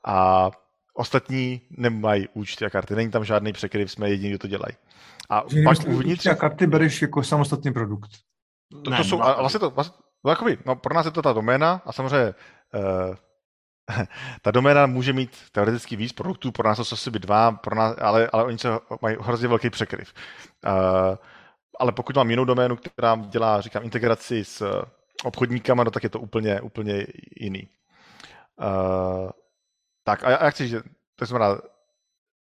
A 0.05 0.51
ostatní 0.95 1.61
nemají 1.71 2.29
účty 2.35 2.65
a 2.65 2.71
karty. 2.71 2.95
Není 2.95 3.11
tam 3.11 3.25
žádný 3.25 3.53
překryv, 3.53 3.91
jsme 3.91 4.11
jediní, 4.11 4.31
kdo 4.31 4.39
to 4.39 4.49
dělají. 4.49 4.77
A 5.31 5.43
Že 5.49 5.63
pak 5.63 5.79
uvnitř... 5.87 6.27
a 6.27 6.35
karty 6.35 6.67
bereš 6.67 7.03
jako 7.03 7.23
samostatný 7.23 7.73
produkt. 7.73 8.11
To, 8.85 8.97
to 8.97 9.05
jsou, 9.05 9.23
a 9.23 9.41
vlastně 9.41 9.61
to, 9.61 9.71
vlastně, 9.71 9.97
no, 10.25 10.31
jakoby, 10.31 10.59
no, 10.67 10.77
pro 10.77 10.95
nás 10.95 11.07
je 11.07 11.13
to 11.13 11.23
ta 11.23 11.33
doména 11.33 11.83
a 11.87 11.93
samozřejmě 11.93 12.35
uh, 12.75 13.15
ta 14.43 14.51
doména 14.51 14.87
může 14.87 15.13
mít 15.13 15.37
teoreticky 15.53 15.97
víc 15.97 16.13
produktů, 16.13 16.53
pro 16.53 16.69
nás 16.69 16.77
to 16.77 16.85
jsou 16.85 16.95
asi 16.95 17.11
dva, 17.11 17.53
pro 17.53 17.77
nás, 17.77 17.97
ale, 18.01 18.29
ale 18.33 18.45
oni 18.45 18.59
se 18.59 18.69
mají 19.03 19.17
hrozně 19.21 19.49
velký 19.49 19.71
překryv. 19.71 20.15
Uh, 20.67 21.17
ale 21.81 21.93
pokud 21.93 22.17
mám 22.17 22.31
jinou 22.31 22.45
doménu, 22.45 22.77
která 22.77 23.17
dělá, 23.17 23.61
říkám, 23.61 23.85
integraci 23.85 24.45
s 24.45 24.83
obchodníkama, 25.25 25.85
no 25.85 25.91
tak 25.91 26.03
je 26.03 26.09
to 26.09 26.21
úplně, 26.21 26.61
úplně 26.61 27.07
jiný. 27.41 27.69
Uh, 28.61 29.31
tak 30.05 30.25
a 30.25 30.51
chci 30.51 30.69
říct, 30.69 30.83
to 31.17 31.27
znamená, 31.27 31.59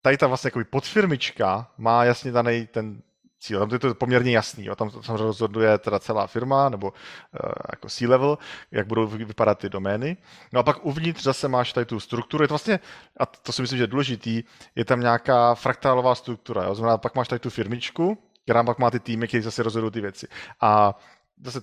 tady 0.02 0.18
ta 0.18 0.26
vlastně 0.26 0.48
jako 0.48 0.60
podfirmička 0.70 1.70
má 1.78 2.04
jasně 2.04 2.32
daný 2.32 2.66
ten 2.66 3.02
cíl. 3.42 3.60
Tam 3.60 3.70
je 3.72 3.78
to 3.78 3.94
poměrně 3.94 4.32
jasný. 4.32 4.64
Jo. 4.64 4.76
Tam 4.76 4.90
samozřejmě 4.90 5.16
rozhoduje 5.16 5.78
teda 5.78 5.98
celá 5.98 6.26
firma 6.26 6.68
nebo 6.68 6.86
uh, 6.86 7.50
jako 7.70 7.88
C-level, 7.88 8.38
jak 8.70 8.86
budou 8.86 9.06
vypadat 9.06 9.58
ty 9.58 9.68
domény. 9.68 10.16
No 10.52 10.60
a 10.60 10.62
pak 10.62 10.84
uvnitř 10.84 11.22
zase 11.22 11.48
máš 11.48 11.72
tady 11.72 11.86
tu 11.86 12.00
strukturu. 12.00 12.44
Je 12.44 12.48
to 12.48 12.54
vlastně, 12.54 12.80
a 13.16 13.26
to 13.26 13.52
si 13.52 13.62
myslím, 13.62 13.76
že 13.76 13.82
je 13.82 13.86
důležitý, 13.86 14.42
je 14.74 14.84
tam 14.84 15.00
nějaká 15.00 15.54
fraktálová 15.54 16.14
struktura. 16.14 16.64
Jo. 16.64 16.74
Znamená, 16.74 16.98
pak 16.98 17.14
máš 17.14 17.28
tady 17.28 17.38
tu 17.38 17.50
firmičku, 17.50 18.18
která 18.44 18.64
pak 18.64 18.78
má 18.78 18.90
ty 18.90 19.00
týmy, 19.00 19.28
které 19.28 19.42
zase 19.42 19.62
rozhodují 19.62 19.92
ty 19.92 20.00
věci. 20.00 20.28
A 20.60 20.98
zase 21.44 21.60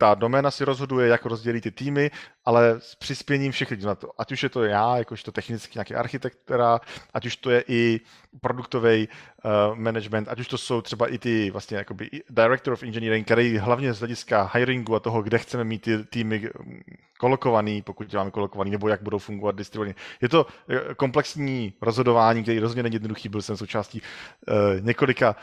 ta 0.00 0.14
doména 0.14 0.50
si 0.50 0.64
rozhoduje, 0.64 1.08
jak 1.08 1.24
rozdělí 1.24 1.60
ty 1.60 1.70
týmy, 1.70 2.10
ale 2.44 2.76
s 2.78 2.94
přispěním 2.94 3.52
všech 3.52 3.70
lidí 3.70 3.86
na 3.86 3.94
to. 3.94 4.10
Ať 4.18 4.32
už 4.32 4.42
je 4.42 4.48
to 4.48 4.64
já, 4.64 4.96
jakožto 4.96 5.32
technicky 5.32 5.78
nějaký 5.78 5.94
architekt, 5.94 6.38
která, 6.44 6.80
ať 7.14 7.26
už 7.26 7.36
to 7.36 7.50
je 7.50 7.64
i 7.68 8.00
produktový 8.40 9.08
uh, 9.08 9.78
management, 9.78 10.28
ať 10.28 10.40
už 10.40 10.48
to 10.48 10.58
jsou 10.58 10.82
třeba 10.82 11.12
i 11.12 11.18
ty 11.18 11.50
vlastně 11.50 11.76
jakoby 11.76 12.10
director 12.30 12.72
of 12.72 12.82
engineering, 12.82 13.26
který 13.26 13.58
hlavně 13.58 13.92
z 13.92 13.98
hlediska 13.98 14.50
hiringu 14.54 14.94
a 14.94 15.00
toho, 15.00 15.22
kde 15.22 15.38
chceme 15.38 15.64
mít 15.64 15.82
ty 15.82 16.04
týmy 16.04 16.50
mm, 16.64 16.80
kolokovaný, 17.18 17.82
pokud 17.82 18.06
děláme 18.06 18.30
kolokovaný, 18.30 18.70
nebo 18.70 18.88
jak 18.88 19.02
budou 19.02 19.18
fungovat 19.18 19.56
distribuovaný. 19.56 19.94
Je 20.22 20.28
to 20.28 20.46
eh, 20.68 20.94
komplexní 20.94 21.72
rozhodování, 21.80 22.42
který 22.42 22.58
rozhodně 22.58 22.82
není 22.82 22.94
jednoduchý, 22.94 23.28
byl 23.28 23.42
jsem 23.42 23.56
součástí 23.56 24.02
uh, 24.48 24.54
několika 24.80 25.30
uh, 25.30 25.36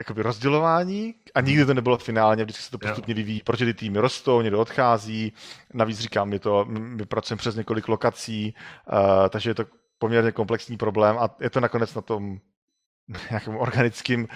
jakoby 0.00 0.22
rozdělování 0.22 1.14
a 1.34 1.40
nikdy 1.40 1.66
to 1.66 1.74
nebylo 1.74 1.98
finálně, 1.98 2.44
vždycky 2.44 2.62
se 2.62 2.70
to 2.70 2.78
postupně 2.78 3.14
vyvíjí, 3.14 3.42
protože 3.44 3.64
ty 3.64 3.74
týmy 3.74 3.98
rostou, 3.98 4.40
někdo 4.40 4.60
odchází, 4.60 5.32
navíc 5.74 5.98
říkám, 5.98 6.28
my, 6.28 6.38
to, 6.38 6.64
my 6.68 7.06
pracujeme 7.06 7.38
přes 7.38 7.54
několik 7.54 7.88
lokací, 7.88 8.54
uh, 8.92 9.28
takže 9.28 9.50
je 9.50 9.54
to 9.54 9.64
poměrně 9.98 10.32
komplexní 10.32 10.76
problém 10.76 11.18
a 11.18 11.36
je 11.40 11.50
to 11.50 11.60
nakonec 11.60 11.94
na 11.94 12.02
tom 12.02 12.38
nějakém 13.30 13.56
organickým 13.56 14.28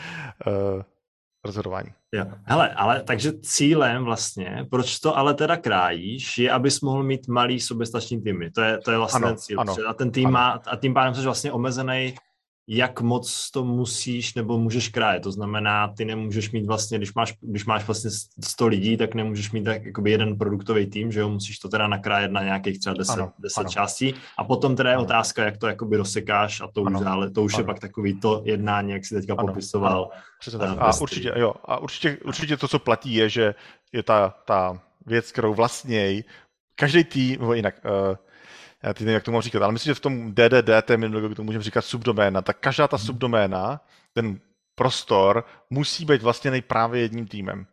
uh, 0.47 0.83
rozhodování. 1.45 1.89
Jo. 2.15 2.25
Hele, 2.45 2.75
ale 2.75 3.03
takže 3.03 3.33
cílem 3.33 4.05
vlastně, 4.05 4.67
proč 4.71 4.99
to 4.99 5.17
ale 5.17 5.35
teda 5.35 5.57
krájíš, 5.57 6.39
je, 6.39 6.51
abys 6.51 6.81
mohl 6.81 7.03
mít 7.03 7.29
malý 7.29 7.61
soběstačný 7.61 8.23
týmy. 8.23 8.51
To 8.51 8.61
je, 8.61 8.79
to 8.79 8.91
je 8.91 8.99
vlastně 8.99 9.27
ano, 9.27 9.37
cíl. 9.37 9.61
Ano, 9.61 9.75
a 9.89 9.95
ten 9.95 10.11
tým 10.11 10.27
ano. 10.27 10.33
má, 10.33 10.61
a 10.67 10.77
tím 10.77 10.95
pádem 10.95 11.15
jsi 11.15 11.23
vlastně 11.23 11.53
omezený 11.53 12.15
jak 12.69 13.01
moc 13.01 13.51
to 13.51 13.65
musíš 13.65 14.35
nebo 14.35 14.59
můžeš 14.59 14.89
krájet. 14.89 15.23
To 15.23 15.33
znamená, 15.33 15.89
ty 15.89 16.05
nemůžeš 16.05 16.51
mít 16.51 16.67
vlastně, 16.67 16.99
když 16.99 17.15
máš, 17.15 17.35
když 17.41 17.65
máš 17.65 17.87
vlastně 17.87 18.11
100 18.45 18.67
lidí, 18.67 18.97
tak 18.97 19.15
nemůžeš 19.15 19.53
mít 19.53 19.65
tak, 19.65 19.85
jakoby 19.85 20.11
jeden 20.11 20.39
produktový 20.39 20.87
tým, 20.87 21.13
že 21.13 21.21
jo, 21.21 21.29
musíš 21.29 21.59
to 21.59 21.69
teda 21.69 21.89
nakrájet 21.89 22.33
na 22.33 22.43
nějakých 22.43 22.79
třeba 22.79 22.95
10, 22.95 23.13
ano, 23.13 23.33
10 23.39 23.61
ano. 23.61 23.69
částí. 23.69 24.15
A 24.39 24.45
potom 24.45 24.77
teda 24.77 24.91
je 24.91 24.97
ano. 24.97 25.05
otázka, 25.05 25.45
jak 25.45 25.57
to 25.57 25.67
jakoby 25.67 25.97
rozsekáš 25.97 26.61
a 26.61 26.67
to 26.67 26.87
ano. 26.87 26.99
už, 26.99 27.05
dále, 27.05 27.31
to 27.31 27.43
už 27.43 27.55
ano. 27.55 27.61
je 27.61 27.65
pak 27.65 27.79
takový 27.79 28.21
to 28.21 28.43
jednání, 28.45 28.93
jak 28.93 29.05
si 29.05 29.15
teďka 29.15 29.35
ano. 29.39 29.49
popisoval. 29.49 30.11
Ano. 30.61 30.83
A 30.83 31.01
určitě, 31.01 31.33
jo, 31.37 31.55
a 31.65 31.79
určitě, 31.79 32.19
určitě 32.25 32.57
to, 32.57 32.69
co 32.69 32.79
platí, 32.79 33.15
je, 33.15 33.29
že 33.29 33.55
je 33.93 34.03
ta, 34.03 34.35
ta 34.45 34.81
věc, 35.07 35.33
kterou 35.33 35.55
vlastně 35.55 36.23
každý 36.75 37.05
tým, 37.05 37.41
nebo 37.41 37.55
jinak, 37.55 37.75
uh, 37.85 38.17
já 38.87 38.95
teď 38.95 39.01
nevím, 39.01 39.15
jak 39.15 39.23
to 39.23 39.33
mám 39.33 39.43
říkat, 39.43 39.63
ale 39.63 39.73
myslím, 39.73 39.91
že 39.91 39.95
v 39.95 40.01
tom 40.01 40.35
DDD, 40.35 40.91
minulého, 40.97 41.35
to 41.35 41.45
můžeme 41.45 41.65
říkat 41.65 41.85
subdoména, 41.85 42.43
tak 42.43 42.59
každá 42.61 42.89
ta 42.89 42.97
mhm. 42.97 43.07
subdoména, 43.07 43.81
ten 44.13 44.41
prostor 44.75 45.45
musí 45.71 46.05
být 46.05 46.23
vlastně 46.23 46.63
právě 46.63 47.01
jedním 47.01 47.27
týmem. 47.27 47.67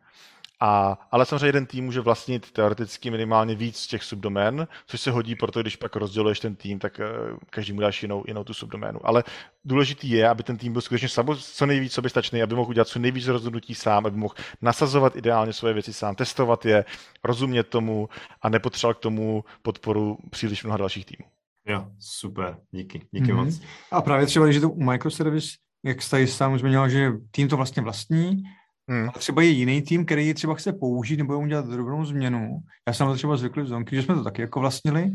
A, 0.65 0.97
ale 1.11 1.25
samozřejmě 1.25 1.45
jeden 1.45 1.65
tým 1.65 1.85
může 1.85 2.01
vlastnit 2.01 2.51
teoreticky 2.51 3.11
minimálně 3.11 3.55
víc 3.55 3.77
z 3.77 3.87
těch 3.87 4.03
subdomén, 4.03 4.67
což 4.85 5.01
se 5.01 5.11
hodí, 5.11 5.35
proto 5.35 5.61
když 5.61 5.75
pak 5.75 5.95
rozděluješ 5.95 6.39
ten 6.39 6.55
tým, 6.55 6.79
tak 6.79 6.99
uh, 6.99 7.37
každý 7.49 7.73
mu 7.73 7.81
dáš 7.81 8.01
jinou, 8.01 8.23
jinou 8.27 8.43
tu 8.43 8.53
subdoménu. 8.53 8.99
Ale 9.03 9.23
důležitý 9.65 10.09
je, 10.09 10.29
aby 10.29 10.43
ten 10.43 10.57
tým 10.57 10.73
byl 10.73 10.81
skutečně 10.81 11.09
sabo, 11.09 11.35
co 11.35 11.65
nejvíc 11.65 11.93
soběstačný, 11.93 12.43
aby 12.43 12.55
mohl 12.55 12.69
udělat 12.69 12.87
co 12.87 12.99
nejvíc 12.99 13.27
rozhodnutí 13.27 13.75
sám, 13.75 14.05
aby 14.05 14.17
mohl 14.17 14.33
nasazovat 14.61 15.15
ideálně 15.15 15.53
svoje 15.53 15.73
věci 15.73 15.93
sám, 15.93 16.15
testovat 16.15 16.65
je, 16.65 16.85
rozumět 17.23 17.63
tomu 17.63 18.09
a 18.41 18.49
nepotřeboval 18.49 18.93
k 18.93 18.99
tomu 18.99 19.43
podporu 19.61 20.17
příliš 20.29 20.63
mnoha 20.63 20.77
dalších 20.77 21.05
týmů. 21.05 21.29
Jo, 21.67 21.87
super, 21.99 22.57
díky, 22.71 23.01
díky 23.11 23.33
mm-hmm. 23.33 23.45
moc. 23.45 23.61
A 23.91 24.01
právě 24.01 24.25
třeba, 24.25 24.45
když 24.45 24.55
je 24.55 24.61
to 24.61 24.69
u 24.69 24.83
microservice, 24.83 25.47
jak 25.85 26.01
jste 26.01 26.27
sám 26.27 26.59
zmiňoval, 26.59 26.89
že 26.89 27.11
tým 27.31 27.47
to 27.47 27.57
vlastně 27.57 27.83
vlastní, 27.83 28.43
Hmm. 28.89 29.09
A 29.09 29.11
třeba 29.11 29.41
je 29.41 29.49
jiný 29.49 29.81
tým, 29.81 30.05
který 30.05 30.33
třeba 30.33 30.55
chce 30.55 30.73
použít 30.73 31.17
nebo 31.17 31.39
udělat 31.39 31.65
drobnou 31.65 32.05
změnu. 32.05 32.59
Já 32.87 32.93
jsem 32.93 33.07
to 33.07 33.15
třeba 33.15 33.37
zvyklý 33.37 33.63
v 33.63 33.67
Zonky, 33.67 33.95
že 33.95 34.03
jsme 34.03 34.15
to 34.15 34.23
taky 34.23 34.41
jako 34.41 34.59
vlastnili, 34.59 35.11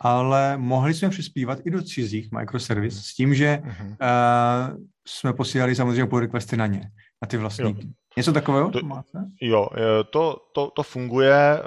ale 0.00 0.56
mohli 0.56 0.94
jsme 0.94 1.08
přispívat 1.08 1.58
i 1.64 1.70
do 1.70 1.82
cizích 1.82 2.32
microservice 2.32 3.00
s 3.02 3.14
tím, 3.14 3.34
že 3.34 3.60
hmm. 3.62 3.88
uh, 3.88 3.96
jsme 5.08 5.32
posílali 5.32 5.74
samozřejmě 5.74 6.06
pull 6.06 6.20
requesty 6.20 6.56
na 6.56 6.66
ně, 6.66 6.90
na 7.22 7.28
ty 7.28 7.36
vlastníky. 7.36 7.88
Něco 8.16 8.32
takového 8.32 8.70
to, 8.70 8.78
máte? 8.82 9.18
Jo, 9.40 9.68
to, 10.10 10.36
to, 10.52 10.70
to 10.74 10.82
funguje. 10.82 11.62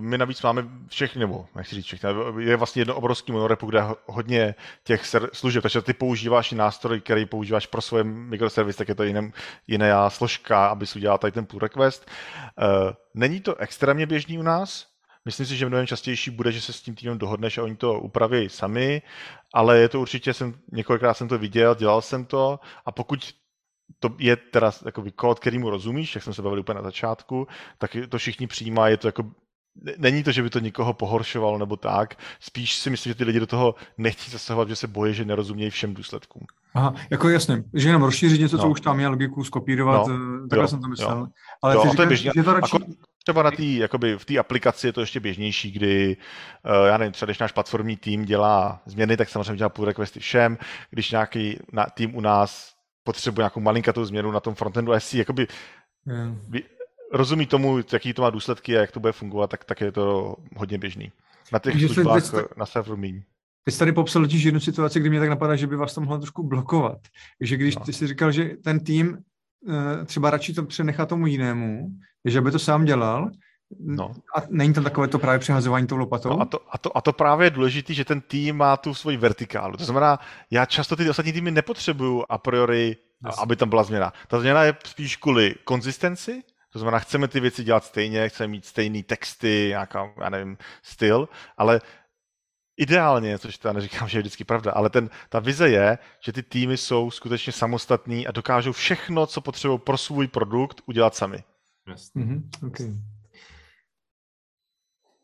My 0.00 0.18
navíc 0.18 0.42
máme 0.42 0.64
všechny, 0.88 1.20
nebo 1.20 1.46
nechci 1.56 1.74
říct 1.74 1.84
všechny, 1.84 2.10
je 2.38 2.56
vlastně 2.56 2.80
jedno 2.80 2.94
obrovský 2.94 3.32
monorepo, 3.32 3.66
kde 3.66 3.78
je 3.78 3.84
hodně 4.06 4.54
těch 4.84 5.02
služeb, 5.32 5.62
takže 5.62 5.82
ty 5.82 5.92
používáš 5.92 6.52
i 6.52 6.54
nástroj, 6.54 7.00
který 7.00 7.26
používáš 7.26 7.66
pro 7.66 7.80
svoje 7.80 8.04
mikroservis, 8.04 8.76
tak 8.76 8.88
je 8.88 8.94
to 8.94 9.02
jiný, 9.02 9.32
jiná 9.66 10.10
složka, 10.10 10.66
abys 10.66 10.96
udělal 10.96 11.18
tady 11.18 11.32
ten 11.32 11.46
pull 11.46 11.60
request. 11.60 12.10
Není 13.14 13.40
to 13.40 13.56
extrémně 13.56 14.06
běžný 14.06 14.38
u 14.38 14.42
nás, 14.42 14.92
Myslím 15.24 15.46
si, 15.46 15.56
že 15.56 15.66
mnohem 15.66 15.86
častější 15.86 16.30
bude, 16.30 16.52
že 16.52 16.60
se 16.60 16.72
s 16.72 16.80
tím 16.80 16.94
týmem 16.94 17.18
dohodneš 17.18 17.58
a 17.58 17.62
oni 17.62 17.76
to 17.76 18.00
upraví 18.00 18.48
sami, 18.48 19.02
ale 19.54 19.78
je 19.78 19.88
to 19.88 20.00
určitě, 20.00 20.34
jsem, 20.34 20.54
několikrát 20.72 21.14
jsem 21.14 21.28
to 21.28 21.38
viděl, 21.38 21.74
dělal 21.74 22.02
jsem 22.02 22.24
to 22.24 22.60
a 22.86 22.92
pokud 22.92 23.34
to 23.98 24.14
je 24.18 24.36
teda 24.36 24.70
takový 24.70 25.12
kód, 25.12 25.40
který 25.40 25.58
mu 25.58 25.70
rozumíš, 25.70 26.14
jak 26.14 26.24
jsme 26.24 26.34
se 26.34 26.42
bavili 26.42 26.60
úplně 26.60 26.76
na 26.76 26.82
začátku, 26.82 27.46
tak 27.78 27.96
to 28.08 28.18
všichni 28.18 28.46
přijímají, 28.46 28.92
je 28.92 28.96
to 28.96 29.08
jako 29.08 29.24
Není 29.98 30.22
to, 30.22 30.32
že 30.32 30.42
by 30.42 30.50
to 30.50 30.58
nikoho 30.58 30.92
pohoršovalo 30.92 31.58
nebo 31.58 31.76
tak, 31.76 32.18
spíš 32.40 32.76
si 32.76 32.90
myslím, 32.90 33.10
že 33.10 33.14
ty 33.14 33.24
lidi 33.24 33.40
do 33.40 33.46
toho 33.46 33.74
nechcí 33.98 34.30
zasahovat, 34.30 34.68
že 34.68 34.76
se 34.76 34.86
bojí, 34.86 35.14
že 35.14 35.24
nerozumějí 35.24 35.70
všem 35.70 35.94
důsledkům. 35.94 36.42
Aha, 36.74 36.94
jako 37.10 37.28
jasně, 37.28 37.64
že 37.74 37.88
jenom 37.88 38.02
rozšířit 38.02 38.40
něco, 38.40 38.56
no. 38.56 38.62
co 38.62 38.68
už 38.68 38.80
tam 38.80 39.00
je, 39.00 39.08
logiku 39.08 39.44
skopírovat, 39.44 40.06
no. 40.06 40.14
Eh, 40.14 40.48
takhle 40.48 40.64
jo, 40.64 40.68
jsem 40.68 40.80
to 40.80 40.88
myslel. 40.88 41.18
Jo. 41.18 41.26
Ale 41.62 41.74
jo, 41.74 41.82
ty 41.82 41.88
říkáš, 41.88 42.06
to 42.06 42.12
je 42.12 42.32
že 42.34 42.42
to 42.42 42.54
radši... 42.54 42.76
Ako, 42.76 42.84
třeba 43.24 43.42
na 43.42 43.50
tý, 43.50 43.76
jakoby 43.76 44.18
v 44.18 44.24
té 44.24 44.38
aplikaci 44.38 44.86
je 44.86 44.92
to 44.92 45.00
ještě 45.00 45.20
běžnější, 45.20 45.70
kdy, 45.70 46.16
uh, 46.64 46.86
já 46.86 46.98
nevím, 46.98 47.12
třeba 47.12 47.26
když 47.26 47.38
náš 47.38 47.52
platformní 47.52 47.96
tým 47.96 48.24
dělá 48.24 48.82
změny, 48.86 49.16
tak 49.16 49.28
samozřejmě 49.28 49.56
dělá 49.56 49.68
pull 49.68 49.86
requesty 49.86 50.20
všem, 50.20 50.58
když 50.90 51.10
nějaký 51.10 51.58
na, 51.72 51.86
tým 51.94 52.16
u 52.16 52.20
nás 52.20 52.71
potřebuje 53.04 53.42
nějakou 53.42 53.60
malinkatou 53.60 54.04
změnu 54.04 54.30
na 54.30 54.40
tom 54.40 54.54
frontendu, 54.54 54.92
jestli 54.92 55.18
jakoby 55.18 55.46
yeah. 56.06 56.64
rozumí 57.12 57.46
tomu, 57.46 57.78
jaký 57.92 58.12
to 58.12 58.22
má 58.22 58.30
důsledky 58.30 58.76
a 58.76 58.80
jak 58.80 58.92
to 58.92 59.00
bude 59.00 59.12
fungovat, 59.12 59.50
tak, 59.50 59.64
tak 59.64 59.80
je 59.80 59.92
to 59.92 60.36
hodně 60.56 60.78
běžný. 60.78 61.12
Na 61.52 61.58
těch 61.58 61.72
Takže 61.72 61.88
službách 61.88 62.24
jste, 62.24 62.44
na 62.56 62.66
serveru 62.66 62.96
míň. 62.96 63.22
Ty 63.64 63.72
jsi 63.72 63.78
tady 63.78 63.92
popsal 63.92 64.22
totiž 64.22 64.42
jednu 64.42 64.60
situaci, 64.60 65.00
kdy 65.00 65.10
mě 65.10 65.20
tak 65.20 65.28
napadá, 65.28 65.56
že 65.56 65.66
by 65.66 65.76
vás 65.76 65.94
to 65.94 66.00
mohlo 66.00 66.18
trošku 66.18 66.42
blokovat. 66.42 66.98
Že 67.40 67.56
když 67.56 67.76
no. 67.76 67.84
ty 67.84 67.92
jsi 67.92 68.06
říkal, 68.06 68.32
že 68.32 68.44
ten 68.64 68.80
tým 68.80 69.18
uh, 69.60 70.04
třeba 70.04 70.30
radši 70.30 70.54
to 70.54 70.64
přenechá 70.64 71.06
tomu 71.06 71.26
jinému, 71.26 71.88
že 72.24 72.40
by 72.40 72.50
to 72.50 72.58
sám 72.58 72.84
dělal, 72.84 73.30
No. 73.80 74.14
A 74.36 74.42
není 74.48 74.72
tam 74.72 74.84
takové 74.84 75.08
to 75.08 75.18
právě 75.18 75.38
přehazování 75.38 75.86
tou 75.86 75.96
lopatou? 75.96 76.28
No 76.28 76.40
a, 76.40 76.44
to, 76.44 76.60
a, 76.70 76.78
to, 76.78 76.96
a 76.96 77.00
to 77.00 77.12
právě 77.12 77.46
je 77.46 77.50
důležité, 77.50 77.94
že 77.94 78.04
ten 78.04 78.20
tým 78.20 78.56
má 78.56 78.76
tu 78.76 78.94
svoji 78.94 79.16
vertikálu. 79.16 79.76
To 79.76 79.84
znamená, 79.84 80.18
já 80.50 80.66
často 80.66 80.96
ty 80.96 81.10
ostatní 81.10 81.32
týmy 81.32 81.50
nepotřebuju 81.50 82.24
a 82.28 82.38
priori, 82.38 82.96
yes. 83.26 83.34
aby 83.38 83.56
tam 83.56 83.68
byla 83.68 83.82
změna. 83.82 84.12
Ta 84.28 84.40
změna 84.40 84.64
je 84.64 84.76
spíš 84.84 85.16
kvůli 85.16 85.54
konzistenci, 85.64 86.42
to 86.72 86.78
znamená, 86.78 86.98
chceme 86.98 87.28
ty 87.28 87.40
věci 87.40 87.64
dělat 87.64 87.84
stejně, 87.84 88.28
chceme 88.28 88.48
mít 88.48 88.64
stejný 88.64 89.02
texty, 89.02 89.66
nějaká, 89.68 90.12
já 90.20 90.30
nevím, 90.30 90.58
styl, 90.82 91.28
ale 91.56 91.80
ideálně, 92.76 93.38
což 93.38 93.58
teda 93.58 93.72
neříkám, 93.72 94.08
že 94.08 94.18
je 94.18 94.22
vždycky 94.22 94.44
pravda, 94.44 94.72
ale 94.72 94.90
ten, 94.90 95.10
ta 95.28 95.38
vize 95.38 95.68
je, 95.68 95.98
že 96.20 96.32
ty 96.32 96.42
týmy 96.42 96.76
jsou 96.76 97.10
skutečně 97.10 97.52
samostatní 97.52 98.26
a 98.26 98.32
dokážou 98.32 98.72
všechno, 98.72 99.26
co 99.26 99.40
potřebují 99.40 99.78
pro 99.78 99.98
svůj 99.98 100.28
produkt, 100.28 100.80
udělat 100.86 101.14
sami. 101.14 101.44
Yes. 101.88 102.14
Mm-hmm. 102.14 102.66
Okay. 102.66 102.86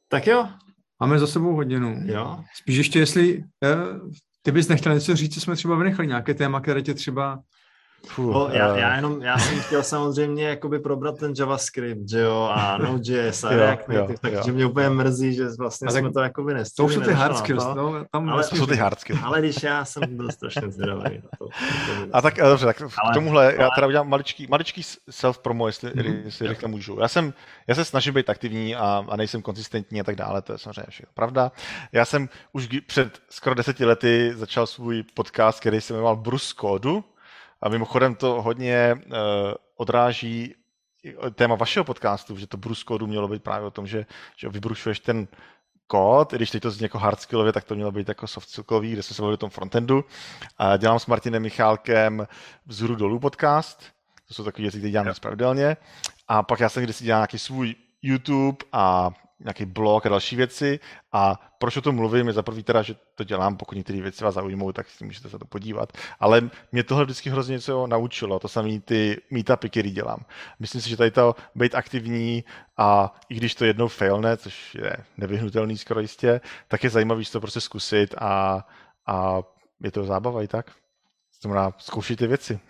Tak 0.09 0.27
jo. 0.27 0.49
Máme 1.01 1.19
za 1.19 1.27
sebou 1.27 1.55
hodinu. 1.55 2.01
Jo. 2.05 2.45
Spíš 2.55 2.77
ještě, 2.77 2.99
jestli 2.99 3.45
eh, 3.65 3.77
ty 4.43 4.53
bys 4.53 4.69
nechtěl 4.69 4.95
něco 4.95 5.17
říct, 5.17 5.35
co 5.35 5.41
jsme 5.41 5.57
třeba 5.57 5.77
vynechali, 5.77 6.09
nějaké 6.09 6.35
téma, 6.35 6.61
které 6.61 6.83
tě 6.83 6.95
třeba 6.95 7.41
Fuh, 8.07 8.35
no, 8.35 8.49
já, 8.53 8.77
já, 8.77 8.97
jenom, 8.97 9.23
já 9.23 9.39
jsem 9.39 9.61
chtěl 9.61 9.83
samozřejmě 9.83 10.49
jakoby 10.49 10.79
probrat 10.79 11.19
ten 11.19 11.33
JavaScript, 11.39 12.09
že 12.11 12.21
jo, 12.21 12.51
a 12.53 12.79
Node.js 12.79 13.45
a 13.45 13.49
React 13.49 13.89
Native, 13.89 14.19
takže 14.21 14.53
mě 14.53 14.67
úplně 14.67 14.89
mrzí, 14.89 15.35
že 15.35 15.49
vlastně 15.59 15.91
jsme 15.91 16.13
to 16.13 16.21
jakoby 16.21 16.55
nestihli. 16.55 16.95
To 16.95 17.01
jsou 17.01 17.07
ty 17.07 17.13
hard 17.13 17.37
skills, 17.37 17.65
no, 17.65 18.05
tam 18.11 18.29
ale, 18.29 18.49
to 18.49 18.57
jsou 18.57 18.67
ty 18.67 18.77
hard 18.77 19.01
skills. 19.01 19.21
Ale 19.23 19.41
když 19.41 19.63
já 19.63 19.85
jsem 19.85 20.17
byl 20.17 20.33
strašně 20.33 20.71
zvědavý 20.71 21.03
na 21.03 21.29
to. 21.39 21.49
A 22.13 22.23
tak 22.23 22.35
dobře, 22.37 22.67
tak 22.67 22.81
ale, 22.81 22.91
k 23.11 23.15
tomuhle, 23.15 23.45
ale, 23.45 23.55
já 23.63 23.69
teda 23.75 23.87
udělám 23.87 24.09
maličký, 24.09 24.47
maličký 24.51 24.83
self-promo, 25.11 25.67
jestli, 25.67 25.91
mm-hmm. 25.91 26.21
jestli 26.25 26.49
rychle 26.49 26.69
můžu. 26.69 26.99
Já 27.01 27.09
jsem, 27.09 27.35
já 27.67 27.75
se 27.75 27.85
snažím 27.85 28.15
být 28.15 28.31
aktivní 28.31 28.77
a, 28.77 29.05
a 29.09 29.17
nejsem 29.17 29.43
konzistentní 29.43 30.01
a 30.01 30.05
tak 30.05 30.17
dále, 30.17 30.43
to 30.43 30.53
je 30.53 30.59
samozřejmě 30.59 30.87
všechno 30.89 31.13
pravda. 31.15 31.53
Já 31.93 32.05
jsem 32.05 32.29
už 32.53 32.69
před 32.87 33.19
skoro 33.31 33.55
deseti 33.55 33.85
lety 33.85 34.33
začal 34.37 34.67
svůj 34.67 35.03
podcast, 35.15 35.61
který 35.61 35.81
se 35.81 35.93
jmenoval 35.93 36.17
Brus 36.17 36.55
Code, 36.61 36.91
a 37.61 37.69
mimochodem 37.69 38.15
to 38.15 38.43
hodně 38.43 38.95
uh, 38.95 39.13
odráží 39.77 40.55
téma 41.35 41.55
vašeho 41.55 41.85
podcastu, 41.85 42.37
že 42.37 42.47
to 42.47 42.57
Bruce 42.57 42.85
Code 42.89 43.07
mělo 43.07 43.29
být 43.29 43.43
právě 43.43 43.67
o 43.67 43.71
tom, 43.71 43.87
že, 43.87 44.07
že 44.37 44.49
vybrušuješ 44.49 45.01
ten 45.01 45.29
kód, 45.87 46.33
když 46.33 46.51
teď 46.51 46.63
to 46.63 46.71
zní 46.71 46.83
jako 46.83 46.99
hardskillově, 46.99 47.53
tak 47.53 47.65
to 47.65 47.75
mělo 47.75 47.93
být 47.93 48.09
jako 48.09 48.27
softskillový, 48.27 48.93
kde 48.93 49.03
jsme 49.03 49.15
se 49.15 49.23
bavili 49.23 49.35
o 49.35 49.37
tom 49.37 49.51
frontendu. 49.51 50.05
A 50.59 50.77
dělám 50.77 50.99
s 50.99 51.07
Martinem 51.07 51.43
Michálkem 51.43 52.27
vzhůru 52.67 52.95
dolů 52.95 53.19
podcast, 53.19 53.85
to 54.29 54.35
jsou 54.35 54.45
takové 54.45 54.63
věci, 54.63 54.79
které 54.79 54.91
dělám 54.91 55.15
pravidelně. 55.21 55.77
A 56.29 56.43
pak 56.43 56.61
já 56.61 56.69
jsem 56.69 56.83
kdysi 56.83 57.05
dělal 57.05 57.21
nějaký 57.21 57.39
svůj 57.39 57.75
YouTube 58.03 58.59
a 58.73 59.11
nějaký 59.41 59.65
blog 59.65 60.07
a 60.07 60.09
další 60.09 60.37
věci. 60.37 60.81
A 61.13 61.51
proč 61.59 61.77
o 61.77 61.81
tom 61.81 61.95
mluvím, 61.95 62.27
je 62.27 62.33
za 62.33 62.43
prvý 62.43 62.63
teda, 62.63 62.83
že 62.83 62.95
to 63.15 63.25
dělám, 63.25 63.57
pokud 63.57 63.75
některé 63.75 64.01
věci 64.01 64.25
vás 64.25 64.35
zaujmou, 64.35 64.73
tak 64.73 64.89
si 64.89 65.05
můžete 65.05 65.29
se 65.29 65.39
to 65.39 65.45
podívat. 65.45 65.93
Ale 66.21 66.51
mě 66.73 66.83
tohle 66.85 67.05
vždycky 67.05 67.31
hrozně 67.31 67.53
něco 67.53 67.87
naučilo, 67.87 68.39
to 68.39 68.49
samé 68.49 68.81
ty 68.81 69.23
meetupy, 69.31 69.69
který 69.69 69.91
dělám. 69.91 70.25
Myslím 70.59 70.81
si, 70.81 70.89
že 70.89 70.97
tady 70.97 71.11
to 71.11 71.35
být 71.55 71.75
aktivní 71.75 72.45
a 72.77 73.15
i 73.29 73.35
když 73.35 73.55
to 73.55 73.65
jednou 73.65 73.89
failne, 73.89 74.37
což 74.37 74.75
je 74.75 74.97
nevyhnutelný 75.17 75.79
skoro 75.79 76.01
jistě, 76.01 76.41
tak 76.69 76.85
je 76.85 76.91
zajímavý 76.91 77.25
to 77.25 77.41
prostě 77.41 77.61
zkusit 77.61 78.15
a, 78.19 78.65
a 79.07 79.39
je 79.83 79.91
to 79.91 80.05
zábava 80.05 80.43
i 80.43 80.49
tak. 80.49 80.71
Znamená, 81.43 81.73
zkoušejte 81.79 82.27
věci. 82.27 82.61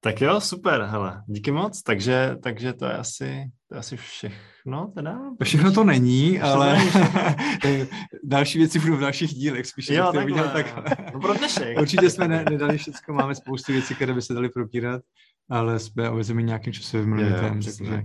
Tak 0.00 0.20
jo, 0.20 0.40
super, 0.40 0.82
hele, 0.82 1.22
díky 1.26 1.50
moc, 1.50 1.82
takže, 1.82 2.36
takže 2.42 2.72
to 2.72 2.84
je 2.84 2.96
asi, 2.96 3.44
to 3.68 3.74
je 3.74 3.78
asi 3.78 3.96
všechno 3.96 4.92
teda. 4.94 5.18
Všechno 5.42 5.72
to 5.72 5.84
není, 5.84 6.40
ale 6.40 6.78
další 8.24 8.58
věci 8.58 8.78
budou 8.78 8.96
v 8.96 9.00
dalších 9.00 9.30
dílech, 9.30 9.66
spíš 9.66 9.88
jo, 9.88 10.12
takhle. 10.14 10.48
takhle. 10.48 10.84
No 11.14 11.20
pro 11.20 11.34
dnešek. 11.34 11.78
Určitě 11.80 12.10
jsme 12.10 12.28
ne, 12.28 12.44
nedali 12.50 12.78
všechno, 12.78 13.14
máme 13.14 13.34
spoustu 13.34 13.72
věcí, 13.72 13.94
které 13.94 14.14
by 14.14 14.22
se 14.22 14.34
daly 14.34 14.48
propírat, 14.48 15.02
ale 15.50 15.78
jsme 15.78 16.10
omezeni 16.10 16.42
nějakým 16.42 16.72
časovým 16.72 17.12
limitem, 17.12 17.60
takže... 17.62 18.02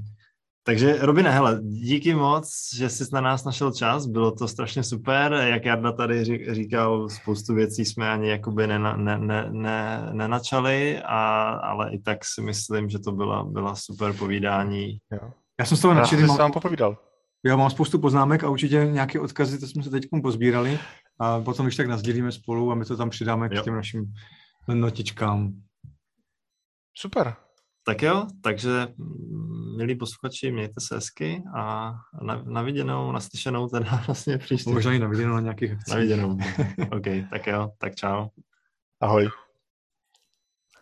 Takže 0.66 0.98
Robine, 1.02 1.32
hele, 1.32 1.60
díky 1.64 2.14
moc, 2.14 2.70
že 2.76 2.90
jsi 2.90 3.04
na 3.14 3.22
nás 3.22 3.44
našel 3.44 3.72
čas, 3.72 4.06
bylo 4.06 4.32
to 4.32 4.48
strašně 4.48 4.84
super, 4.84 5.34
jak 5.34 5.66
Jarda 5.66 5.92
tady 5.92 6.24
říkal, 6.54 7.10
spoustu 7.10 7.54
věcí 7.54 7.86
jsme 7.86 8.10
ani 8.10 8.30
jakoby 8.30 8.68
nena, 8.68 8.98
ne, 8.98 9.18
ne, 9.18 9.50
ne, 9.52 10.10
nenačali, 10.14 11.02
a, 11.06 11.44
ale 11.50 11.94
i 11.94 12.00
tak 12.00 12.26
si 12.26 12.42
myslím, 12.42 12.90
že 12.90 13.00
to 13.00 13.12
byla, 13.12 13.44
byla 13.44 13.76
super 13.76 14.14
povídání. 14.14 14.98
Jo. 15.12 15.32
Já 15.60 15.66
jsem 15.66 15.78
z 15.78 15.82
toho 15.82 15.94
nadšený. 15.94 16.22
Já 16.22 16.28
jsem 16.28 16.38
vám 16.38 16.52
popovídal. 16.52 16.98
Já 17.46 17.56
mám 17.56 17.70
spoustu 17.70 18.00
poznámek 18.00 18.44
a 18.44 18.50
určitě 18.50 18.86
nějaké 18.92 19.20
odkazy, 19.20 19.60
to 19.60 19.68
jsme 19.68 19.84
se 19.84 19.90
teď 19.90 20.04
pozbírali 20.22 20.80
a 21.20 21.42
potom 21.42 21.66
když 21.66 21.76
tak 21.76 21.88
nazdělíme 21.88 22.32
spolu 22.32 22.72
a 22.72 22.76
my 22.76 22.86
to 22.86 22.98
tam 22.98 23.10
přidáme 23.10 23.50
jo. 23.52 23.62
k 23.62 23.64
těm 23.64 23.76
našim 23.76 24.14
notičkám. 24.74 25.54
Super. 26.98 27.36
Tak 27.86 28.02
jo, 28.02 28.28
takže 28.42 28.88
mm, 28.98 29.78
milí 29.78 29.96
posluchači, 29.96 30.52
mějte 30.52 30.74
se 30.80 30.96
hezky 30.96 31.44
a 31.56 31.94
na, 32.22 32.44
na 32.44 32.62
viděnou, 32.62 33.12
naslyšenou 33.12 33.68
teda 33.68 34.04
vlastně 34.08 34.38
příště. 34.38 34.70
Možná 34.70 34.94
i 34.94 35.00
na 35.00 35.08
viděnou 35.08 35.34
na 35.34 35.40
nějakých 35.40 35.74
Na 35.90 35.96
viděnou. 35.96 36.38
OK, 36.92 37.06
tak 37.30 37.48
jo, 37.48 37.70
tak 37.78 37.96
čau. 37.96 38.28
Ahoj. 39.02 39.30